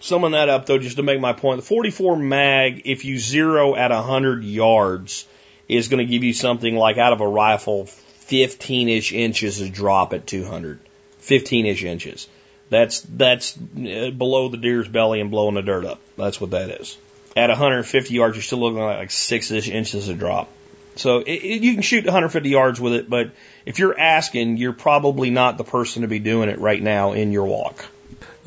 [0.00, 3.74] Summing that up though, just to make my point, the 44 mag, if you zero
[3.74, 5.26] at 100 yards,
[5.68, 10.12] is going to give you something like out of a rifle 15-ish inches a drop
[10.12, 10.78] at 200.
[11.22, 12.28] 15-ish inches.
[12.70, 16.00] That's that's uh, below the deer's belly and blowing the dirt up.
[16.16, 16.98] That's what that is.
[17.34, 20.50] At 150 yards, you're still looking at like six ish inches a drop.
[20.96, 23.30] So it, it, you can shoot 150 yards with it, but
[23.64, 27.32] if you're asking, you're probably not the person to be doing it right now in
[27.32, 27.86] your walk.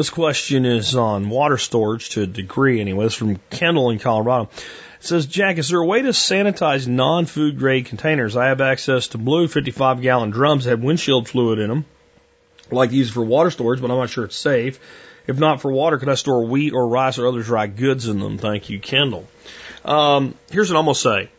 [0.01, 3.05] This question is on water storage to a degree anyway.
[3.05, 4.49] It's from Kendall in Colorado.
[4.55, 8.35] It says, Jack, is there a way to sanitize non-food grade containers?
[8.35, 11.85] I have access to blue 55 gallon drums that have windshield fluid in them
[12.71, 14.79] like to use it for water storage, but I'm not sure it's safe.
[15.27, 18.19] If not for water, could I store wheat or rice or other dry goods in
[18.19, 18.39] them?
[18.39, 19.27] Thank you, Kendall.
[19.85, 21.29] Um, here's what I'm going to say.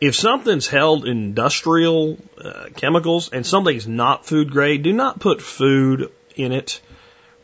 [0.00, 6.12] If something's held industrial uh, chemicals and something's not food grade, do not put food
[6.36, 6.80] in it.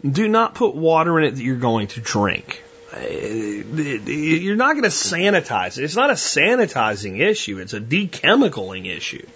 [0.09, 2.63] Do not put water in it that you're going to drink.
[2.93, 5.85] You're not going to sanitize it.
[5.85, 7.59] It's not a sanitizing issue.
[7.59, 9.27] It's a dechemicaling issue.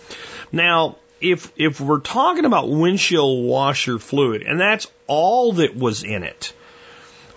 [0.52, 6.22] Now, if if we're talking about windshield washer fluid and that's all that was in
[6.22, 6.52] it,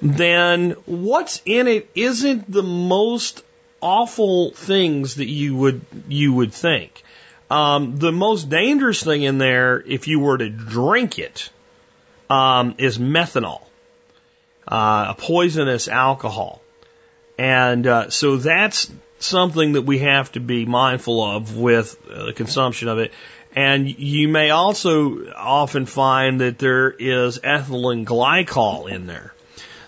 [0.02, 3.44] then what's in it isn't the most
[3.82, 7.04] awful things that you would you would think.
[7.50, 11.50] Um, the most dangerous thing in there, if you were to drink it,
[12.30, 13.62] um, is methanol,
[14.68, 16.62] uh, a poisonous alcohol,
[17.38, 22.34] and uh, so that's something that we have to be mindful of with uh, the
[22.34, 23.12] consumption of it.
[23.56, 29.34] And you may also often find that there is ethylene glycol in there.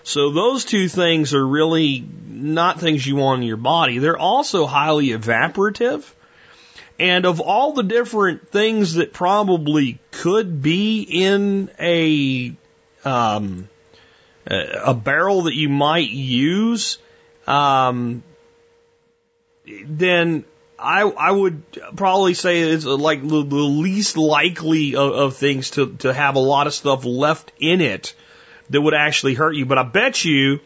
[0.02, 3.98] So those two things are really not things you want in your body.
[3.98, 6.02] They're also highly evaporative.
[6.98, 12.54] And of all the different things that probably could be in a
[13.04, 13.68] um,
[14.46, 16.98] a barrel that you might use,
[17.46, 18.22] um,
[19.86, 20.44] then
[20.78, 21.62] I I would
[21.96, 26.66] probably say it's like the, least likely of, of things to to have a lot
[26.66, 28.14] of stuff left in it
[28.70, 29.66] that would actually hurt you.
[29.66, 30.60] But I bet you,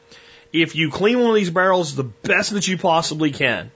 [0.52, 3.70] if you clean one of these barrels the best that you possibly can,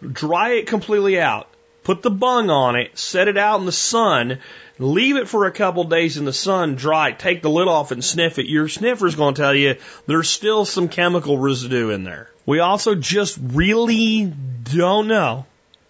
[0.00, 1.48] dry it completely out,
[1.82, 4.38] put the bung on it, set it out in the sun,
[4.78, 8.04] leave it for a couple days in the sun, dry take the lid off and
[8.04, 8.46] sniff it.
[8.46, 9.76] Your sniffer's going to tell you
[10.06, 12.30] there's still some chemical residue in there.
[12.46, 15.46] We also just really don't know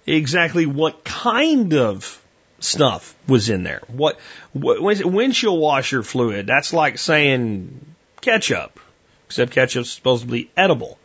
[0.06, 2.22] exactly what kind of
[2.58, 3.82] stuff was in there.
[3.88, 4.18] What,
[4.52, 6.46] what windshield washer fluid?
[6.46, 8.78] That's like saying ketchup,
[9.26, 10.98] except ketchup's supposed to be edible.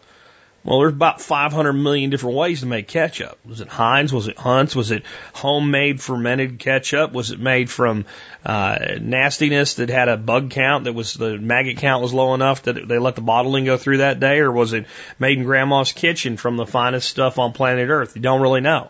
[0.66, 3.38] Well, there's about 500 million different ways to make ketchup.
[3.46, 4.12] Was it Heinz?
[4.12, 4.76] Was it Hunt's?
[4.76, 7.12] Was it homemade fermented ketchup?
[7.12, 8.06] Was it made from
[8.44, 12.64] uh, nastiness that had a bug count that was the maggot count was low enough
[12.64, 14.88] that they let the bottling go through that day, or was it
[15.20, 18.16] made in Grandma's kitchen from the finest stuff on planet Earth?
[18.16, 18.90] You don't really know.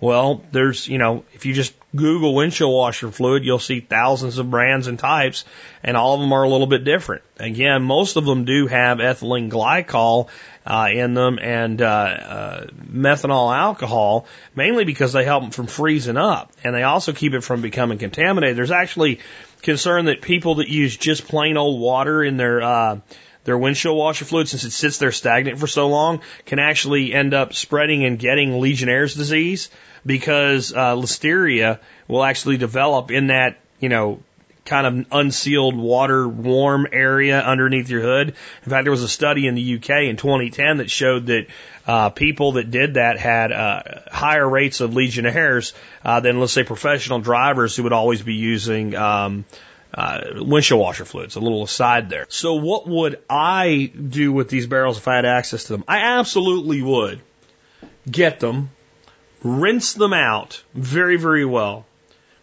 [0.00, 4.50] Well, there's, you know, if you just Google windshield washer fluid, you'll see thousands of
[4.50, 5.44] brands and types,
[5.82, 7.22] and all of them are a little bit different.
[7.38, 10.28] Again, most of them do have ethylene glycol
[10.68, 16.18] uh, in them and uh, uh, methanol alcohol, mainly because they help them from freezing
[16.18, 18.56] up, and they also keep it from becoming contaminated.
[18.56, 19.20] There's actually
[19.62, 23.00] concern that people that use just plain old water in their uh,
[23.44, 27.32] their windshield washer fluid, since it sits there stagnant for so long, can actually end
[27.32, 29.70] up spreading and getting Legionnaire's disease
[30.04, 31.78] because uh, listeria
[32.08, 34.20] will actually develop in that, you know,
[34.68, 38.28] kind of unsealed water warm area underneath your hood.
[38.28, 41.46] In fact, there was a study in the UK in 2010 that showed that
[41.86, 43.82] uh, people that did that had uh,
[44.12, 45.72] higher rates of Legionnaires
[46.04, 49.46] uh, than, let's say, professional drivers who would always be using um,
[49.94, 51.36] uh, windshield washer fluids.
[51.36, 52.26] A little aside there.
[52.28, 55.84] So, what would I do with these barrels if I had access to them?
[55.88, 57.20] I absolutely would
[58.10, 58.70] get them,
[59.42, 61.86] rinse them out very, very well,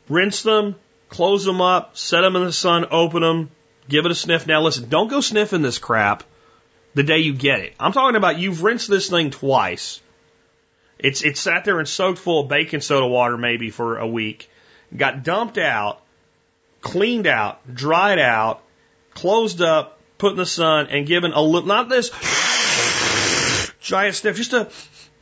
[0.10, 0.76] rinse them,
[1.10, 3.52] close them up, set them in the sun, open them,
[3.88, 4.48] give it a sniff.
[4.48, 6.24] Now, listen, don't go sniffing this crap
[6.94, 7.74] the day you get it.
[7.80, 10.02] I'm talking about you've rinsed this thing twice.
[10.98, 14.50] It's it's sat there and soaked full of baking soda water maybe for a week,
[14.96, 16.02] got dumped out,
[16.82, 18.64] cleaned out, dried out,
[19.14, 22.10] closed up, put in the sun, and given a little not this
[23.82, 24.70] giant sniff, just a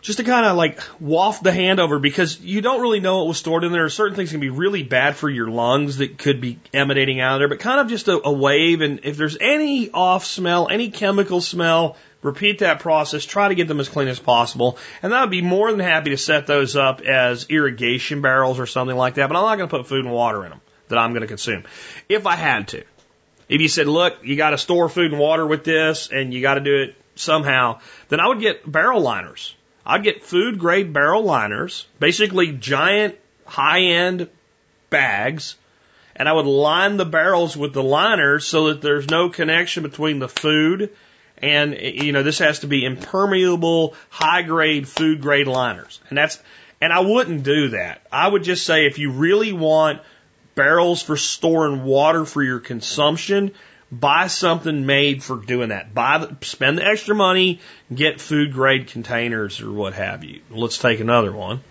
[0.04, 3.30] just to kind of like waft the hand over because you don't really know what
[3.30, 3.88] was stored in there.
[3.90, 7.40] Certain things can be really bad for your lungs that could be emanating out of
[7.40, 8.82] there, but kind of just a, a wave.
[8.82, 13.24] And if there's any off smell, any chemical smell, repeat that process.
[13.24, 14.78] Try to get them as clean as possible.
[15.02, 18.66] And I would be more than happy to set those up as irrigation barrels or
[18.66, 19.30] something like that.
[19.30, 21.28] But I'm not going to put food and water in them that I'm going to
[21.28, 21.64] consume
[22.10, 22.84] if I had to.
[23.48, 26.42] If you said, look, you got to store food and water with this and you
[26.42, 30.93] got to do it somehow, then I would get barrel liners I'd get food grade
[30.93, 33.15] barrel liners, basically giant
[33.45, 34.30] high end
[34.89, 35.55] bags,
[36.15, 40.19] and I would line the barrels with the liners so that there's no connection between
[40.19, 40.91] the food
[41.43, 45.99] and you know this has to be impermeable high grade food grade liners.
[46.10, 46.39] And that's
[46.80, 48.01] and I wouldn't do that.
[48.11, 50.01] I would just say if you really want
[50.55, 53.51] barrels for storing water for your consumption,
[53.99, 55.94] buy something made for doing that.
[55.94, 57.60] Buy the, spend the extra money,
[57.94, 60.41] get food grade containers or what have you.
[60.49, 61.61] Let's take another one.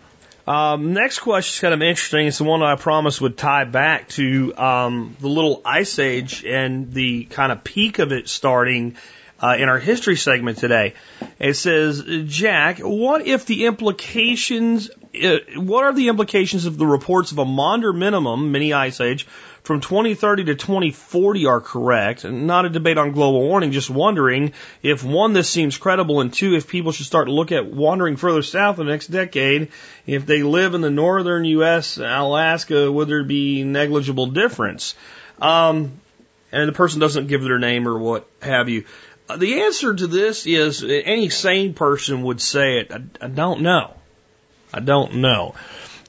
[0.46, 2.26] Um, next question is kind of interesting.
[2.26, 6.92] It's the one I promised would tie back to um, the little ice age and
[6.92, 8.96] the kind of peak of it starting
[9.38, 10.94] uh, in our history segment today.
[11.38, 17.32] It says, Jack, what if the implications, uh, what are the implications of the reports
[17.32, 19.26] of a Maunder minimum, mini ice age,
[19.62, 22.24] from 2030 to 2040 are correct.
[22.24, 24.52] Not a debate on global warming, just wondering
[24.82, 28.16] if one, this seems credible, and two, if people should start to look at wandering
[28.16, 29.68] further south in the next decade.
[30.04, 34.96] If they live in the northern U.S., Alaska, would there be negligible difference?
[35.40, 35.92] Um,
[36.50, 38.84] and the person doesn't give their name or what have you.
[39.28, 42.92] Uh, the answer to this is any sane person would say it.
[42.92, 43.94] I, I don't know.
[44.74, 45.54] I don't know.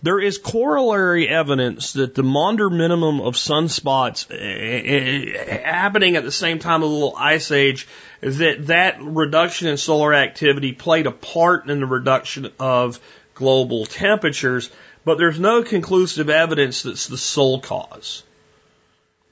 [0.04, 6.60] There is corollary evidence that the Maunder minimum of sunspots uh, happening at the same
[6.60, 7.88] time of the little ice age,
[8.20, 13.00] that that reduction in solar activity played a part in the reduction of
[13.34, 14.70] global temperatures,
[15.06, 18.24] but there's no conclusive evidence that's the sole cause.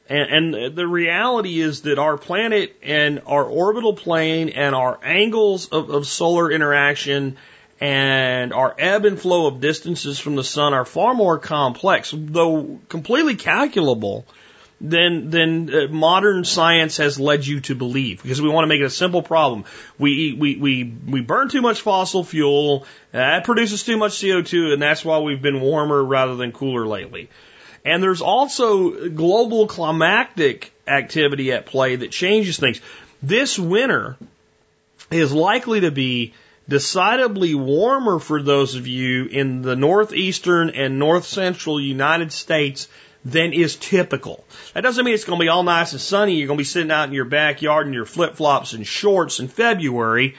[0.07, 5.67] And, and, the reality is that our planet and our orbital plane and our angles
[5.67, 7.37] of, of solar interaction
[7.81, 12.79] and our ebb and flow of distances from the sun are far more complex, though
[12.87, 14.23] completely calculable
[14.79, 18.21] than than uh, modern science has led you to believe.
[18.21, 19.65] Because we want to make it a simple problem.
[19.97, 22.85] We we we we burn too much fossil fuel.
[23.13, 27.29] That produces too much CO2, and that's why we've been warmer rather than cooler lately.
[27.83, 32.79] And there's also global climatic activity at play that changes things.
[33.23, 34.17] This winter
[35.09, 36.33] is likely to be
[36.71, 42.87] decidedly warmer for those of you in the northeastern and north central United States
[43.25, 44.45] than is typical.
[44.73, 46.35] That doesn't mean it's going to be all nice and sunny.
[46.35, 49.41] You're going to be sitting out in your backyard in your flip flops and shorts
[49.41, 50.35] in February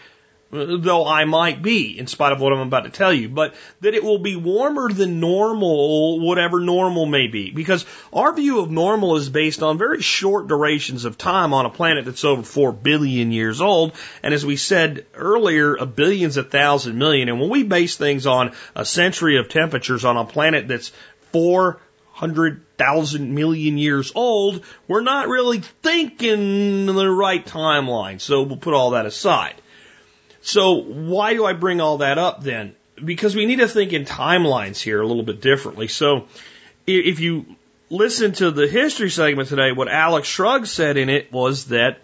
[0.53, 3.95] though I might be, in spite of what I'm about to tell you, but that
[3.95, 7.51] it will be warmer than normal, whatever normal may be.
[7.51, 11.71] Because our view of normal is based on very short durations of time on a
[11.71, 13.95] planet that's over 4 billion years old.
[14.23, 17.31] And as we said earlier, a billion's a thousand million.
[17.31, 20.93] And when we base things on a century of temperatures on a planet that's
[21.33, 28.21] 400,000 million years old, we're not really thinking the right timeline.
[28.21, 29.55] So we'll put all that aside.
[30.43, 32.75] So why do I bring all that up then?
[33.03, 35.89] Because we need to think in timelines here a little bit differently.
[35.89, 36.27] So
[36.87, 37.47] if you
[37.91, 42.01] listen to the history segment today, what Alex Shrugged said in it was that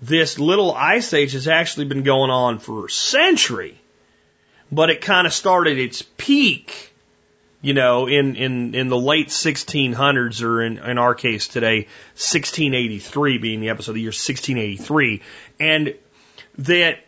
[0.00, 3.78] this little ice age has actually been going on for a century,
[4.70, 6.92] but it kind of started its peak
[7.62, 13.38] you know, in, in, in the late 1600s, or in, in our case today, 1683
[13.38, 15.22] being the episode of the year 1683.
[15.60, 15.94] And
[16.58, 16.98] that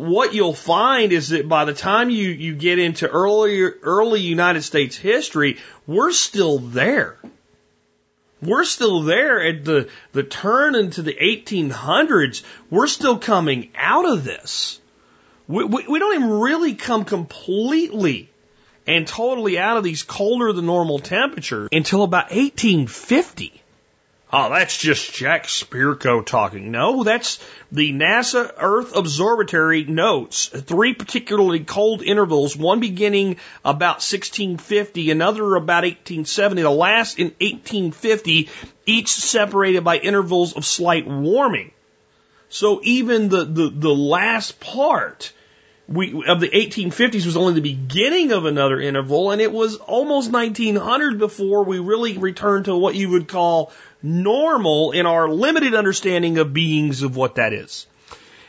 [0.00, 4.62] what you'll find is that by the time you, you get into early, early United
[4.62, 7.18] States history, we're still there.
[8.40, 12.42] We're still there at the, the turn into the 1800s.
[12.70, 14.80] We're still coming out of this.
[15.46, 18.30] We, we, we don't even really come completely
[18.86, 23.59] and totally out of these colder than normal temperatures until about 1850.
[24.32, 26.70] Oh, that's just Jack Spirko talking.
[26.70, 35.10] No, that's the NASA Earth Observatory notes three particularly cold intervals, one beginning about 1650,
[35.10, 38.48] another about 1870, the last in 1850,
[38.86, 41.72] each separated by intervals of slight warming.
[42.50, 45.32] So even the, the, the last part
[45.90, 50.30] we, of the 1850s was only the beginning of another interval, and it was almost
[50.30, 56.38] 1900 before we really returned to what you would call normal in our limited understanding
[56.38, 57.86] of beings of what that is.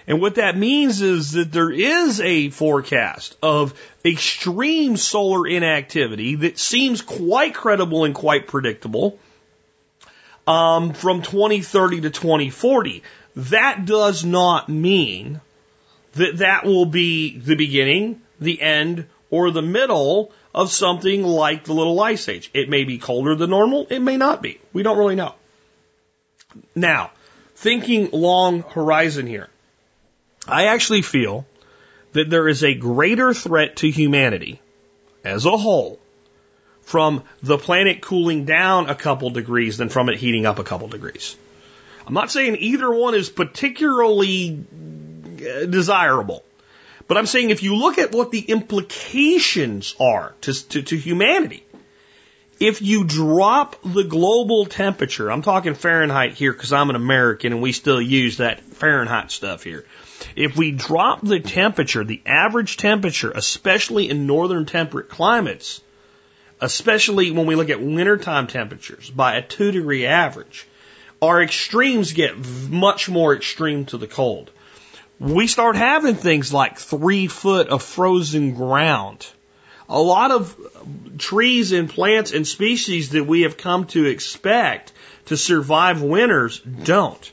[0.05, 3.73] And what that means is that there is a forecast of
[4.05, 9.17] extreme solar inactivity that seems quite credible and quite predictable
[10.45, 13.01] um, from 2030 to 2040.
[13.35, 15.41] That does not mean
[16.13, 21.73] that that will be the beginning, the end, or the middle of something like the
[21.73, 22.51] little ice age.
[22.53, 23.87] It may be colder than normal.
[23.89, 24.59] It may not be.
[24.73, 25.35] We don't really know.
[26.75, 27.11] Now,
[27.55, 29.47] thinking long horizon here,
[30.47, 31.45] I actually feel
[32.13, 34.59] that there is a greater threat to humanity
[35.23, 35.99] as a whole
[36.81, 40.89] from the planet cooling down a couple degrees than from it heating up a couple
[40.89, 41.37] degrees.
[42.05, 44.65] I'm not saying either one is particularly
[45.41, 46.43] Uh, desirable.
[47.07, 51.63] But I'm saying if you look at what the implications are to, to, to humanity,
[52.59, 57.61] if you drop the global temperature, I'm talking Fahrenheit here because I'm an American and
[57.61, 59.83] we still use that Fahrenheit stuff here.
[60.35, 65.81] If we drop the temperature, the average temperature, especially in northern temperate climates,
[66.59, 70.67] especially when we look at wintertime temperatures by a two degree average,
[71.19, 72.37] our extremes get
[72.69, 74.51] much more extreme to the cold
[75.21, 79.27] we start having things like three foot of frozen ground.
[79.87, 80.57] A lot of
[81.19, 84.93] trees and plants and species that we have come to expect
[85.25, 87.31] to survive winters don't.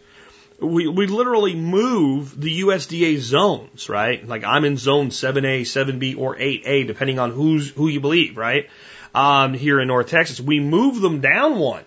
[0.60, 4.27] We, we literally move the USDA zones, right?
[4.27, 8.69] Like I'm in zone 7A, 7B, or 8A, depending on who's, who you believe, right?
[9.15, 10.40] Um, here in North Texas.
[10.40, 11.85] We move them down one.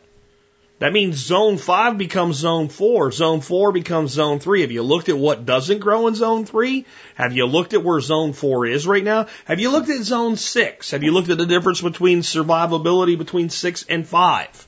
[0.82, 3.12] That means zone five becomes zone four.
[3.12, 4.62] Zone four becomes zone three.
[4.62, 6.88] Have you looked at what doesn't grow in zone three?
[7.14, 9.28] Have you looked at where zone four is right now?
[9.46, 10.90] Have you looked at zone six?
[10.90, 14.68] Have you looked at the difference between survivability between six and five?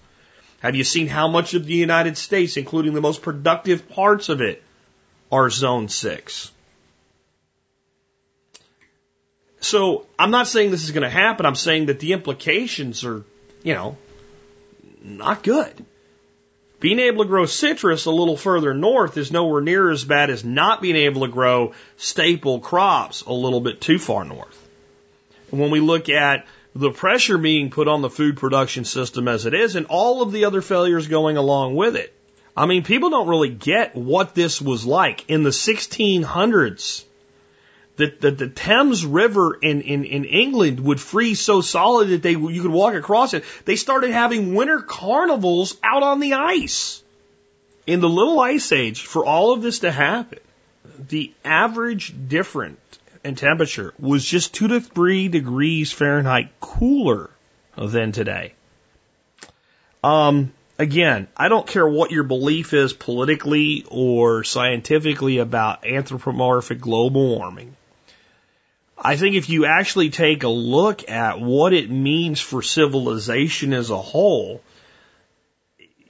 [0.60, 4.40] Have you seen how much of the United States, including the most productive parts of
[4.40, 4.62] it,
[5.32, 6.52] are zone six?
[9.62, 11.48] So I'm not saying this is going to happen.
[11.48, 13.24] I'm saying that the implications are,
[13.64, 13.98] you know,
[15.02, 15.84] not good.
[16.84, 20.44] Being able to grow citrus a little further north is nowhere near as bad as
[20.44, 24.68] not being able to grow staple crops a little bit too far north.
[25.50, 26.46] And When we look at
[26.76, 30.34] the pressure being put on the food production system as it is and all of
[30.34, 32.14] the other failures going along with it.
[32.58, 37.06] I mean, people don't really get what this was like in the 1600s
[37.98, 42.62] that, the Thames River in, in, in England would freeze so solid that they you
[42.62, 43.44] could walk across it.
[43.66, 47.04] They started having winter carnivals out on the ice.
[47.86, 50.40] In the little ice age, for all of this to happen,
[51.10, 52.80] the average difference
[53.24, 57.30] in temperature was just two to three degrees Fahrenheit cooler
[57.78, 58.54] than today.
[60.04, 67.38] Um, again, I don't care what your belief is politically or scientifically about anthropomorphic global
[67.38, 67.76] warming.
[69.04, 73.90] I think if you actually take a look at what it means for civilization as
[73.90, 74.62] a whole,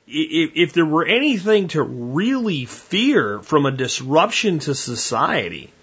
[0.05, 5.73] if, there were anything to really fear from a disruption to society,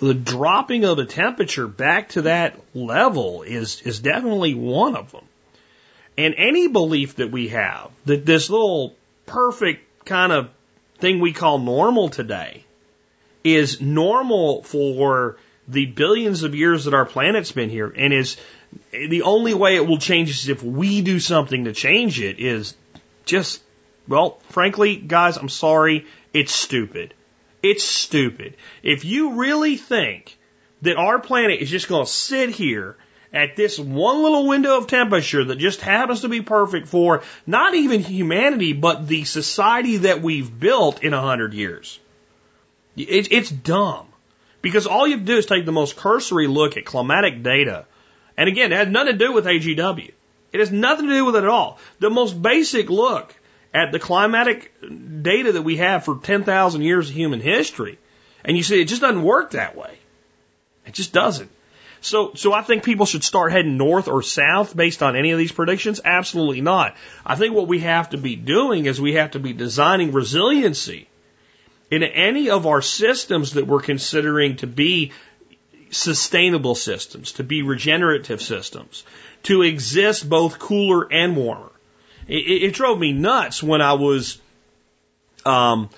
[0.00, 5.24] the dropping of the temperature back to that level is, is definitely one of them.
[6.16, 8.94] And any belief that we have that this little
[9.26, 10.48] perfect kind of
[10.98, 12.64] thing we call normal today
[13.44, 15.36] is normal for
[15.68, 18.36] the billions of years that our planet's been here and is
[18.90, 22.74] the only way it will change is if we do something to change it is
[23.24, 23.62] just,
[24.08, 27.14] well, frankly, guys, I'm sorry, it's stupid.
[27.62, 28.56] It's stupid.
[28.82, 30.36] If you really think
[30.82, 32.96] that our planet is just going to sit here
[33.32, 37.74] at this one little window of temperature that just happens to be perfect for not
[37.74, 41.98] even humanity, but the society that we've built in a hundred years.
[42.96, 44.11] It, it's dumb.
[44.62, 47.84] Because all you do is take the most cursory look at climatic data.
[48.36, 50.12] And again, it has nothing to do with AGW.
[50.52, 51.78] It has nothing to do with it at all.
[51.98, 53.34] The most basic look
[53.74, 54.72] at the climatic
[55.22, 57.98] data that we have for 10,000 years of human history.
[58.44, 59.98] And you see, it just doesn't work that way.
[60.86, 61.50] It just doesn't.
[62.00, 65.38] So, so I think people should start heading north or south based on any of
[65.38, 66.00] these predictions?
[66.04, 66.96] Absolutely not.
[67.24, 71.08] I think what we have to be doing is we have to be designing resiliency
[71.92, 75.12] in any of our systems that we're considering to be
[75.90, 79.04] sustainable systems, to be regenerative systems,
[79.42, 81.70] to exist both cooler and warmer.
[82.26, 84.40] It, it drove me nuts when I was
[85.44, 85.90] um,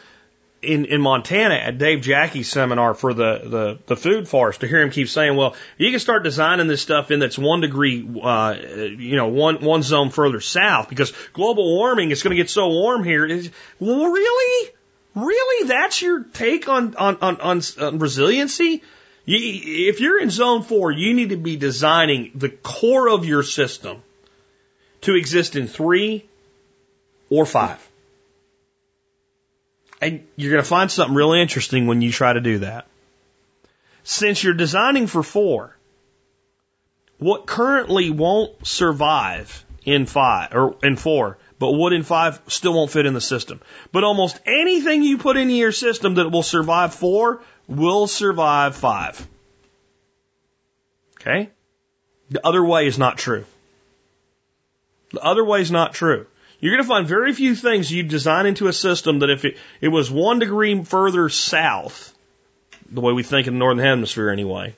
[0.62, 4.80] in, in Montana at Dave Jacke's seminar for the, the, the food forest to hear
[4.80, 8.56] him keep saying, well, you can start designing this stuff in that's one degree, uh,
[8.98, 12.66] you know, one, one zone further south because global warming is going to get so
[12.66, 13.28] warm here.
[13.78, 14.73] Well, really?
[15.14, 15.68] Really?
[15.68, 18.82] That's your take on, on, on, on, on resiliency?
[19.24, 19.38] You,
[19.90, 24.02] if you're in zone four, you need to be designing the core of your system
[25.02, 26.26] to exist in three
[27.30, 27.78] or five.
[30.00, 32.86] And you're going to find something really interesting when you try to do that.
[34.02, 35.74] Since you're designing for four,
[37.18, 42.90] what currently won't survive in five or in four, but would in five still won't
[42.90, 43.60] fit in the system.
[43.92, 49.26] But almost anything you put into your system that will survive four will survive five.
[51.20, 51.50] Okay?
[52.30, 53.44] The other way is not true.
[55.12, 56.26] The other way is not true.
[56.60, 59.58] You're going to find very few things you design into a system that if it,
[59.80, 62.14] it was one degree further south,
[62.90, 64.74] the way we think in the northern hemisphere anyway,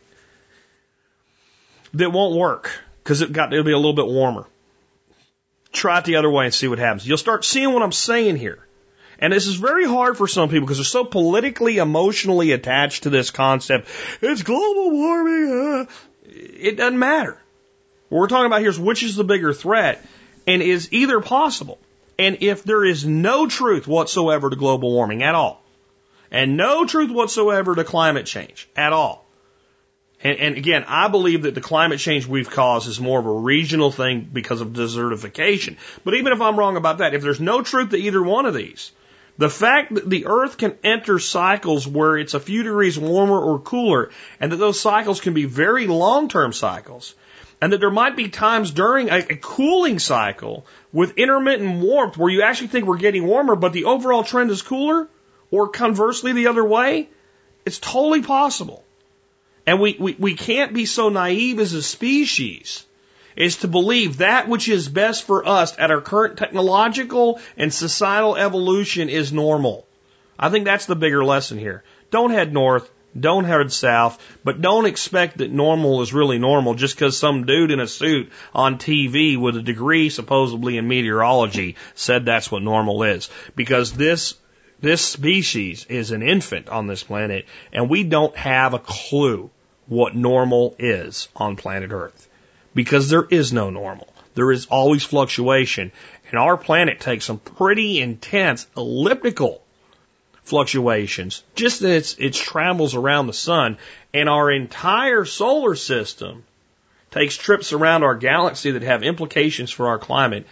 [1.95, 4.47] that won't work because it got it'll be a little bit warmer.
[5.77, 7.07] Try it the other way and see what happens.
[7.07, 8.67] You'll start seeing what I'm saying here.
[9.19, 13.11] And this is very hard for some people because they're so politically, emotionally attached to
[13.11, 13.89] this concept.
[14.23, 15.51] It's global warming.
[15.51, 15.93] Uh.
[16.25, 17.39] It doesn't matter.
[18.09, 20.03] What we're talking about here is which is the bigger threat
[20.47, 21.79] and is either possible.
[22.19, 25.63] And if there is no truth whatsoever to global warming at all,
[26.31, 29.26] and no truth whatsoever to climate change at all,
[30.23, 33.33] and, and, again, I believe that the climate change we've caused is more of a
[33.33, 35.77] regional thing because of desertification.
[36.05, 38.55] But even if I'm wrong about that, if there's no truth to either one of
[38.55, 38.93] these,
[39.37, 43.59] the fact that the Earth can enter cycles where it's a few degrees warmer or
[43.59, 44.11] cooler,
[44.41, 47.15] and that those cycles can be very long term cycles,
[47.61, 52.31] and that there might be times during a, a, cooling cycle with intermittent warmth where
[52.31, 55.09] you actually think we're getting warmer, but the overall trend is cooler,
[55.51, 57.11] or conversely the other way,
[57.67, 58.83] it's totally possible.
[59.67, 62.87] And we, we, we can't be so naive as a species
[63.37, 68.37] is to believe that which is best for us at our current technological and societal
[68.37, 69.87] evolution is normal.
[70.39, 71.85] I think that's the bigger lesson here.
[72.11, 72.91] Don't head north.
[73.19, 77.71] Don't head south, but don't expect that normal is really normal just because some dude
[77.71, 83.05] in a suit on TV with a degree supposedly in meteorology said that's what normal
[83.05, 83.31] is.
[83.55, 84.35] Because this,
[84.81, 89.51] this species is an infant on this planet and we don't have a clue
[89.87, 92.29] what normal is on planet Earth
[92.75, 94.09] because there is no normal.
[94.35, 95.91] There is always fluctuation.
[96.31, 99.63] And our planet takes some pretty intense elliptical
[100.45, 103.79] fluctuations just as it travels around the sun.
[104.13, 106.45] And our entire solar system
[107.11, 110.47] takes trips around our galaxy that have implications for our climate.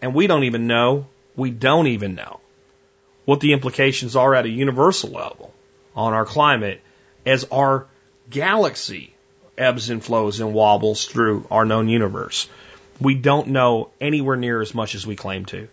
[0.00, 2.40] And we don't even know, we don't even know
[3.24, 5.52] what the implications are at a universal level
[5.96, 6.80] on our climate
[7.26, 7.86] as our
[8.30, 9.14] galaxy
[9.56, 12.48] ebbs and flows and wobbles through our known universe.
[13.00, 15.68] We don't know anywhere near as much as we claim to.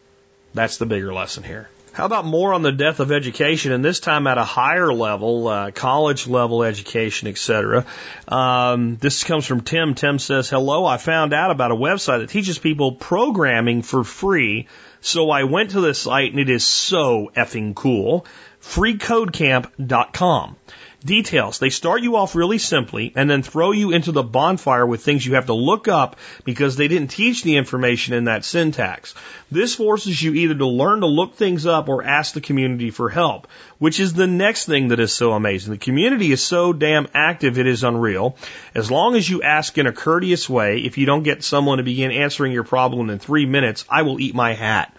[0.53, 1.69] That's the bigger lesson here.
[1.94, 5.49] How about more on the death of education, and this time at a higher level,
[5.49, 7.86] uh, college level education, etc.
[8.30, 9.94] Um, this comes from Tim.
[9.94, 14.68] Tim says, "Hello, I found out about a website that teaches people programming for free,
[15.02, 18.26] so I went to the site, and it is so effing cool.
[18.61, 20.56] FreeCodeCamp.com."
[21.03, 21.57] Details.
[21.57, 25.26] They start you off really simply and then throw you into the bonfire with things
[25.26, 26.15] you have to look up
[26.45, 29.15] because they didn't teach the information in that syntax.
[29.49, 33.10] This forces you either to learn to look things up or ask the community for
[33.10, 33.48] help,
[33.80, 35.72] which is the next thing that is so amazing.
[35.72, 38.38] The community is so damn active it is unreal.
[38.76, 41.84] As long as you ask in a courteous way, if you don't get someone to
[41.84, 44.95] begin answering your problem in three minutes, I will eat my hat.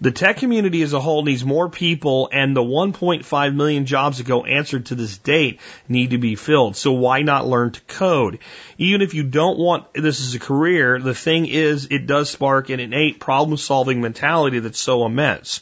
[0.00, 4.26] The tech community as a whole needs more people, and the 1.5 million jobs that
[4.26, 6.76] go answered to this date need to be filled.
[6.76, 8.40] So why not learn to code?
[8.76, 12.70] Even if you don't want this as a career, the thing is, it does spark
[12.70, 15.60] an innate problem solving mentality that's so immense.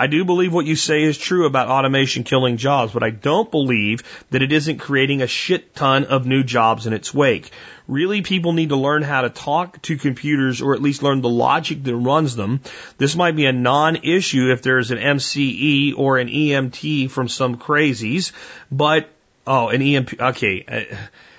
[0.00, 3.50] I do believe what you say is true about automation killing jobs, but I don't
[3.50, 7.50] believe that it isn't creating a shit ton of new jobs in its wake.
[7.86, 11.28] Really, people need to learn how to talk to computers or at least learn the
[11.28, 12.62] logic that runs them.
[12.96, 18.32] This might be a non-issue if there's an MCE or an EMT from some crazies,
[18.72, 19.10] but,
[19.46, 20.64] oh, an EMP, okay.
[20.66, 20.96] Uh,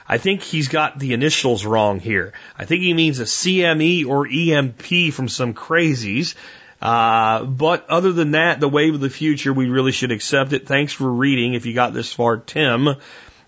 [0.07, 2.33] I think he's got the initials wrong here.
[2.59, 6.35] I think he means a CME or EMP from some crazies.
[6.81, 10.67] Uh, but other than that, the wave of the future, we really should accept it.
[10.67, 11.53] Thanks for reading.
[11.53, 12.95] If you got this far, Tim,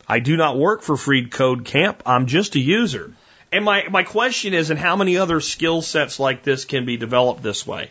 [0.07, 2.03] I do not work for Free Code Camp.
[2.05, 3.14] I'm just a user.
[3.51, 6.97] And my, my question is, and how many other skill sets like this can be
[6.97, 7.89] developed this way?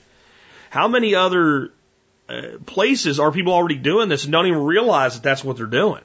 [0.70, 1.72] How many other
[2.28, 5.66] uh, places are people already doing this and don't even realize that that's what they're
[5.66, 6.02] doing?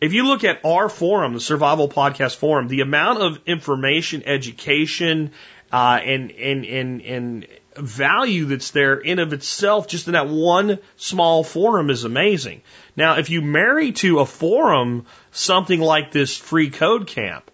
[0.00, 5.32] If you look at our forum, the Survival Podcast Forum, the amount of information, education,
[5.70, 7.46] uh, and, and, and, and
[7.76, 12.62] value that's there in of itself just in that one small forum is amazing.
[12.96, 17.50] Now, if you marry to a forum something like this free code camp,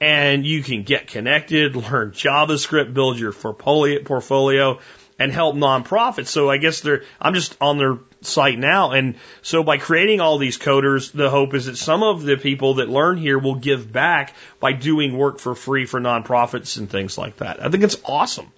[0.00, 4.78] and you can get connected, learn JavaScript, build your portfolio,
[5.18, 6.28] and help nonprofits.
[6.28, 8.92] So I guess they're, I'm just on their site now.
[8.92, 12.74] And so by creating all these coders, the hope is that some of the people
[12.74, 17.18] that learn here will give back by doing work for free for nonprofits and things
[17.18, 17.62] like that.
[17.62, 18.50] I think it's awesome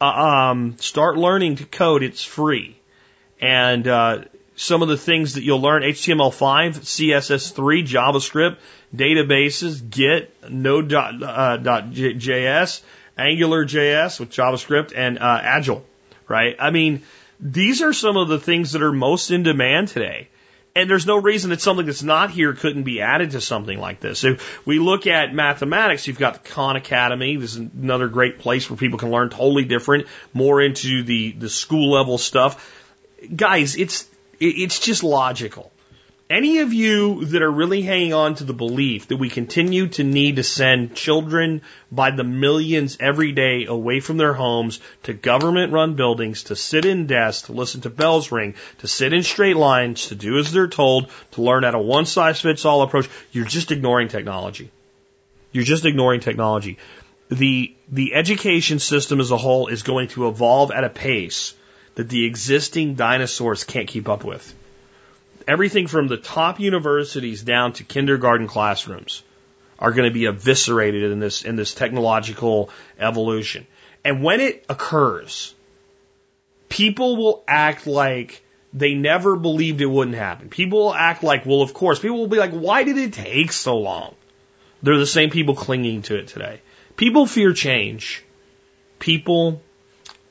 [0.00, 2.02] um, start learning to code.
[2.02, 2.76] It's free.
[3.40, 4.24] And uh,
[4.56, 8.56] some of the things that you'll learn HTML5, CSS3, JavaScript,
[8.94, 15.84] databases, Git, Node.js, uh, AngularJS with JavaScript, and uh, Agile,
[16.28, 16.56] right?
[16.58, 17.02] I mean,
[17.40, 20.28] these are some of the things that are most in demand today.
[20.78, 23.98] And there's no reason that something that's not here couldn't be added to something like
[23.98, 24.22] this.
[24.22, 27.34] If we look at mathematics, you've got the Khan Academy.
[27.34, 31.48] This is another great place where people can learn totally different, more into the, the
[31.48, 32.72] school level stuff.
[33.34, 35.72] Guys, it's, it's just logical.
[36.30, 40.04] Any of you that are really hanging on to the belief that we continue to
[40.04, 45.72] need to send children by the millions every day away from their homes to government
[45.72, 49.56] run buildings, to sit in desks, to listen to bells ring, to sit in straight
[49.56, 53.08] lines, to do as they're told, to learn at a one size fits all approach,
[53.32, 54.70] you're just ignoring technology.
[55.50, 56.76] You're just ignoring technology.
[57.30, 61.54] The, the education system as a whole is going to evolve at a pace
[61.94, 64.54] that the existing dinosaurs can't keep up with
[65.48, 69.22] everything from the top universities down to kindergarten classrooms
[69.78, 73.66] are going to be eviscerated in this in this technological evolution.
[74.04, 75.54] And when it occurs,
[76.68, 80.50] people will act like they never believed it wouldn't happen.
[80.50, 81.98] People will act like, well, of course.
[81.98, 84.14] People will be like, why did it take so long?
[84.82, 86.60] They're the same people clinging to it today.
[86.96, 88.22] People fear change.
[88.98, 89.62] People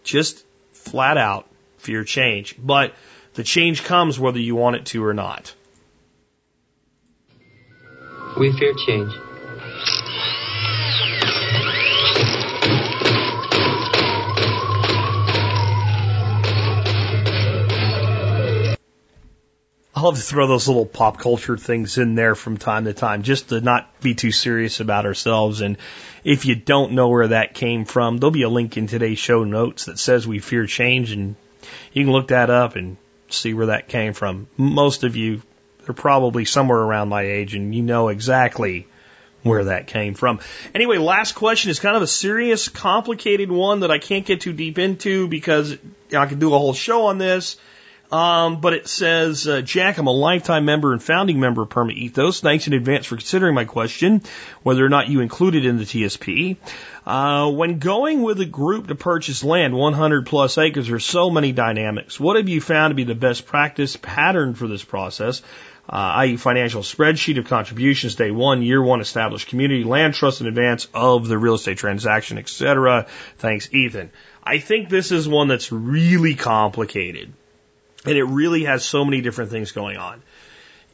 [0.03, 2.56] just flat out fear change.
[2.57, 2.94] But
[3.38, 5.53] the change comes whether you want it to or not.
[8.35, 9.14] We fear change.
[19.93, 23.22] I love to throw those little pop culture things in there from time to time
[23.22, 25.61] just to not be too serious about ourselves.
[25.61, 25.77] And
[26.23, 29.43] if you don't know where that came from, there'll be a link in today's show
[29.43, 31.35] notes that says we fear change and
[31.93, 32.97] you can look that up and
[33.30, 34.48] see where that came from.
[34.58, 35.41] Most of you
[35.88, 38.88] are probably somewhere around my age and you know exactly
[39.44, 40.40] where that came from.
[40.76, 44.54] Anyway, last question is kind of a serious, complicated one that I can't get too
[44.54, 45.78] deep into because
[46.16, 47.58] I could do a whole show on this.
[48.11, 51.91] Um, but it says, uh, Jack, I'm a lifetime member and founding member of Perma
[51.91, 52.39] Ethos.
[52.39, 54.21] Thanks in advance for considering my question,
[54.63, 56.55] whether or not you included in the TSP.
[57.05, 61.51] Uh, when going with a group to purchase land, 100 plus acres, there's so many
[61.51, 62.17] dynamics.
[62.17, 65.41] What have you found to be the best practice pattern for this process?
[65.89, 66.38] Uh, i.e.
[66.38, 71.27] financial spreadsheet of contributions day one, year one established community, land trust in advance of
[71.27, 73.07] the real estate transaction, etc.
[73.38, 74.11] Thanks, Ethan.
[74.43, 77.34] I think this is one that's really complicated.
[78.07, 80.21] And it really has so many different things going on.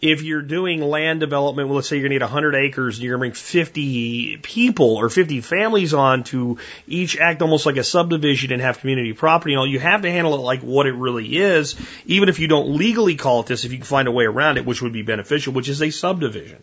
[0.02, 3.06] If you're doing land development, well, let's say you're going to need 100 acres and
[3.06, 6.58] you're going to bring 50 people or 50 families on to
[6.88, 10.12] each act almost like a subdivision and have community property and all, you have to
[10.12, 11.76] handle it like what it really is,
[12.06, 14.58] even if you don't legally call it this, if you can find a way around
[14.58, 16.62] it, which would be beneficial, which is a subdivision.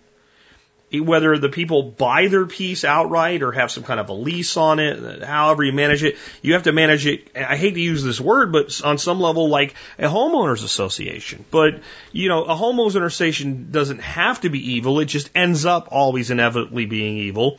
[0.92, 4.80] Whether the people buy their piece outright or have some kind of a lease on
[4.80, 7.30] it, however you manage it, you have to manage it.
[7.36, 11.44] I hate to use this word, but on some level, like a homeowners association.
[11.50, 11.80] But,
[12.10, 14.98] you know, a homeowners association doesn't have to be evil.
[14.98, 17.58] It just ends up always inevitably being evil.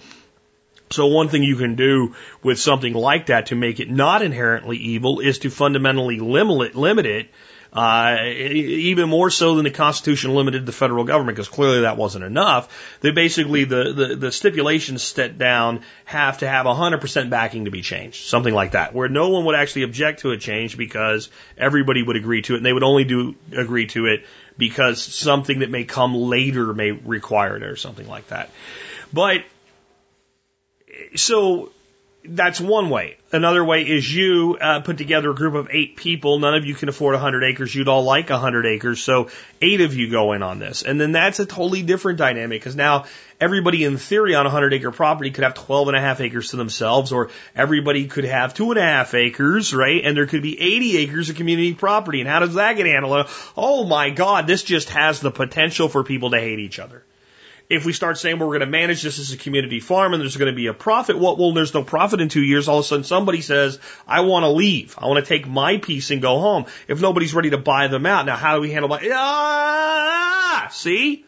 [0.90, 4.76] So one thing you can do with something like that to make it not inherently
[4.76, 7.30] evil is to fundamentally limit, limit it
[7.73, 12.26] uh, even more so than the Constitution limited the federal government, because clearly that wasn't
[12.26, 12.98] enough.
[12.99, 17.81] They basically, the, the, the stipulations set down have to have 100% backing to be
[17.81, 22.03] changed, something like that, where no one would actually object to a change because everybody
[22.03, 24.26] would agree to it, and they would only do agree to it
[24.57, 28.49] because something that may come later may require it or something like that.
[29.14, 29.43] But
[31.15, 31.72] so
[32.23, 33.18] that's one way.
[33.31, 36.38] Another way is you uh, put together a group of eight people.
[36.38, 37.73] None of you can afford 100 acres.
[37.73, 39.02] You'd all like 100 acres.
[39.02, 39.30] So
[39.61, 40.84] eight of you go in on this.
[40.84, 43.06] And then that's a totally different dynamic because now
[43.39, 46.52] everybody in theory on a 100 acre property could have 12 and a half acres
[46.52, 50.03] to themselves or everybody could have two and a half acres, right?
[50.03, 52.22] And there could be 80 acres of community property.
[52.22, 53.27] And how does that get handled?
[53.57, 57.03] Oh my God, this just has the potential for people to hate each other
[57.72, 60.22] if we start saying well, we're going to manage this as a community farm and
[60.22, 62.68] there's going to be a profit, well, well, there's no profit in two years.
[62.68, 64.93] All of a sudden somebody says, I want to leave.
[64.98, 66.65] I want to take my piece and go home.
[66.89, 69.10] If nobody's ready to buy them out, now how do we handle that?
[69.14, 71.26] ah, see?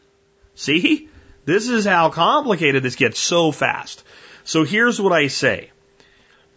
[0.56, 1.10] See?
[1.46, 4.04] This is how complicated this gets so fast.
[4.44, 5.72] So here's what I say.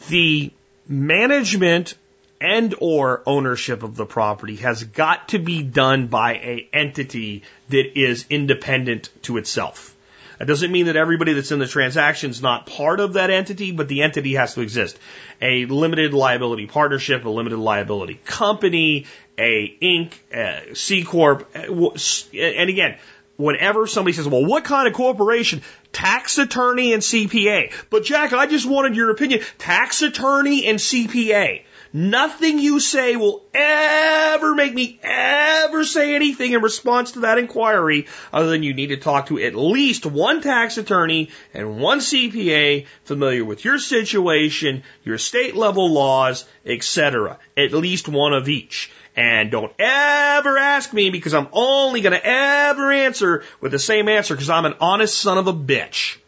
[0.08, 0.52] The
[0.88, 1.94] management
[2.40, 7.98] and or ownership of the property has got to be done by a entity that
[7.98, 9.94] is independent to itself.
[10.38, 13.72] That doesn't mean that everybody that's in the transaction is not part of that entity,
[13.72, 14.98] but the entity has to exist.
[15.40, 19.06] A limited liability partnership, a limited liability company,
[19.38, 22.98] a Inc., a C corp, and again,
[23.36, 25.62] whenever somebody says, well, what kind of corporation?
[25.92, 27.72] Tax attorney and CPA.
[27.88, 29.40] But Jack, I just wanted your opinion.
[29.58, 31.62] Tax attorney and CPA.
[31.98, 38.06] Nothing you say will ever make me ever say anything in response to that inquiry
[38.34, 42.84] other than you need to talk to at least one tax attorney and one CPA
[43.04, 47.38] familiar with your situation, your state level laws, etc.
[47.56, 48.90] At least one of each.
[49.16, 54.10] And don't ever ask me because I'm only going to ever answer with the same
[54.10, 56.18] answer because I'm an honest son of a bitch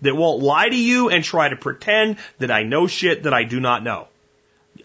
[0.00, 3.44] that won't lie to you and try to pretend that I know shit that I
[3.44, 4.08] do not know.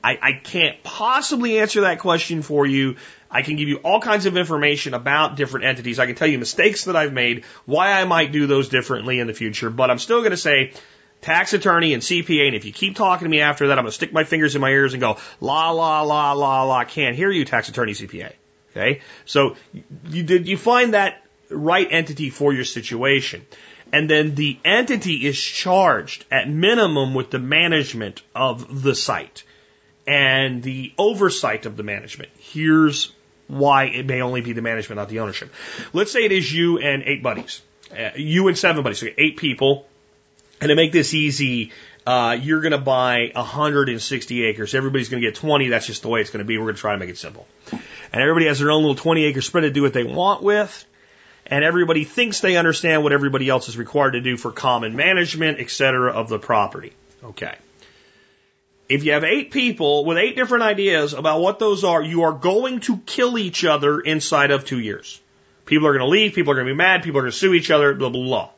[0.03, 2.95] I, I can't possibly answer that question for you.
[3.31, 5.99] I can give you all kinds of information about different entities.
[5.99, 9.27] I can tell you mistakes that I've made, why I might do those differently in
[9.27, 10.73] the future, but I'm still going to say
[11.21, 12.47] tax attorney and CPA.
[12.47, 14.55] And if you keep talking to me after that, I'm going to stick my fingers
[14.55, 17.93] in my ears and go, la, la, la, la, la, can't hear you, tax attorney,
[17.93, 18.33] CPA.
[18.71, 19.01] Okay.
[19.25, 19.55] So
[20.05, 23.45] you did, you find that right entity for your situation.
[23.91, 29.43] And then the entity is charged at minimum with the management of the site
[30.09, 32.31] and the oversight of the management.
[32.39, 33.13] Here's
[33.47, 35.53] why it may only be the management, not the ownership.
[35.93, 37.61] Let's say it is you and eight buddies,
[37.91, 39.87] uh, you and seven buddies, so eight people.
[40.61, 41.71] And to make this easy,
[42.07, 44.73] uh, you're going to buy 160 acres.
[44.73, 45.69] Everybody's going to get 20.
[45.69, 46.57] That's just the way it's going to be.
[46.57, 47.47] We're going to try to make it simple.
[47.71, 50.85] And everybody has their own little 20 acre spread to do what they want with.
[51.45, 55.59] And everybody thinks they understand what everybody else is required to do for common management,
[55.59, 56.93] et cetera, of the property.
[57.23, 57.55] Okay.
[58.89, 62.33] If you have eight people with eight different ideas about what those are, you are
[62.33, 65.21] going to kill each other inside of two years.
[65.65, 67.37] People are going to leave, people are going to be mad, people are going to
[67.37, 68.49] sue each other, blah, blah, blah.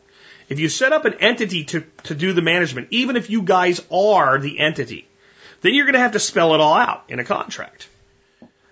[0.47, 3.81] If you set up an entity to, to do the management, even if you guys
[3.91, 5.05] are the entity,
[5.59, 7.89] then you're going to have to spell it all out in a contract.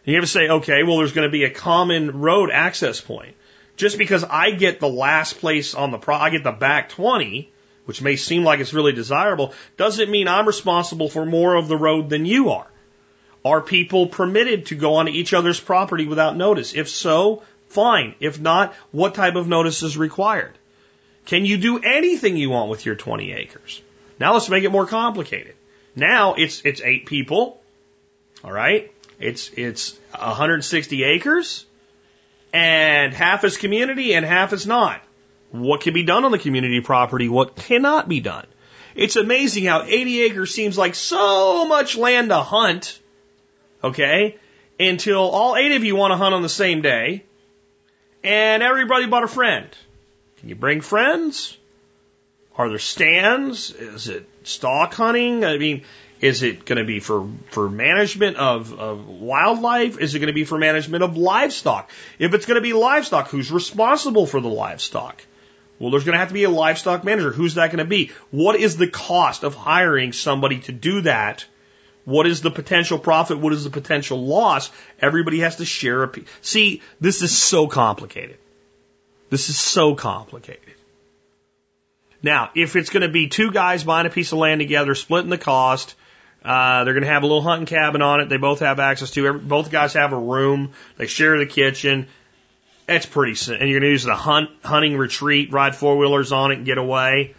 [0.06, 3.36] You have to say, okay, well, there's going to be a common road access point.
[3.76, 7.52] Just because I get the last place on the pro, I get the back 20,
[7.90, 11.76] which may seem like it's really desirable, doesn't mean I'm responsible for more of the
[11.76, 12.68] road than you are.
[13.44, 16.76] Are people permitted to go onto each other's property without notice?
[16.76, 18.14] If so, fine.
[18.20, 20.56] If not, what type of notice is required?
[21.26, 23.82] Can you do anything you want with your 20 acres?
[24.20, 25.56] Now let's make it more complicated.
[25.96, 27.60] Now it's, it's eight people.
[28.44, 28.94] All right.
[29.20, 31.66] It's, it's 160 acres
[32.54, 35.02] and half is community and half is not
[35.52, 38.46] what can be done on the community property, what cannot be done.
[38.96, 43.00] It's amazing how 80 acres seems like so much land to hunt,
[43.84, 44.38] okay,
[44.80, 47.24] until all eight of you want to hunt on the same day,
[48.24, 49.68] and everybody bought a friend.
[50.40, 51.58] Can you bring friends?
[52.56, 53.72] Are there stands?
[53.72, 55.46] Is it stock hunting?
[55.46, 55.84] I mean,
[56.20, 59.98] is it going to be for, for management of, of wildlife?
[60.00, 61.90] Is it going to be for management of livestock?
[62.18, 65.24] If it's going to be livestock, who's responsible for the livestock?
[65.80, 67.32] Well, there's going to have to be a livestock manager.
[67.32, 68.12] Who's that going to be?
[68.32, 71.46] What is the cost of hiring somebody to do that?
[72.04, 73.40] What is the potential profit?
[73.40, 74.72] What is the potential loss?
[75.00, 76.28] Everybody has to share a piece.
[76.42, 78.38] See, this is so complicated.
[79.30, 80.74] This is so complicated.
[82.22, 85.30] Now, if it's going to be two guys buying a piece of land together, splitting
[85.30, 85.96] the cost,
[86.44, 88.30] uh, they're going to have a little hunting cabin on it.
[88.30, 89.28] They both have access to.
[89.28, 90.74] Every, both guys have a room.
[90.98, 92.08] They share the kitchen.
[92.90, 93.34] It's pretty.
[93.52, 96.66] And you're going to use the hunt hunting retreat, ride four wheelers on it, and
[96.66, 97.36] get away.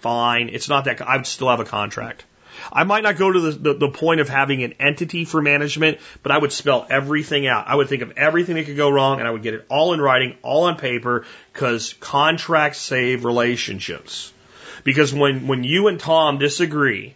[0.00, 0.50] Fine.
[0.50, 1.00] It's not that.
[1.02, 2.24] I would still have a contract.
[2.72, 5.98] I might not go to the, the, the, point of having an entity for management,
[6.22, 7.68] but I would spell everything out.
[7.68, 9.94] I would think of everything that could go wrong and I would get it all
[9.94, 14.32] in writing, all on paper, because contracts save relationships.
[14.84, 17.14] Because when, when you and Tom disagree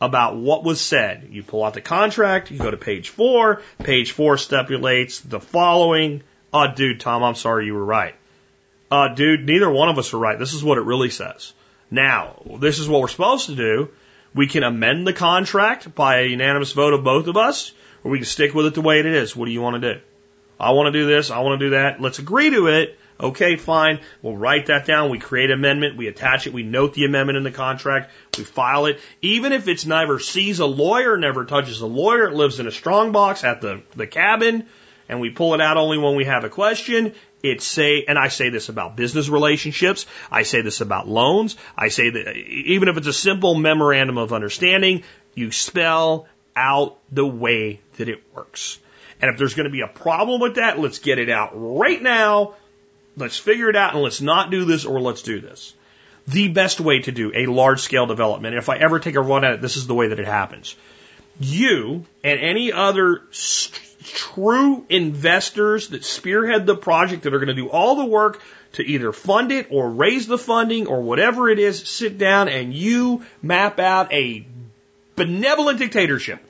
[0.00, 4.12] about what was said, you pull out the contract, you go to page four, page
[4.12, 6.22] four stipulates the following.
[6.52, 8.14] Oh, dude, Tom, I'm sorry you were right.
[8.90, 10.38] Uh, dude, neither one of us were right.
[10.38, 11.52] This is what it really says.
[11.90, 13.90] Now, this is what we're supposed to do.
[14.34, 17.72] We can amend the contract by a unanimous vote of both of us,
[18.02, 19.34] or we can stick with it the way it is.
[19.34, 20.00] What do you want to do?
[20.58, 21.30] I want to do this.
[21.30, 22.00] I want to do that.
[22.00, 22.98] Let's agree to it.
[23.18, 24.00] Okay, fine.
[24.22, 25.10] We'll write that down.
[25.10, 25.96] We create amendment.
[25.96, 26.52] We attach it.
[26.52, 28.10] We note the amendment in the contract.
[28.38, 28.98] We file it.
[29.20, 32.72] Even if it's never sees a lawyer, never touches a lawyer, it lives in a
[32.72, 34.66] strong box at the, the cabin,
[35.10, 37.14] and we pull it out only when we have a question.
[37.42, 40.06] It's say, and I say this about business relationships.
[40.30, 41.56] I say this about loans.
[41.76, 45.02] I say that even if it's a simple memorandum of understanding,
[45.34, 48.78] you spell out the way that it works.
[49.20, 52.00] And if there's going to be a problem with that, let's get it out right
[52.00, 52.54] now.
[53.16, 55.74] Let's figure it out and let's not do this or let's do this.
[56.28, 59.44] The best way to do a large scale development, if I ever take a run
[59.44, 60.76] at it, this is the way that it happens.
[61.40, 63.22] You and any other
[64.02, 68.40] true investors that spearhead the project that are going to do all the work
[68.72, 72.72] to either fund it or raise the funding or whatever it is, sit down and
[72.72, 74.46] you map out a
[75.16, 76.40] benevolent dictatorship.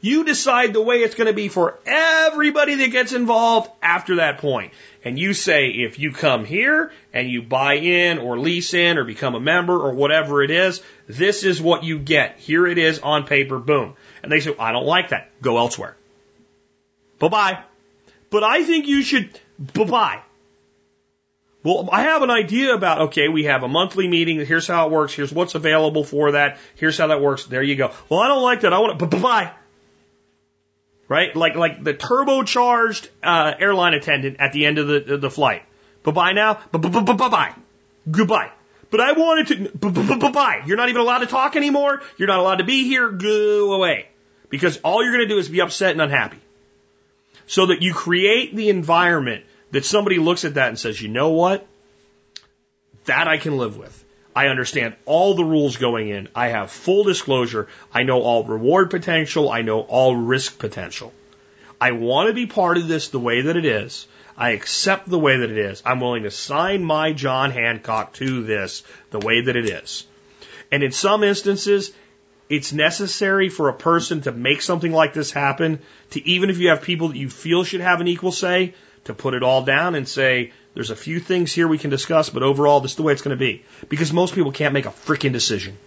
[0.00, 4.38] You decide the way it's going to be for everybody that gets involved after that
[4.38, 4.72] point.
[5.04, 9.04] And you say, if you come here and you buy in or lease in or
[9.04, 12.38] become a member or whatever it is, this is what you get.
[12.38, 13.94] Here it is on paper, boom.
[14.22, 15.30] And they say, I don't like that.
[15.40, 15.96] Go elsewhere.
[17.18, 17.62] Bye bye.
[18.30, 20.20] But I think you should, bye bye.
[21.62, 24.44] Well, I have an idea about, okay, we have a monthly meeting.
[24.46, 25.12] Here's how it works.
[25.12, 26.58] Here's what's available for that.
[26.76, 27.44] Here's how that works.
[27.44, 27.92] There you go.
[28.08, 28.72] Well, I don't like that.
[28.72, 29.52] I want to, bye bye.
[31.06, 31.36] Right?
[31.36, 35.62] Like, like the turbocharged, uh, airline attendant at the end of the, the flight.
[36.02, 36.60] Bye bye now.
[36.72, 37.54] Bye bye bye bye.
[38.10, 38.50] Goodbye.
[38.90, 39.78] But I wanted to,
[40.16, 40.62] bye bye.
[40.66, 42.00] You're not even allowed to talk anymore.
[42.16, 43.10] You're not allowed to be here.
[43.10, 44.08] Go away.
[44.50, 46.40] Because all you're going to do is be upset and unhappy
[47.46, 51.30] so that you create the environment that somebody looks at that and says, you know
[51.30, 51.66] what?
[53.06, 54.04] That I can live with.
[54.34, 56.28] I understand all the rules going in.
[56.34, 57.68] I have full disclosure.
[57.92, 59.50] I know all reward potential.
[59.50, 61.12] I know all risk potential.
[61.80, 64.06] I want to be part of this the way that it is.
[64.36, 65.82] I accept the way that it is.
[65.84, 70.06] I'm willing to sign my John Hancock to this the way that it is.
[70.70, 71.92] And in some instances,
[72.50, 75.78] it's necessary for a person to make something like this happen,
[76.10, 78.74] to even if you have people that you feel should have an equal say,
[79.04, 82.28] to put it all down and say, there's a few things here we can discuss,
[82.28, 83.64] but overall, this is the way it's going to be.
[83.88, 85.78] Because most people can't make a freaking decision.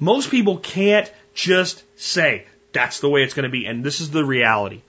[0.00, 4.10] Most people can't just say, that's the way it's going to be, and this is
[4.10, 4.82] the reality.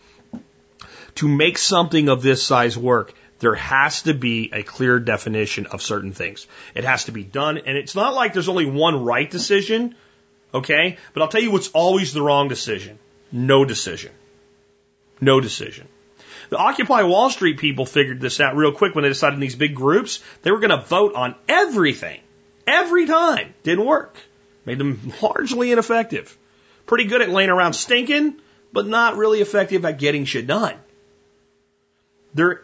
[1.16, 5.84] To make something of this size work, there has to be a clear definition of
[5.84, 6.48] certain things.
[6.74, 9.96] It has to be done, and it's not like there's only one right decision.
[10.54, 10.98] Okay?
[11.14, 13.00] But I'll tell you what's always the wrong decision.
[13.32, 14.12] No decision.
[15.22, 15.88] No decision.
[16.50, 19.56] The Occupy Wall Street people figured this out real quick when they decided in these
[19.56, 22.22] big groups they were going to vote on everything.
[22.66, 23.54] Every time.
[23.64, 24.16] Didn't work.
[24.66, 26.36] Made them largely ineffective.
[26.86, 28.36] Pretty good at laying around stinking,
[28.74, 30.76] but not really effective at getting shit done.
[32.34, 32.62] There,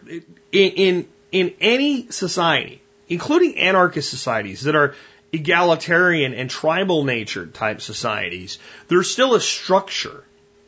[0.51, 4.95] in, in, in any society, including anarchist societies that are
[5.31, 8.57] egalitarian and tribal nature type societies,
[8.87, 10.23] there's still a structure.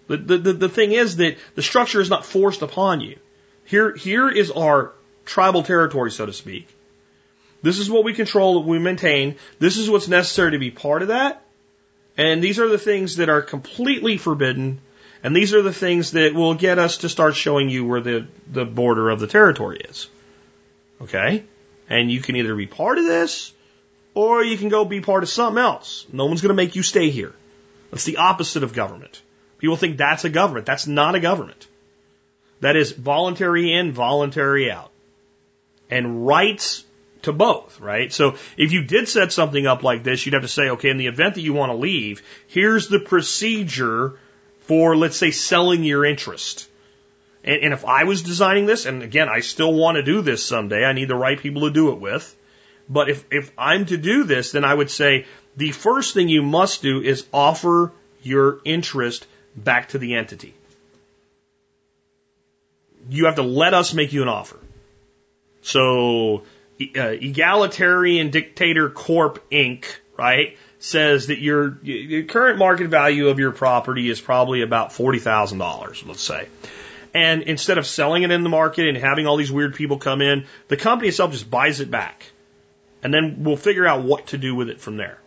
[0.07, 3.17] The, the, the, thing is that the structure is not forced upon you.
[3.65, 4.93] Here, here is our
[5.25, 6.67] tribal territory, so to speak.
[7.61, 9.35] This is what we control, we maintain.
[9.59, 11.43] This is what's necessary to be part of that.
[12.15, 14.79] And these are the things that are completely forbidden.
[15.23, 18.27] And these are the things that will get us to start showing you where the,
[18.49, 20.07] the border of the territory is.
[21.01, 21.43] Okay?
[21.89, 23.51] And you can either be part of this
[24.17, 26.07] or you can go be part of something else.
[26.11, 27.35] No one's going to make you stay here.
[27.91, 29.21] That's the opposite of government.
[29.59, 30.65] People think that's a government.
[30.65, 31.67] That's not a government.
[32.61, 34.89] That is voluntary in, voluntary out.
[35.91, 36.83] And rights
[37.21, 38.11] to both, right?
[38.11, 40.97] So if you did set something up like this, you'd have to say, okay, in
[40.97, 44.17] the event that you want to leave, here's the procedure
[44.61, 46.67] for, let's say, selling your interest.
[47.43, 50.43] And, and if I was designing this, and again, I still want to do this
[50.43, 52.35] someday, I need the right people to do it with.
[52.89, 56.41] But if, if I'm to do this, then I would say the first thing you
[56.41, 57.91] must do is offer
[58.21, 60.53] your interest back to the entity.
[63.09, 64.59] You have to let us make you an offer.
[65.61, 66.43] So,
[66.79, 69.85] uh, Egalitarian Dictator Corp Inc.,
[70.17, 76.07] right, says that your, your current market value of your property is probably about $40,000,
[76.07, 76.47] let's say.
[77.13, 80.21] And instead of selling it in the market and having all these weird people come
[80.21, 82.31] in, the company itself just buys it back.
[83.03, 85.19] And then we'll figure out what to do with it from there.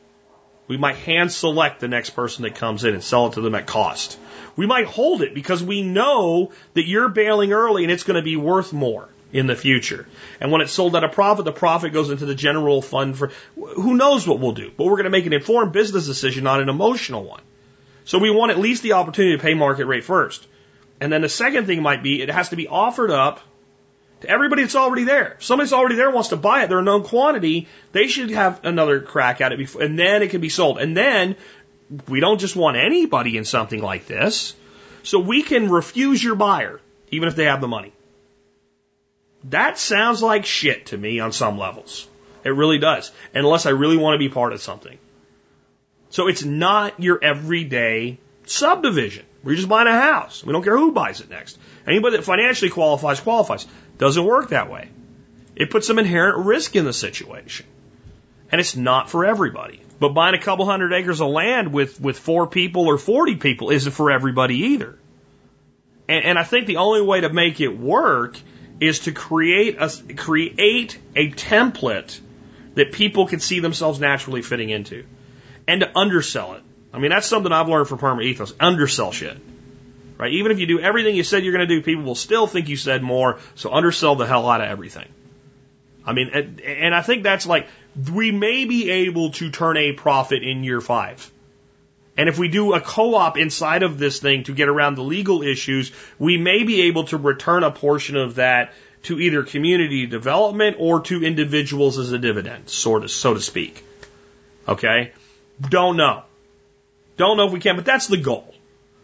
[0.67, 3.55] We might hand select the next person that comes in and sell it to them
[3.55, 4.19] at cost.
[4.57, 8.23] We might hold it because we know that you're bailing early and it's going to
[8.23, 10.07] be worth more in the future.
[10.41, 13.33] And when it's sold at a profit, the profit goes into the general fund for
[13.57, 14.71] who knows what we'll do.
[14.77, 17.43] But we're going to make an informed business decision, not an emotional one.
[18.05, 20.47] So we want at least the opportunity to pay market rate first.
[21.01, 23.41] And then the second thing might be it has to be offered up
[24.21, 25.33] to everybody that's already there.
[25.33, 28.65] If somebody's already there wants to buy it, they're a known quantity, they should have
[28.65, 30.79] another crack at it before, and then it can be sold.
[30.79, 31.37] And then
[32.09, 34.55] we don't just want anybody in something like this.
[35.03, 36.81] So we can refuse your buyer,
[37.11, 37.93] even if they have the money.
[39.45, 42.07] That sounds like shit to me on some levels.
[42.45, 43.11] It really does.
[43.35, 44.99] Unless I really want to be part of something.
[46.11, 49.25] So it's not your everyday subdivision.
[49.43, 50.45] We're just buying a house.
[50.45, 51.59] We don't care who buys it next.
[51.87, 53.67] Anybody that financially qualifies, qualifies.
[53.97, 54.89] Doesn't work that way.
[55.57, 57.67] It puts some inherent risk in the situation.
[58.53, 59.81] And it's not for everybody.
[59.99, 63.71] But buying a couple hundred acres of land with, with four people or 40 people
[63.71, 64.99] isn't for everybody either.
[66.09, 68.39] And, and I think the only way to make it work
[68.81, 72.19] is to create a, create a template
[72.75, 75.05] that people can see themselves naturally fitting into
[75.69, 76.63] and to undersell it.
[76.93, 78.53] I mean, that's something I've learned from Perma Ethos.
[78.59, 79.37] Undersell shit.
[80.19, 80.33] Right?
[80.33, 82.69] Even if you do everything you said you're going to do, people will still think
[82.69, 83.39] you said more.
[83.55, 85.09] So undersell the hell out of everything.
[86.05, 87.69] I mean, and, and I think that's like,
[88.13, 91.31] we may be able to turn a profit in year five.
[92.17, 95.43] And if we do a co-op inside of this thing to get around the legal
[95.43, 100.77] issues, we may be able to return a portion of that to either community development
[100.79, 103.83] or to individuals as a dividend, sort of, so to speak.
[104.69, 105.13] Okay?
[105.61, 106.25] Don't know.
[107.21, 108.55] Don't know if we can, but that's the goal.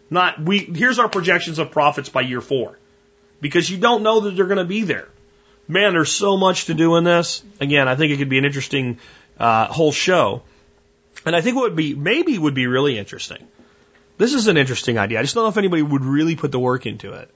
[0.09, 0.61] Not we.
[0.61, 2.79] Here's our projections of profits by year four,
[3.43, 5.07] because you don't know that they're going to be there.
[5.69, 7.45] Man, there's so much to do in this.
[7.61, 9.01] Again, I think it could be an interesting
[9.39, 10.41] uh, whole show.
[11.27, 13.47] And I think what would be, maybe would be really interesting.
[14.17, 15.19] This is an interesting idea.
[15.19, 17.31] I just don't know if anybody would really put the work into it.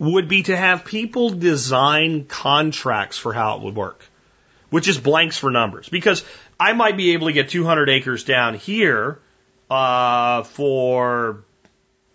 [0.00, 4.04] Would be to have people design contracts for how it would work,
[4.68, 5.88] which is blanks for numbers.
[5.88, 6.24] Because
[6.60, 9.20] I might be able to get 200 acres down here
[9.70, 11.44] uh, for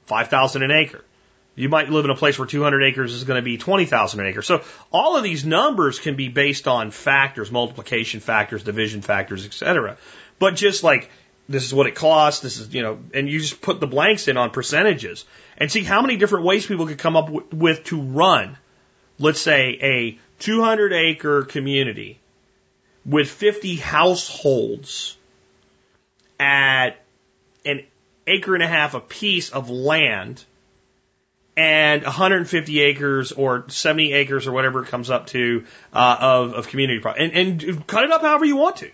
[0.05, 1.03] 5,000 an acre.
[1.55, 4.25] You might live in a place where 200 acres is going to be 20,000 an
[4.25, 4.41] acre.
[4.41, 9.97] So all of these numbers can be based on factors, multiplication factors, division factors, etc.
[10.39, 11.11] But just like
[11.47, 14.27] this is what it costs, this is, you know, and you just put the blanks
[14.27, 15.25] in on percentages
[15.57, 18.57] and see how many different ways people could come up with to run,
[19.19, 22.19] let's say, a 200 acre community
[23.05, 25.17] with 50 households
[26.39, 27.02] at
[27.65, 27.85] an
[28.27, 30.43] acre and a half a piece of land
[31.55, 36.67] and 150 acres or 70 acres or whatever it comes up to uh, of, of
[36.67, 38.89] community property, and, and cut it up however you want to.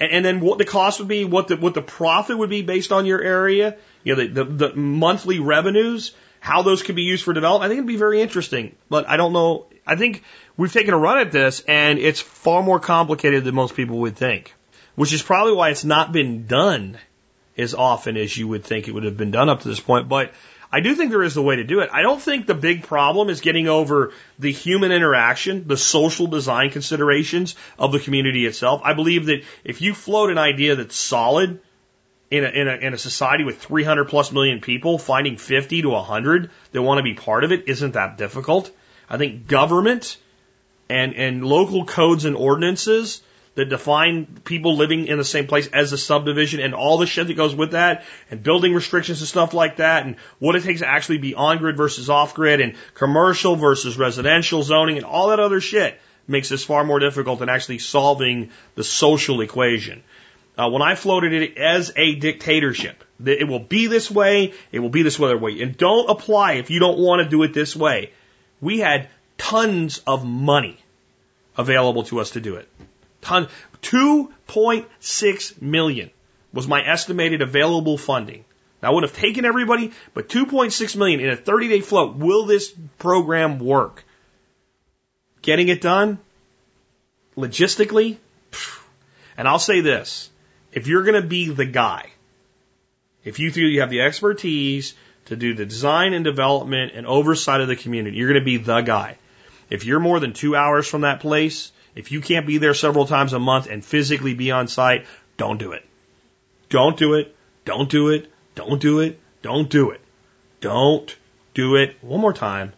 [0.00, 2.62] And, and then what the cost would be, what the what the profit would be
[2.62, 7.02] based on your area, you know, the, the, the monthly revenues, how those could be
[7.02, 7.66] used for development.
[7.66, 9.66] I think it'd be very interesting, but I don't know.
[9.86, 10.22] I think
[10.56, 14.16] we've taken a run at this, and it's far more complicated than most people would
[14.16, 14.54] think,
[14.96, 16.98] which is probably why it's not been done
[17.58, 20.08] as often as you would think it would have been done up to this point.
[20.08, 20.32] But
[20.70, 21.88] I do think there is a way to do it.
[21.92, 26.70] I don't think the big problem is getting over the human interaction, the social design
[26.70, 28.82] considerations of the community itself.
[28.84, 31.60] I believe that if you float an idea that's solid
[32.30, 35.88] in a, in a, in a society with 300 plus million people, finding 50 to
[35.88, 38.70] 100 that want to be part of it isn't that difficult.
[39.08, 40.18] I think government
[40.90, 43.22] and, and local codes and ordinances
[43.58, 47.26] that define people living in the same place as a subdivision and all the shit
[47.26, 50.78] that goes with that and building restrictions and stuff like that and what it takes
[50.78, 55.30] to actually be on grid versus off grid and commercial versus residential zoning and all
[55.30, 60.04] that other shit makes this far more difficult than actually solving the social equation.
[60.56, 64.88] Uh, when I floated it as a dictatorship, it will be this way, it will
[64.88, 67.74] be this other way, and don't apply if you don't want to do it this
[67.74, 68.12] way.
[68.60, 70.78] We had tons of money
[71.56, 72.68] available to us to do it.
[73.20, 73.48] Ton,
[73.82, 76.10] 2.6 million
[76.52, 78.44] was my estimated available funding.
[78.82, 82.16] Now, I would have taken everybody, but 2.6 million in a 30 day float.
[82.16, 84.04] Will this program work?
[85.42, 86.18] Getting it done?
[87.36, 88.18] Logistically?
[89.36, 90.30] And I'll say this.
[90.72, 92.10] If you're going to be the guy,
[93.24, 94.94] if you feel you have the expertise
[95.26, 98.56] to do the design and development and oversight of the community, you're going to be
[98.56, 99.16] the guy.
[99.70, 103.06] If you're more than two hours from that place, if you can't be there several
[103.06, 105.04] times a month and physically be on site,
[105.36, 105.84] don't do it.
[106.68, 107.34] Don't do it.
[107.64, 108.30] Don't do it.
[108.54, 109.18] Don't do it.
[109.42, 110.00] Don't do it.
[110.60, 111.16] Don't
[111.54, 111.96] do it.
[112.00, 112.72] One more time.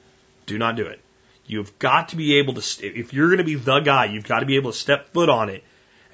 [0.47, 1.01] Do not do it.
[1.47, 4.41] You've got to be able to, if you're going to be the guy, you've got
[4.41, 5.65] to be able to step foot on it.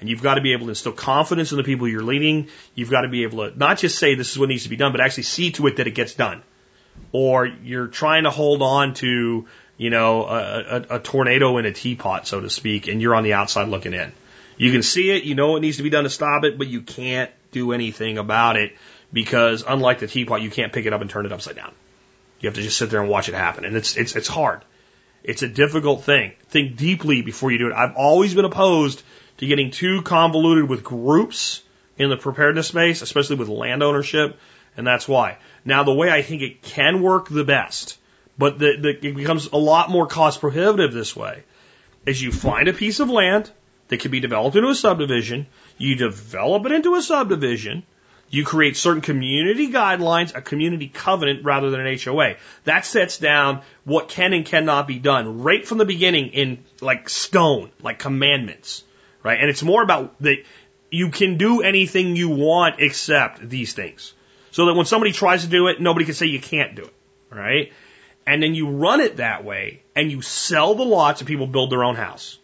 [0.01, 2.49] And you've got to be able to instill confidence in the people you're leading.
[2.75, 4.75] You've got to be able to not just say this is what needs to be
[4.75, 6.43] done, but actually see to it that it gets done.
[7.13, 9.47] Or you're trying to hold on to,
[9.77, 13.23] you know, a, a, a tornado in a teapot, so to speak, and you're on
[13.23, 14.11] the outside looking in.
[14.57, 16.67] You can see it, you know what needs to be done to stop it, but
[16.67, 18.75] you can't do anything about it
[19.13, 21.73] because unlike the teapot, you can't pick it up and turn it upside down.
[22.39, 23.65] You have to just sit there and watch it happen.
[23.65, 24.63] And it's, it's, it's hard.
[25.23, 26.33] It's a difficult thing.
[26.49, 27.73] Think deeply before you do it.
[27.73, 29.03] I've always been opposed
[29.37, 31.63] to getting too convoluted with groups
[31.97, 34.39] in the preparedness space, especially with land ownership.
[34.75, 35.37] And that's why.
[35.65, 37.97] Now, the way I think it can work the best,
[38.37, 41.43] but the, the, it becomes a lot more cost prohibitive this way,
[42.05, 43.49] As you find a piece of land
[43.87, 45.47] that can be developed into a subdivision,
[45.77, 47.83] you develop it into a subdivision,
[48.29, 52.35] you create certain community guidelines, a community covenant rather than an HOA.
[52.65, 57.09] That sets down what can and cannot be done right from the beginning in like
[57.09, 58.83] stone, like commandments,
[59.23, 59.39] right?
[59.39, 60.43] And it's more about that
[60.91, 64.13] you can do anything you want except these things.
[64.51, 66.93] So that when somebody tries to do it, nobody can say you can't do it,
[67.29, 67.71] right?
[68.27, 71.71] And then you run it that way and you sell the lots and people build
[71.71, 72.37] their own house.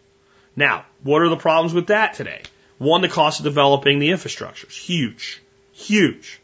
[0.56, 2.42] Now, what are the problems with that today?
[2.78, 5.42] One, the cost of developing the infrastructure is huge.
[5.72, 6.40] Huge.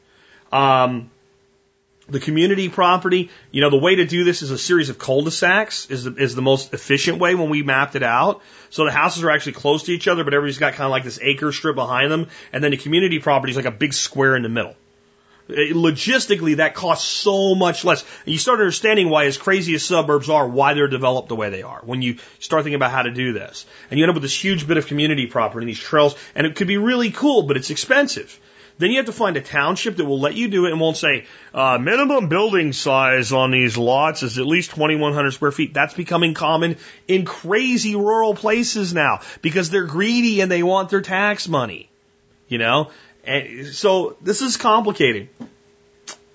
[0.53, 1.11] Um,
[2.07, 5.91] the community property, you know, the way to do this is a series of cul-de-sacs
[5.91, 8.43] is the, is the most efficient way when we mapped it out.
[8.69, 11.05] So the houses are actually close to each other, but everybody's got kind of like
[11.05, 12.29] this acre strip behind them.
[12.53, 14.75] And then the community property is like a big square in the middle.
[15.49, 18.03] Logistically, that costs so much less.
[18.25, 21.51] And you start understanding why, as crazy as suburbs are, why they're developed the way
[21.51, 23.67] they are when you start thinking about how to do this.
[23.91, 26.47] And you end up with this huge bit of community property and these trails, and
[26.47, 28.39] it could be really cool, but it's expensive.
[28.81, 30.97] Then you have to find a township that will let you do it and won't
[30.97, 35.75] say, uh, minimum building size on these lots is at least 2,100 square feet.
[35.75, 41.03] That's becoming common in crazy rural places now because they're greedy and they want their
[41.03, 41.91] tax money.
[42.49, 42.91] You know?
[43.31, 45.29] And so this is complicated.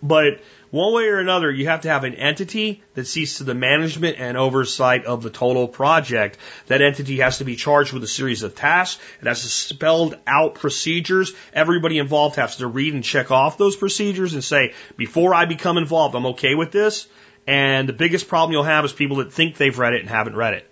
[0.02, 0.40] But
[0.72, 4.18] one way or another, you have to have an entity that sees to the management
[4.18, 6.38] and oversight of the total project.
[6.68, 9.02] That entity has to be charged with a series of tasks.
[9.22, 11.34] It has to spelled out procedures.
[11.54, 15.78] Everybody involved has to read and check off those procedures and say, before I become
[15.78, 17.08] involved, I'm okay with this.
[17.46, 20.38] And the biggest problem you'll have is people that think they've read it and haven't
[20.38, 20.70] read it.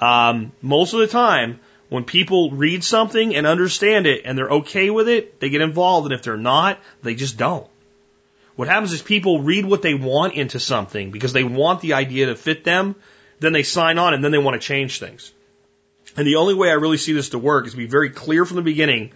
[0.00, 1.60] Um, most of the time,
[1.92, 6.06] when people read something and understand it and they're okay with it, they get involved.
[6.06, 7.68] And if they're not, they just don't.
[8.56, 12.26] What happens is people read what they want into something because they want the idea
[12.26, 12.96] to fit them,
[13.40, 15.32] then they sign on and then they want to change things.
[16.16, 18.46] And the only way I really see this to work is to be very clear
[18.46, 19.12] from the beginning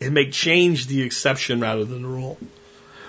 [0.00, 2.38] and make change the exception rather than the rule.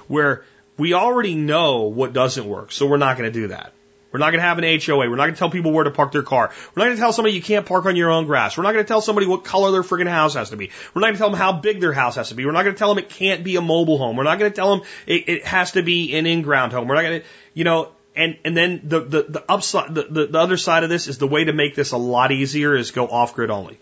[0.09, 0.43] Where
[0.75, 3.71] we already know what doesn't work, so we're not going to do that.
[4.15, 5.09] We're not going to have an HOA.
[5.09, 6.49] We're not going to tell people where to park their car.
[6.73, 8.57] We're not going to tell somebody you can't park on your own grass.
[8.57, 10.71] We're not going to tell somebody what color their friggin' house has to be.
[10.93, 12.45] We're not going to tell them how big their house has to be.
[12.45, 14.15] We're not going to tell them it can't be a mobile home.
[14.15, 16.87] We're not going to tell them it, it has to be an in-ground home.
[16.87, 20.27] We're not going to, you know, and and then the the the upside the, the,
[20.27, 22.91] the other side of this is the way to make this a lot easier is
[22.91, 23.77] go off grid only.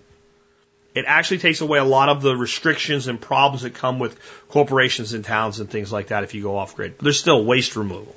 [0.96, 4.20] It actually takes away a lot of the restrictions and problems that come with
[4.50, 6.98] corporations and towns and things like that if you go off grid.
[6.98, 8.16] But there's still waste removal,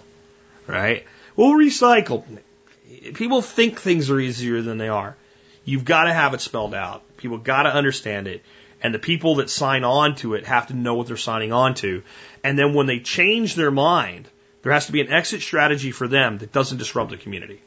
[0.67, 1.05] right?
[1.37, 2.25] We'll recycle.
[3.15, 5.17] People think things are easier than they are.
[5.65, 7.03] You've got to have it spelled out.
[7.17, 8.43] People got to understand it.
[8.83, 11.75] And the people that sign on to it have to know what they're signing on
[11.77, 12.03] to.
[12.43, 14.29] And then when they change their mind,
[14.63, 17.61] there has to be an exit strategy for them that doesn't disrupt the community.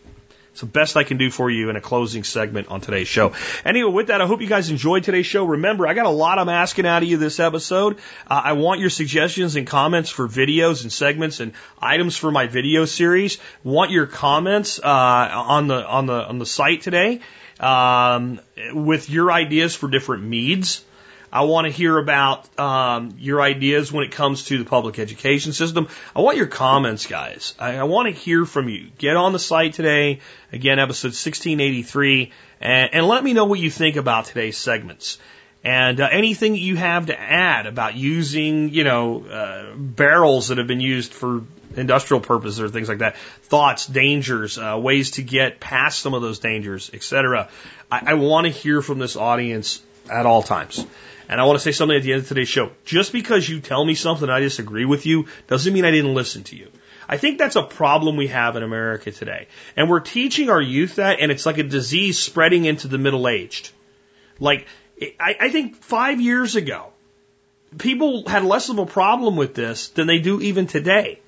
[0.60, 3.32] It's the best I can do for you in a closing segment on today's show.
[3.64, 5.46] Anyway, with that, I hope you guys enjoyed today's show.
[5.46, 7.96] Remember, I got a lot I'm asking out of you this episode.
[8.28, 12.48] Uh, I want your suggestions and comments for videos and segments and items for my
[12.48, 13.38] video series.
[13.64, 17.22] Want your comments uh, on the on the on the site today
[17.62, 18.42] um,
[18.74, 20.84] with your ideas for different meads.
[21.32, 25.54] I want to hear about um, your ideas when it comes to the public education
[25.54, 25.88] system.
[26.16, 27.54] I want your comments, guys.
[27.60, 28.90] I, I want to hear from you.
[28.98, 30.22] Get on the site today.
[30.52, 32.32] Again, episode 1683,
[32.62, 35.20] and, and let me know what you think about today's segments.
[35.64, 40.68] And uh, anything you have to add about using, you know, uh, barrels that have
[40.68, 41.44] been used for
[41.76, 46.22] industrial purposes or things like that, thoughts, dangers, uh, ways to get past some of
[46.22, 47.50] those dangers, etc.
[47.92, 50.86] I, I want to hear from this audience at all times.
[51.30, 52.72] And I want to say something at the end of today's show.
[52.86, 56.44] Just because you tell me something I disagree with you doesn't mean I didn't listen
[56.46, 56.72] to you.
[57.08, 59.48] I think that's a problem we have in America today.
[59.76, 63.28] And we're teaching our youth that, and it's like a disease spreading into the middle
[63.28, 63.72] aged.
[64.40, 64.66] Like,
[65.20, 66.94] I, I think five years ago,
[67.78, 71.20] people had less of a problem with this than they do even today.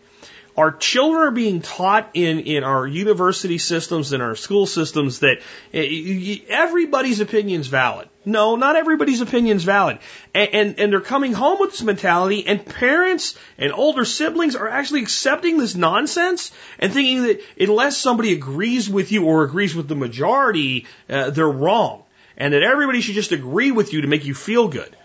[0.57, 5.39] Our children are being taught in, in our university systems and our school systems that
[5.73, 8.09] eh, everybody's opinion is valid.
[8.25, 9.99] No, not everybody's opinion is valid.
[10.35, 14.67] And, and, and they're coming home with this mentality and parents and older siblings are
[14.67, 19.87] actually accepting this nonsense and thinking that unless somebody agrees with you or agrees with
[19.87, 22.03] the majority, uh, they're wrong.
[22.37, 24.95] And that everybody should just agree with you to make you feel good.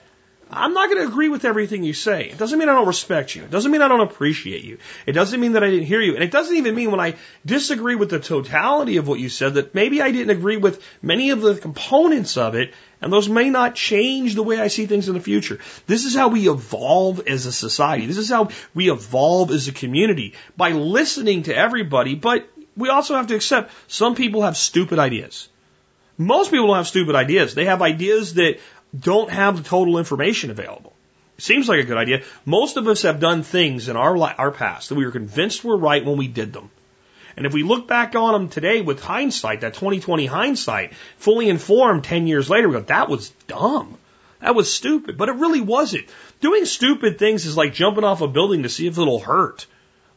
[0.49, 2.27] I'm not going to agree with everything you say.
[2.27, 3.43] It doesn't mean I don't respect you.
[3.43, 4.79] It doesn't mean I don't appreciate you.
[5.05, 6.15] It doesn't mean that I didn't hear you.
[6.15, 9.55] And it doesn't even mean when I disagree with the totality of what you said
[9.55, 13.51] that maybe I didn't agree with many of the components of it, and those may
[13.51, 15.59] not change the way I see things in the future.
[15.89, 18.07] This is how we evolve as a society.
[18.07, 23.17] This is how we evolve as a community by listening to everybody, but we also
[23.17, 25.49] have to accept some people have stupid ideas.
[26.19, 27.55] Most people don't have stupid ideas.
[27.55, 28.59] They have ideas that
[28.99, 30.93] don't have the total information available.
[31.39, 32.23] Seems like a good idea.
[32.45, 35.77] Most of us have done things in our our past that we were convinced were
[35.77, 36.71] right when we did them.
[37.37, 42.05] And if we look back on them today with hindsight, that 2020 hindsight, fully informed
[42.05, 43.99] 10 years later, we go, that was dumb.
[44.41, 45.19] That was stupid.
[45.19, 46.07] But it really wasn't.
[46.41, 49.67] Doing stupid things is like jumping off a building to see if it'll hurt.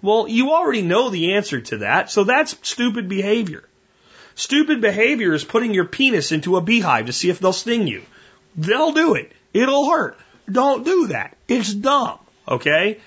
[0.01, 3.65] Well, you already know the answer to that, so that's stupid behavior.
[4.35, 8.03] Stupid behavior is putting your penis into a beehive to see if they'll sting you.
[8.55, 9.31] They'll do it.
[9.53, 10.17] It'll hurt.
[10.51, 11.37] Don't do that.
[11.47, 12.19] It's dumb.
[12.47, 12.99] Okay?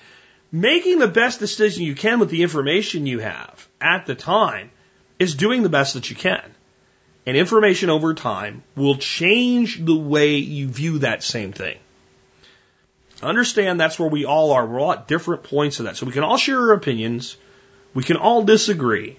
[0.51, 4.71] Making the best decision you can with the information you have at the time
[5.19, 6.43] is doing the best that you can.
[7.25, 11.77] And information over time will change the way you view that same thing.
[13.21, 14.65] Understand that's where we all are.
[14.65, 15.95] We're all at different points of that.
[15.95, 17.37] So we can all share our opinions.
[17.93, 19.17] We can all disagree.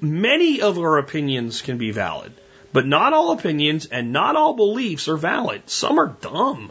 [0.00, 2.32] Many of our opinions can be valid.
[2.78, 5.62] But not all opinions and not all beliefs are valid.
[5.68, 6.70] Some are dumb.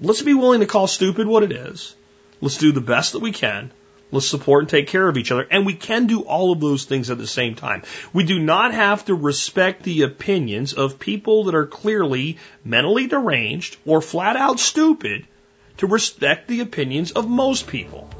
[0.00, 1.94] Let's be willing to call stupid what it is.
[2.40, 3.70] Let's do the best that we can.
[4.10, 5.46] Let's support and take care of each other.
[5.48, 7.84] And we can do all of those things at the same time.
[8.12, 13.76] We do not have to respect the opinions of people that are clearly mentally deranged
[13.86, 15.24] or flat out stupid
[15.76, 18.10] to respect the opinions of most people.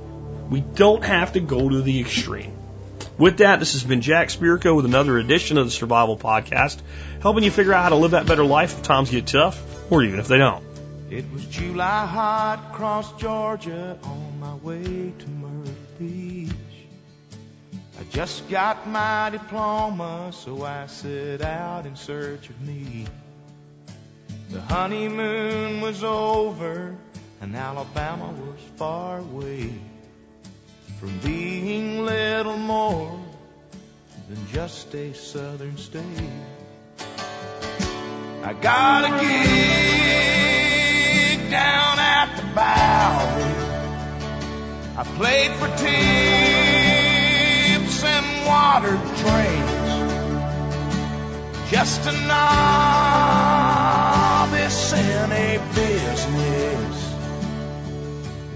[0.50, 2.63] We don't have to go to the extreme.
[3.16, 6.80] With that, this has been Jack Spirko with another edition of the Survival Podcast,
[7.22, 9.62] helping you figure out how to live that better life if times get tough,
[9.92, 10.64] or even if they don't.
[11.10, 16.50] It was July hot across Georgia on my way to Myrtle Beach.
[18.00, 23.06] I just got my diploma, so I set out in search of me.
[24.50, 26.96] The honeymoon was over,
[27.40, 29.72] and Alabama was far away
[31.04, 33.20] from being little more
[34.30, 36.02] than just a southern state.
[38.42, 39.40] I got a gig
[41.50, 43.54] down at the Bowery.
[44.96, 45.68] I played for
[47.84, 49.84] tips and water trains.
[51.70, 52.12] Just a
[54.52, 55.93] novice in a business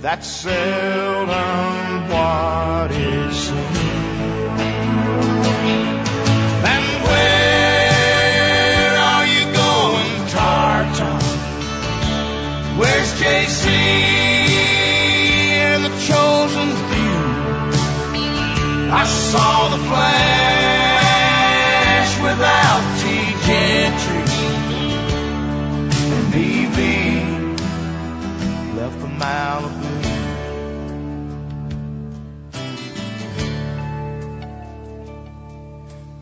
[0.00, 3.78] that's seldom what it seems.
[6.72, 11.20] And where are you going, Tartan?
[12.78, 13.66] Where's JC
[15.66, 17.18] and the chosen few?
[18.92, 20.37] I saw the flash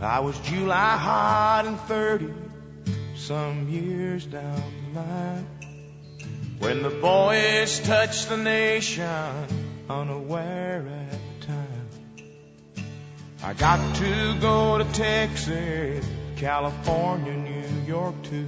[0.06, 2.32] I was July hot and 30
[3.16, 4.62] some years down
[4.94, 5.46] the line
[6.60, 9.46] when the boys touched the nation
[9.90, 11.88] unaware at the time.
[13.42, 16.06] I got to go to Texas,
[16.36, 18.46] California, New York too.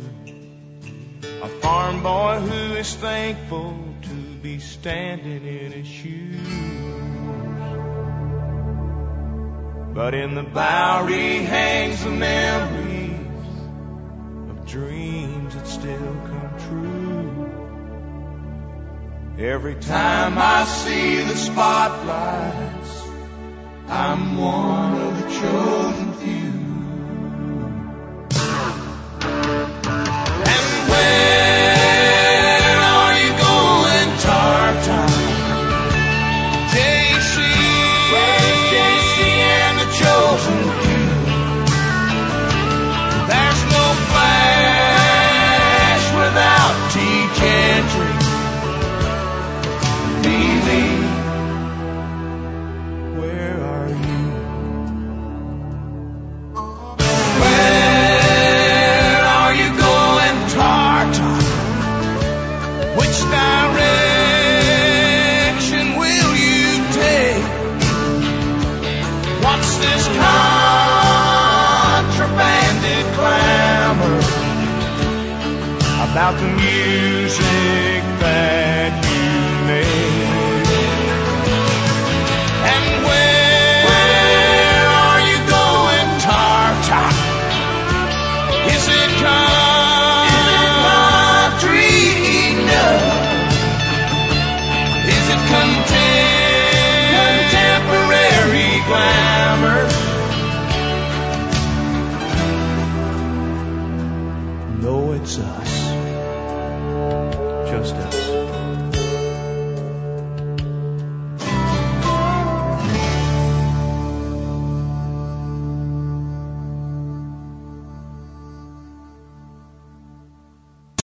[1.43, 7.08] A farm boy who is thankful to be standing in his shoes.
[9.95, 13.17] But in the Bowery hangs the memories
[14.51, 16.99] of dreams that still come true.
[19.39, 23.09] Every time I see the spotlights,
[23.89, 26.58] I'm one of the chosen few.